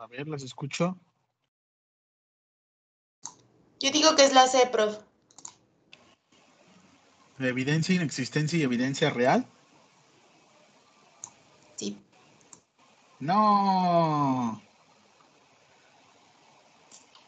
A 0.00 0.06
ver, 0.06 0.26
las 0.26 0.42
escucho. 0.42 0.96
Yo 3.80 3.90
digo 3.90 4.16
que 4.16 4.24
es 4.24 4.32
la 4.32 4.46
C, 4.46 4.66
prof. 4.72 4.96
Evidencia, 7.38 7.94
inexistencia 7.94 8.58
y 8.58 8.62
evidencia 8.62 9.10
real. 9.10 9.46
Sí. 11.76 11.98
No. 13.18 14.62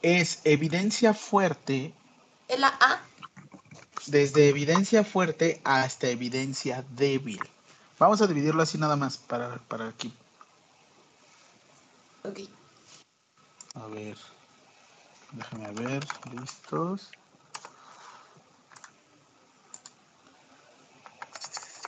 Es 0.01 0.41
evidencia 0.45 1.13
fuerte, 1.13 1.93
¿Es 2.49 2.59
la 2.59 2.69
A? 2.69 3.03
desde 4.07 4.49
evidencia 4.49 5.05
fuerte 5.05 5.61
hasta 5.63 6.09
evidencia 6.09 6.87
débil. 6.97 7.41
Vamos 7.99 8.23
a 8.23 8.27
dividirlo 8.27 8.63
así 8.63 8.79
nada 8.79 8.97
más 8.97 9.19
para, 9.19 9.59
para 9.69 9.89
aquí. 9.89 10.11
Ok. 12.25 12.41
A 13.75 13.87
ver. 13.87 14.17
Déjame 15.33 15.73
ver. 15.73 16.05
Listos. 16.31 17.11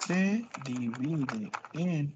Se 0.06 0.46
divide 0.64 1.50
en 1.72 2.14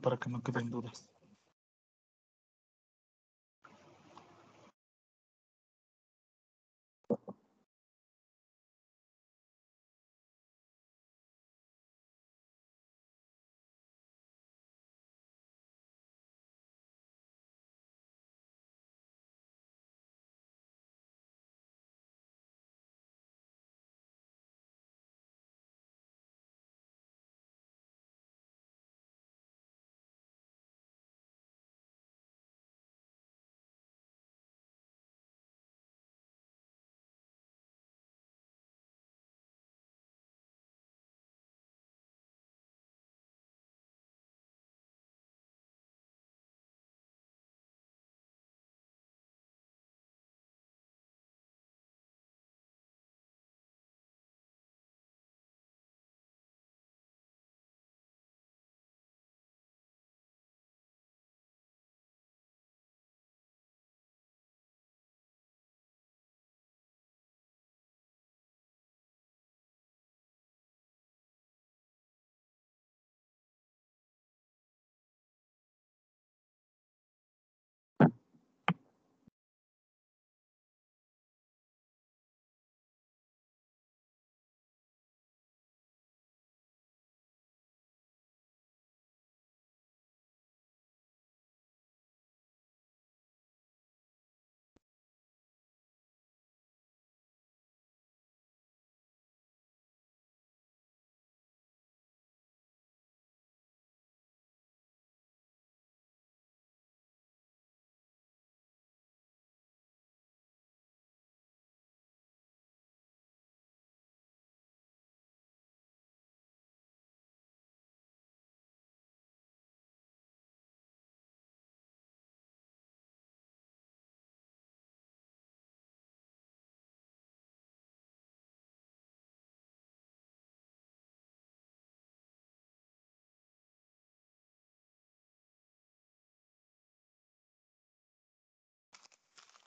para 0.00 0.16
que 0.16 0.30
no 0.30 0.42
queden 0.42 0.70
dudas. 0.70 1.19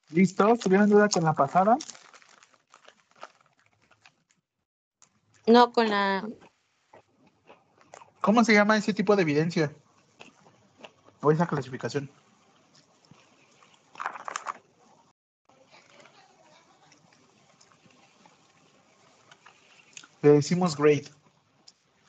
¿Listo? 0.10 0.56
¿Tuvieron 0.58 0.90
duda 0.90 1.10
con 1.10 1.24
la 1.24 1.34
pasada? 1.34 1.78
No, 5.48 5.72
con 5.72 5.90
la. 5.90 6.28
¿Cómo 8.22 8.44
se 8.44 8.54
llama 8.54 8.78
ese 8.78 8.94
tipo 8.94 9.16
de 9.16 9.24
evidencia? 9.24 9.74
O 11.22 11.32
esa 11.32 11.48
clasificación. 11.48 12.10
Le 20.22 20.30
decimos 20.30 20.78
grade. 20.78 21.12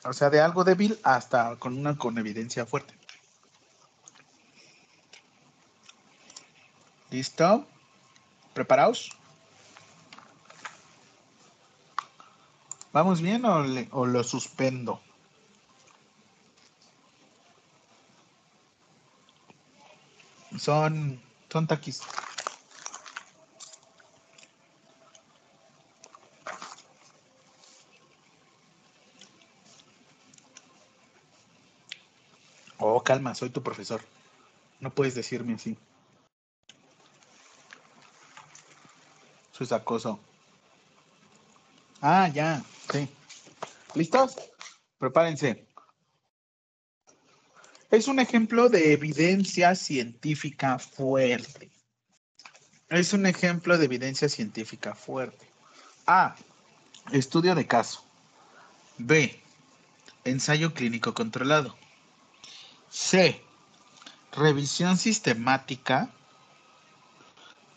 O 0.05 0.13
sea, 0.13 0.29
de 0.29 0.39
algo 0.39 0.63
débil 0.63 0.97
hasta 1.03 1.57
con 1.57 1.77
una 1.77 1.97
con 1.97 2.17
evidencia 2.17 2.65
fuerte. 2.65 2.93
¿Listo? 7.09 7.67
¿Preparados? 8.55 9.09
¿Vamos 12.93 13.21
bien 13.21 13.43
o, 13.45 13.63
le- 13.63 13.89
o 13.91 14.05
lo 14.05 14.23
suspendo? 14.23 15.01
Son, 20.57 21.19
son 21.51 21.67
taquis. 21.67 21.99
Oh, 32.79 33.01
calma, 33.03 33.35
soy 33.35 33.49
tu 33.49 33.61
profesor. 33.61 34.01
No 34.79 34.89
puedes 34.91 35.15
decirme 35.15 35.53
así. 35.55 35.77
Es 39.59 39.71
acoso. 39.71 40.19
Ah, 42.01 42.27
ya, 42.27 42.63
sí. 42.91 43.07
¿Listos? 43.93 44.35
Prepárense. 44.97 45.67
Es 47.89 48.07
un 48.07 48.19
ejemplo 48.19 48.67
de 48.67 48.91
evidencia 48.93 49.73
científica 49.75 50.77
fuerte. 50.79 51.71
Es 52.89 53.13
un 53.13 53.25
ejemplo 53.25 53.77
de 53.77 53.85
evidencia 53.85 54.27
científica 54.27 54.93
fuerte. 54.93 55.49
A. 56.05 56.35
Estudio 57.11 57.55
de 57.55 57.65
caso. 57.65 58.03
B. 58.97 59.41
Ensayo 60.25 60.73
clínico 60.73 61.13
controlado. 61.13 61.75
C. 62.89 63.41
Revisión 64.33 64.97
sistemática, 64.97 66.13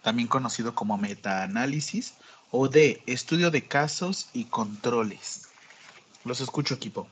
también 0.09 0.27
conocido 0.27 0.75
como 0.75 0.97
metaanálisis. 0.97 2.15
O 2.51 2.67
D. 2.67 3.03
Estudio 3.05 3.51
de 3.51 3.69
casos 3.69 4.31
y 4.33 4.47
controles. 4.47 5.51
Los 6.25 6.41
escucho, 6.41 6.73
equipo. 6.73 7.07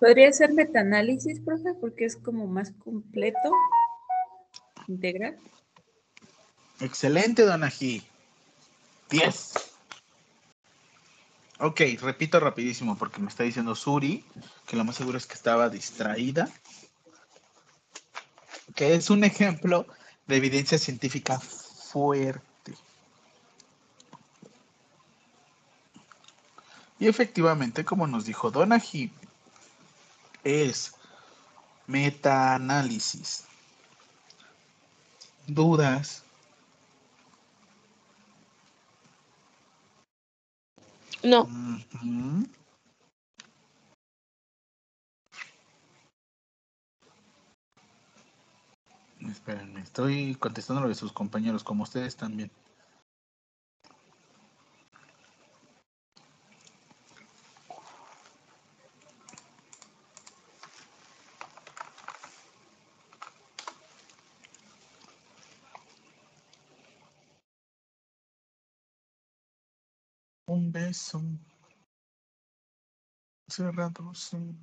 Podría 0.00 0.32
ser 0.32 0.52
metaanálisis, 0.52 1.38
profe, 1.38 1.74
porque 1.80 2.06
es 2.06 2.16
como 2.16 2.48
más 2.48 2.72
completo, 2.72 3.52
integral. 4.88 5.38
Excelente, 6.80 7.42
Don 7.42 7.62
Ají. 7.62 8.02
10. 9.10 9.75
Ok, 11.58 11.80
repito 12.00 12.38
rapidísimo 12.38 12.98
porque 12.98 13.20
me 13.20 13.28
está 13.28 13.42
diciendo 13.42 13.74
Suri 13.74 14.24
que 14.66 14.76
lo 14.76 14.84
más 14.84 14.96
seguro 14.96 15.16
es 15.16 15.26
que 15.26 15.34
estaba 15.34 15.70
distraída. 15.70 16.50
Que 18.74 18.94
es 18.94 19.08
un 19.08 19.24
ejemplo 19.24 19.86
de 20.26 20.36
evidencia 20.36 20.78
científica 20.78 21.40
fuerte. 21.40 22.74
Y 26.98 27.08
efectivamente, 27.08 27.84
como 27.84 28.06
nos 28.06 28.26
dijo 28.26 28.50
Don 28.50 28.72
Ají, 28.72 29.10
es 30.44 30.94
metaanálisis. 31.86 33.44
Dudas. 35.46 36.25
No. 41.22 41.42
Ujú. 41.42 42.46
Espérenme, 49.30 49.80
estoy 49.80 50.34
contestando 50.36 50.82
lo 50.82 50.88
de 50.88 50.94
sus 50.94 51.12
compañeros, 51.12 51.64
como 51.64 51.82
ustedes 51.84 52.16
también. 52.16 52.50
Un 70.96 70.96
beso. 70.96 71.20
Cerrado. 73.48 74.14
sin- 74.14 74.58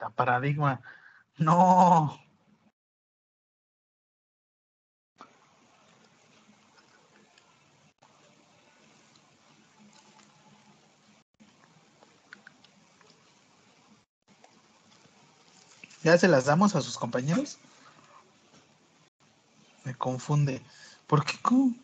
No. 0.00 0.06
Metaparadigma. 0.06 0.80
No. 1.38 2.18
¿Ya 16.02 16.16
se 16.18 16.28
las 16.28 16.44
damos 16.44 16.76
a 16.76 16.80
sus 16.82 16.96
compañeros? 16.96 17.58
Me 19.84 19.94
confunde. 19.94 20.62
¿Por 21.06 21.24
qué? 21.24 21.34
¿Cómo? 21.42 21.74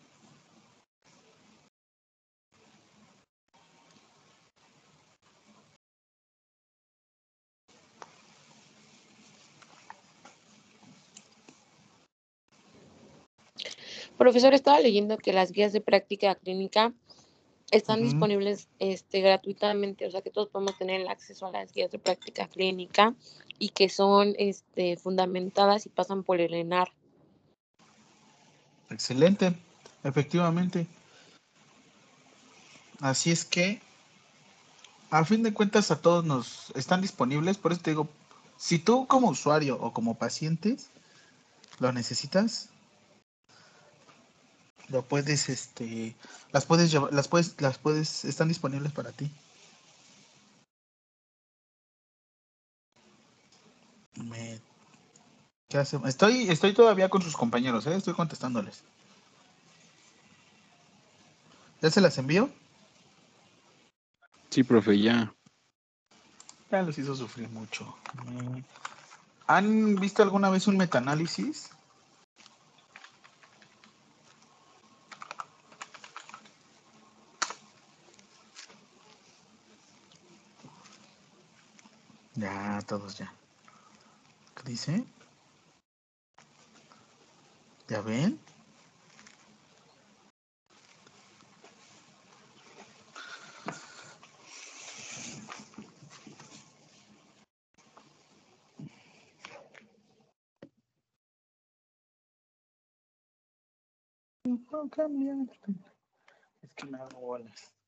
Profesor, 14.22 14.54
estaba 14.54 14.78
leyendo 14.78 15.18
que 15.18 15.32
las 15.32 15.50
guías 15.50 15.72
de 15.72 15.80
práctica 15.80 16.36
clínica 16.36 16.92
están 17.72 18.04
disponibles 18.04 18.68
este, 18.78 19.20
gratuitamente, 19.20 20.06
o 20.06 20.12
sea 20.12 20.22
que 20.22 20.30
todos 20.30 20.48
podemos 20.48 20.78
tener 20.78 21.00
el 21.00 21.08
acceso 21.08 21.46
a 21.46 21.50
las 21.50 21.72
guías 21.72 21.90
de 21.90 21.98
práctica 21.98 22.46
clínica 22.46 23.16
y 23.58 23.70
que 23.70 23.88
son 23.88 24.36
este, 24.38 24.96
fundamentadas 24.96 25.86
y 25.86 25.88
pasan 25.88 26.22
por 26.22 26.40
el 26.40 26.54
ENAR. 26.54 26.92
Excelente, 28.90 29.56
efectivamente. 30.04 30.86
Así 33.00 33.32
es 33.32 33.44
que, 33.44 33.80
a 35.10 35.24
fin 35.24 35.42
de 35.42 35.52
cuentas, 35.52 35.90
a 35.90 36.00
todos 36.00 36.24
nos 36.24 36.70
están 36.76 37.00
disponibles. 37.00 37.58
Por 37.58 37.72
eso 37.72 37.82
te 37.82 37.90
digo, 37.90 38.08
si 38.56 38.78
tú 38.78 39.08
como 39.08 39.30
usuario 39.30 39.80
o 39.80 39.92
como 39.92 40.16
paciente 40.16 40.76
lo 41.80 41.92
necesitas, 41.92 42.71
lo 44.92 45.02
puedes, 45.02 45.48
este, 45.48 46.14
las 46.52 46.66
puedes 46.66 46.92
llevar, 46.92 47.12
las 47.12 47.26
puedes, 47.26 47.60
las 47.60 47.78
puedes, 47.78 48.24
están 48.24 48.48
disponibles 48.48 48.92
para 48.92 49.10
ti. 49.10 49.30
Me- 54.16 54.60
¿qué? 55.68 55.80
Estoy, 55.80 56.50
estoy 56.50 56.74
todavía 56.74 57.08
con 57.08 57.22
sus 57.22 57.36
compañeros, 57.36 57.86
¿eh? 57.86 57.96
Estoy 57.96 58.14
contestándoles. 58.14 58.82
¿Ya 61.80 61.90
se 61.90 62.00
las 62.00 62.18
envío? 62.18 62.50
Sí, 64.50 64.62
profe, 64.62 65.00
ya. 65.00 65.34
Ya 66.70 66.82
los 66.82 66.98
hizo 66.98 67.16
sufrir 67.16 67.48
mucho. 67.48 67.96
Mm. 68.26 68.58
¿Han 69.46 69.96
visto 69.96 70.22
alguna 70.22 70.50
vez 70.50 70.66
un 70.66 70.76
metaanálisis? 70.76 71.70
Todos 82.86 83.16
ya. 83.16 83.32
¿Qué 84.56 84.62
dice? 84.64 85.04
¿Ya 87.88 88.00
ven? 88.02 88.38
No 104.44 104.88
cambia. 104.90 105.34
Es 106.62 106.74
que 106.74 106.86
me 106.86 106.98
hago 106.98 107.20
bolas. 107.20 107.81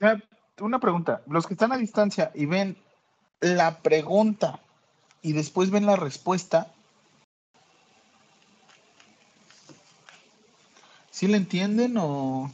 Ay. 0.00 0.22
Una 0.60 0.78
pregunta. 0.78 1.22
Los 1.26 1.46
que 1.46 1.54
están 1.54 1.72
a 1.72 1.78
distancia 1.78 2.30
y 2.34 2.46
ven 2.46 2.76
la 3.40 3.80
pregunta 3.80 4.60
y 5.22 5.32
después 5.32 5.70
ven 5.70 5.86
la 5.86 5.96
respuesta, 5.96 6.72
¿sí 11.10 11.28
la 11.28 11.36
entienden 11.36 11.96
o...? 11.98 12.50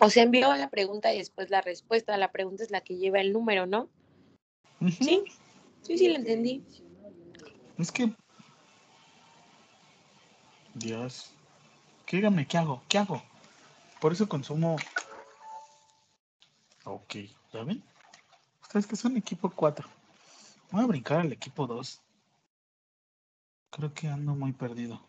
O 0.00 0.10
sea, 0.10 0.22
envió 0.22 0.54
la 0.54 0.70
pregunta 0.70 1.12
y 1.12 1.18
después 1.18 1.50
la 1.50 1.60
respuesta. 1.60 2.16
La 2.16 2.30
pregunta 2.30 2.62
es 2.62 2.70
la 2.70 2.82
que 2.82 2.96
lleva 2.96 3.20
el 3.20 3.32
número, 3.32 3.66
¿no? 3.66 3.88
Sí, 5.00 5.24
sí, 5.82 5.98
sí, 5.98 6.08
la 6.08 6.18
entendí. 6.18 6.64
Es 7.78 7.92
que... 7.92 8.12
Dios. 10.74 11.32
Dígame, 12.10 12.46
¿qué 12.46 12.58
hago? 12.58 12.82
¿Qué 12.88 12.98
hago? 12.98 13.22
Por 14.00 14.12
eso 14.12 14.28
consumo... 14.28 14.76
Ok, 16.84 17.14
¿ya 17.52 17.62
ven? 17.64 17.84
Ustedes 18.62 18.86
que 18.86 18.96
son 18.96 19.16
equipo 19.16 19.50
4. 19.50 19.88
Voy 20.70 20.82
a 20.82 20.86
brincar 20.86 21.20
al 21.20 21.32
equipo 21.32 21.66
2. 21.66 22.00
Creo 23.70 23.94
que 23.94 24.08
ando 24.08 24.34
muy 24.34 24.52
perdido. 24.52 25.00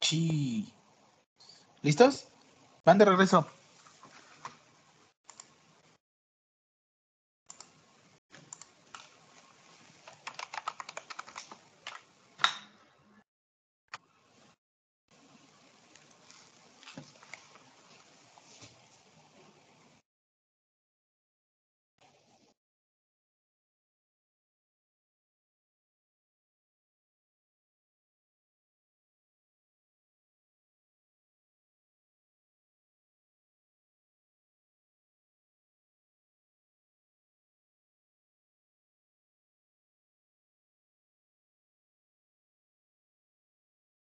Sí. 0.00 0.72
¿Listos? 1.82 2.28
Van 2.84 2.98
de 2.98 3.04
regreso. 3.04 3.46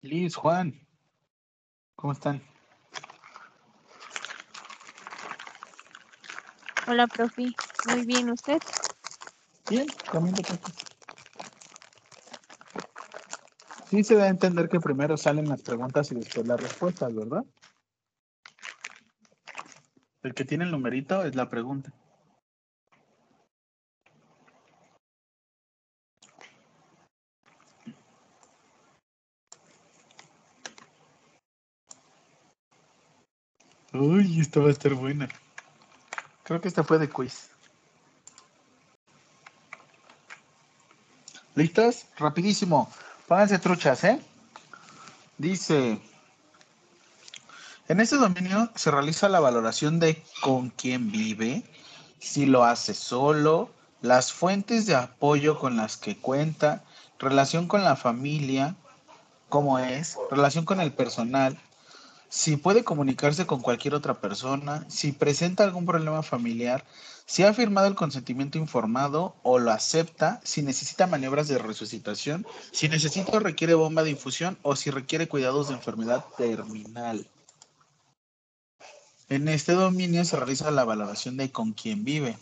Liz, 0.01 0.35
Juan. 0.35 0.87
¿Cómo 1.95 2.13
están? 2.13 2.41
Hola, 6.87 7.05
profe. 7.05 7.53
Muy 7.87 8.05
bien, 8.05 8.31
¿usted? 8.31 8.59
Bien, 9.69 9.85
comiendo 10.09 10.41
tacos. 10.41 10.73
Sí 13.89 14.03
se 14.03 14.15
da 14.15 14.23
a 14.23 14.29
entender 14.29 14.69
que 14.69 14.79
primero 14.79 15.17
salen 15.17 15.47
las 15.47 15.61
preguntas 15.61 16.11
y 16.11 16.15
después 16.15 16.47
las 16.47 16.59
respuestas, 16.59 17.13
¿verdad? 17.13 17.43
El 20.23 20.33
que 20.33 20.45
tiene 20.45 20.63
el 20.63 20.71
numerito 20.71 21.23
es 21.23 21.35
la 21.35 21.49
pregunta. 21.49 21.93
Uy, 34.31 34.39
esta 34.39 34.61
va 34.61 34.69
a 34.69 34.71
estar 34.71 34.93
buena. 34.93 35.27
Creo 36.43 36.61
que 36.61 36.69
esta 36.69 36.85
fue 36.85 36.97
de 36.99 37.09
quiz. 37.09 37.49
¿Listos? 41.55 42.05
Rapidísimo. 42.17 42.89
Pónganse 43.27 43.59
truchas, 43.59 44.05
¿eh? 44.05 44.21
Dice, 45.37 45.99
en 47.89 47.99
este 47.99 48.15
dominio 48.15 48.71
se 48.75 48.89
realiza 48.89 49.27
la 49.27 49.41
valoración 49.41 49.99
de 49.99 50.23
con 50.39 50.69
quién 50.69 51.11
vive, 51.11 51.63
si 52.19 52.45
lo 52.45 52.63
hace 52.63 52.93
solo, 52.93 53.69
las 54.01 54.31
fuentes 54.31 54.85
de 54.85 54.95
apoyo 54.95 55.59
con 55.59 55.75
las 55.75 55.97
que 55.97 56.17
cuenta, 56.17 56.85
relación 57.19 57.67
con 57.67 57.83
la 57.83 57.97
familia, 57.97 58.75
cómo 59.49 59.77
es, 59.77 60.17
relación 60.29 60.63
con 60.63 60.79
el 60.79 60.93
personal, 60.93 61.59
si 62.31 62.55
puede 62.55 62.85
comunicarse 62.85 63.45
con 63.45 63.59
cualquier 63.59 63.93
otra 63.93 64.21
persona, 64.21 64.85
si 64.87 65.11
presenta 65.11 65.65
algún 65.65 65.85
problema 65.85 66.23
familiar, 66.23 66.85
si 67.25 67.43
ha 67.43 67.53
firmado 67.53 67.87
el 67.87 67.95
consentimiento 67.95 68.57
informado 68.57 69.35
o 69.43 69.59
lo 69.59 69.69
acepta, 69.69 70.39
si 70.41 70.61
necesita 70.61 71.07
maniobras 71.07 71.49
de 71.49 71.57
resucitación, 71.57 72.47
si 72.71 72.87
necesita 72.87 73.33
o 73.33 73.39
requiere 73.39 73.73
bomba 73.73 74.03
de 74.03 74.11
infusión 74.11 74.57
o 74.61 74.77
si 74.77 74.91
requiere 74.91 75.27
cuidados 75.27 75.67
de 75.67 75.73
enfermedad 75.73 76.23
terminal. 76.37 77.27
En 79.27 79.49
este 79.49 79.73
dominio 79.73 80.23
se 80.23 80.37
realiza 80.37 80.71
la 80.71 80.85
valoración 80.85 81.35
de 81.35 81.51
con 81.51 81.73
quién 81.73 82.05
vive. 82.05 82.37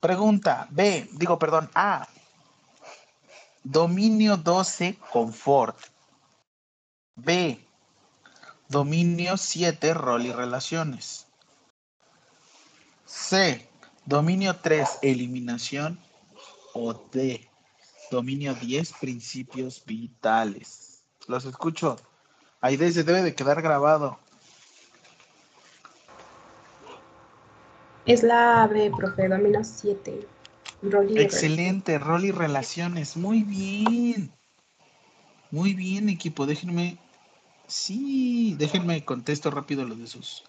Pregunta 0.00 0.68
B, 0.70 1.06
digo, 1.12 1.38
perdón, 1.38 1.68
A. 1.74 2.08
Dominio 3.62 4.38
12, 4.38 4.96
confort. 5.12 5.76
B. 7.14 7.60
Dominio 8.70 9.36
7, 9.36 9.94
rol 9.94 10.26
y 10.26 10.32
relaciones. 10.32 11.26
C. 13.04 13.68
Dominio 14.06 14.54
3, 14.62 15.00
eliminación. 15.02 15.98
O 16.72 16.94
D. 16.94 17.50
Dominio 18.12 18.54
10, 18.54 18.92
principios 19.00 19.84
vitales. 19.84 21.02
Los 21.26 21.46
escucho. 21.46 21.96
Ahí 22.60 22.76
se 22.92 23.02
debe 23.02 23.22
de 23.22 23.34
quedar 23.34 23.60
grabado. 23.60 24.20
Es 28.06 28.22
la 28.22 28.68
B, 28.68 28.92
profe, 28.96 29.28
domino 29.28 29.64
7. 29.64 30.28
Rol 30.82 31.10
y 31.10 31.18
Excelente, 31.18 31.98
rol 31.98 32.24
y 32.24 32.30
relaciones. 32.30 33.16
Muy 33.16 33.42
bien. 33.42 34.32
Muy 35.50 35.74
bien, 35.74 36.08
equipo. 36.08 36.46
Déjenme. 36.46 36.98
Sí, 37.70 38.56
déjenme 38.58 39.04
contesto 39.04 39.48
rápido 39.48 39.84
lo 39.84 39.94
de 39.94 40.08
sus 40.08 40.42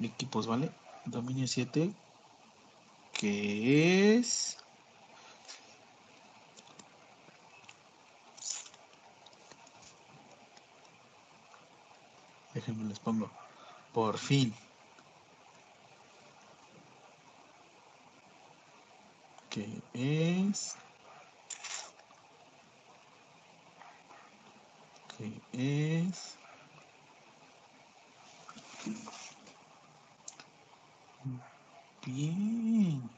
equipos, 0.00 0.46
¿vale? 0.46 0.70
Dominio 1.06 1.48
7, 1.48 1.92
que 3.12 4.16
es. 4.16 4.56
Déjenme 12.54 12.84
les 12.84 13.00
pongo. 13.00 13.28
Por 13.92 14.18
fin. 14.18 14.54
Que 19.50 19.82
es. 19.94 20.76
Que 25.16 25.42
es. 25.52 26.38
Bien. 32.04 33.15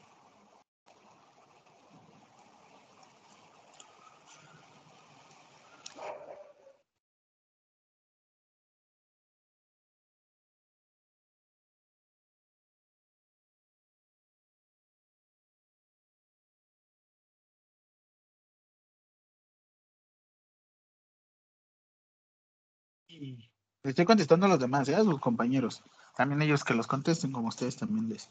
Estoy 23.83 24.05
contestando 24.05 24.47
a 24.47 24.49
los 24.51 24.61
demás, 24.61 24.89
¿eh? 24.89 24.95
a 24.95 25.05
sus 25.05 25.21
compañeros. 25.21 25.83
También 26.17 26.43
ellos 26.43 26.65
que 26.65 26.75
los 26.75 26.87
contesten 26.87 27.33
como 27.33 27.49
ustedes 27.49 27.77
también 27.77 28.09
les. 28.09 28.29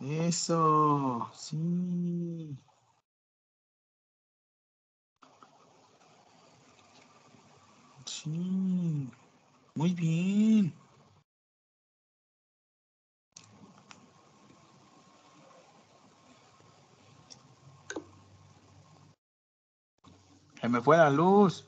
Eso, 0.00 1.30
sí. 1.34 2.56
Sí. 8.06 9.10
Muy 9.74 9.94
bien. 9.94 10.72
Se 20.60 20.68
me 20.68 20.80
fue 20.80 20.96
la 20.96 21.10
luz. 21.10 21.66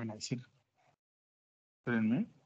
Van 0.00 0.10
a 0.10 0.14
decir. 0.14 0.40
Espérenme. 1.78 2.39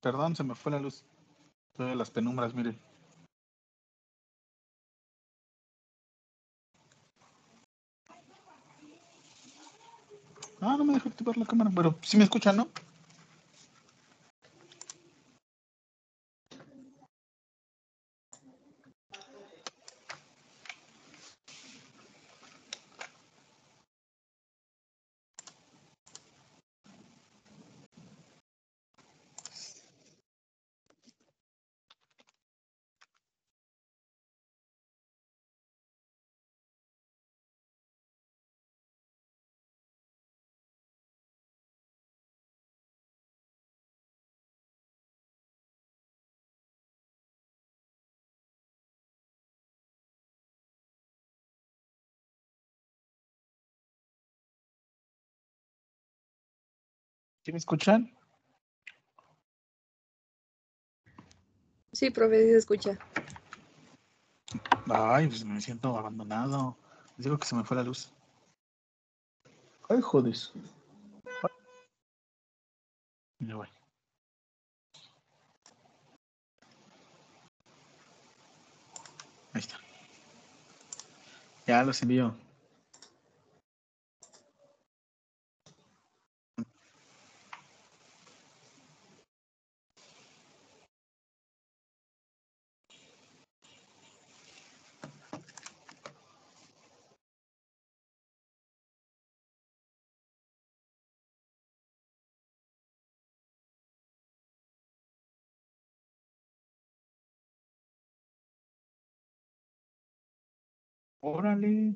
Perdón, 0.00 0.36
se 0.36 0.44
me 0.44 0.54
fue 0.54 0.72
la 0.72 0.80
luz. 0.80 1.04
Estoy 1.72 1.92
en 1.92 1.98
las 1.98 2.10
penumbras, 2.10 2.54
miren. 2.54 2.78
Ah, 10.60 10.76
no 10.78 10.84
me 10.84 10.94
dejó 10.94 11.08
activar 11.08 11.36
la 11.36 11.46
cámara, 11.46 11.70
pero 11.74 11.98
sí 12.02 12.16
me 12.16 12.24
escuchan, 12.24 12.56
¿no? 12.56 12.68
¿Sí 57.46 57.52
me 57.52 57.58
escuchan? 57.58 58.12
Sí, 61.92 62.10
profe, 62.10 62.42
sí 62.42 62.50
se 62.50 62.56
escucha. 62.56 62.98
Ay, 64.88 65.28
pues 65.28 65.44
me 65.44 65.60
siento 65.60 65.96
abandonado. 65.96 66.76
Les 67.16 67.26
digo 67.26 67.38
que 67.38 67.46
se 67.46 67.54
me 67.54 67.62
fue 67.62 67.76
la 67.76 67.84
luz. 67.84 68.12
Ay, 69.88 70.00
jodes. 70.02 70.50
Voy. 73.38 73.68
Ahí 79.52 79.60
está. 79.60 79.78
Ya 81.68 81.84
los 81.84 82.02
envío. 82.02 82.34
Órale. 111.32 111.94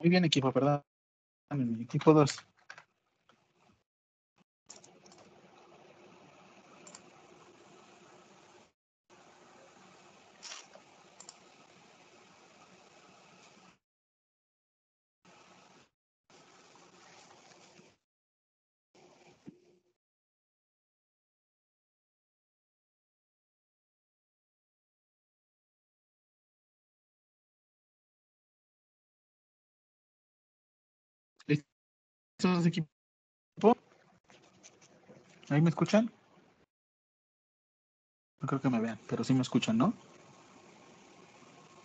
Muy 0.00 0.10
bien, 0.10 0.24
equipo, 0.24 0.52
perdón. 0.52 0.84
Equipo 1.80 2.12
2. 2.14 2.38
¿Listos, 32.40 32.66
equipo? 32.66 32.88
¿Ahí 35.48 35.60
me 35.60 35.70
escuchan? 35.70 36.08
No 38.40 38.46
creo 38.46 38.60
que 38.60 38.68
me 38.68 38.78
vean, 38.78 38.96
pero 39.08 39.24
sí 39.24 39.34
me 39.34 39.42
escuchan, 39.42 39.76
¿no? 39.76 39.92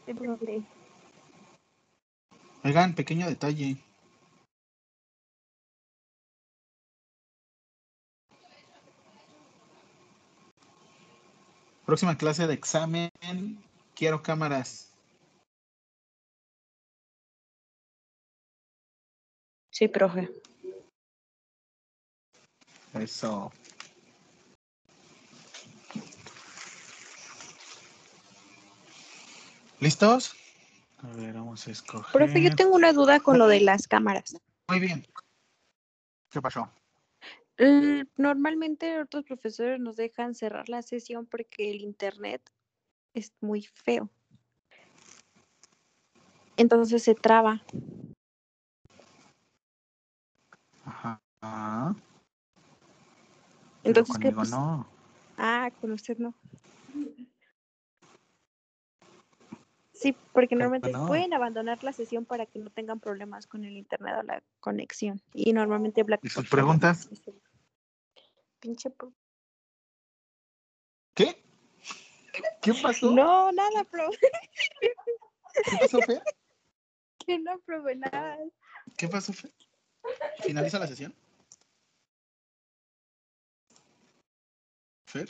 Sí, 0.05 0.13
profe. 0.13 0.61
Oigan, 2.63 2.93
pequeño 2.93 3.25
detalle. 3.25 3.77
Próxima 11.87 12.15
clase 12.15 12.45
de 12.45 12.53
examen. 12.53 13.09
Quiero 13.95 14.21
cámaras. 14.21 14.93
Sí, 19.71 19.87
profe. 19.87 20.42
Eso. 22.93 23.51
¿Listos? 29.79 30.35
A 30.99 31.07
ver, 31.15 31.33
vamos 31.33 31.67
a 31.67 31.71
escoger. 31.71 32.13
Profe, 32.13 32.41
yo 32.41 32.55
tengo 32.55 32.75
una 32.75 32.93
duda 32.93 33.19
con 33.19 33.37
lo 33.37 33.47
de 33.47 33.59
las 33.59 33.87
cámaras. 33.87 34.37
Muy 34.69 34.79
bien. 34.79 35.05
¿Qué 36.29 36.41
pasó? 36.41 36.71
Normalmente 38.17 38.99
otros 38.99 39.23
profesores 39.25 39.79
nos 39.79 39.95
dejan 39.95 40.33
cerrar 40.35 40.69
la 40.69 40.81
sesión 40.81 41.25
porque 41.25 41.69
el 41.69 41.81
internet 41.81 42.41
es 43.13 43.33
muy 43.41 43.63
feo. 43.63 44.09
Entonces 46.57 47.03
se 47.03 47.13
traba. 47.15 47.63
Ajá. 50.85 51.95
Entonces, 53.83 54.15
¿qué 54.17 54.33
conmigo 54.33 54.41
pues? 54.41 54.51
no. 54.51 54.87
Ah, 55.37 55.71
con 55.81 55.91
usted 55.91 56.17
no. 56.17 56.33
Sí, 59.93 60.15
porque 60.33 60.55
normalmente 60.55 60.91
no. 60.91 61.07
pueden 61.07 61.33
abandonar 61.33 61.83
la 61.83 61.93
sesión 61.93 62.25
para 62.25 62.45
que 62.45 62.59
no 62.59 62.69
tengan 62.69 62.99
problemas 62.99 63.47
con 63.47 63.63
el 63.63 63.77
internet 63.77 64.15
o 64.19 64.23
la 64.23 64.43
conexión. 64.59 65.21
Y 65.33 65.53
normalmente 65.53 66.01
¿Y 66.01 66.03
Blackboard 66.03 66.31
sus 66.31 66.49
preguntas? 66.49 67.09
Pinche 68.59 68.89
pro- 68.89 69.13
¿Qué? 71.13 71.43
¿Qué 72.61 72.73
pasó? 72.81 73.11
No, 73.11 73.51
nada, 73.51 73.83
profe. 73.83 74.17
¿Qué 74.81 75.77
pasó, 75.79 76.01
Fer? 76.01 76.21
Que 77.25 77.39
no, 77.39 77.57
profe, 77.59 77.95
nada. 77.95 78.37
¿Qué 78.97 79.07
pasó, 79.07 79.31
Fer? 79.31 79.53
¿Finaliza 80.41 80.79
la 80.79 80.87
sesión? 80.87 81.15
¿Fer? 85.13 85.27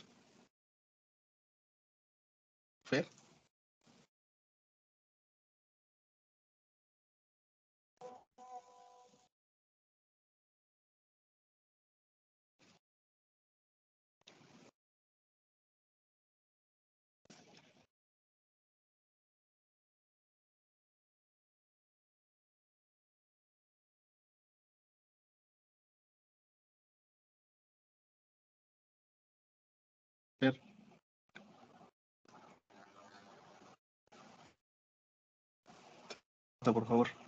¿Fer? 2.89 3.05
Por 36.63 36.85
favor. 36.85 37.22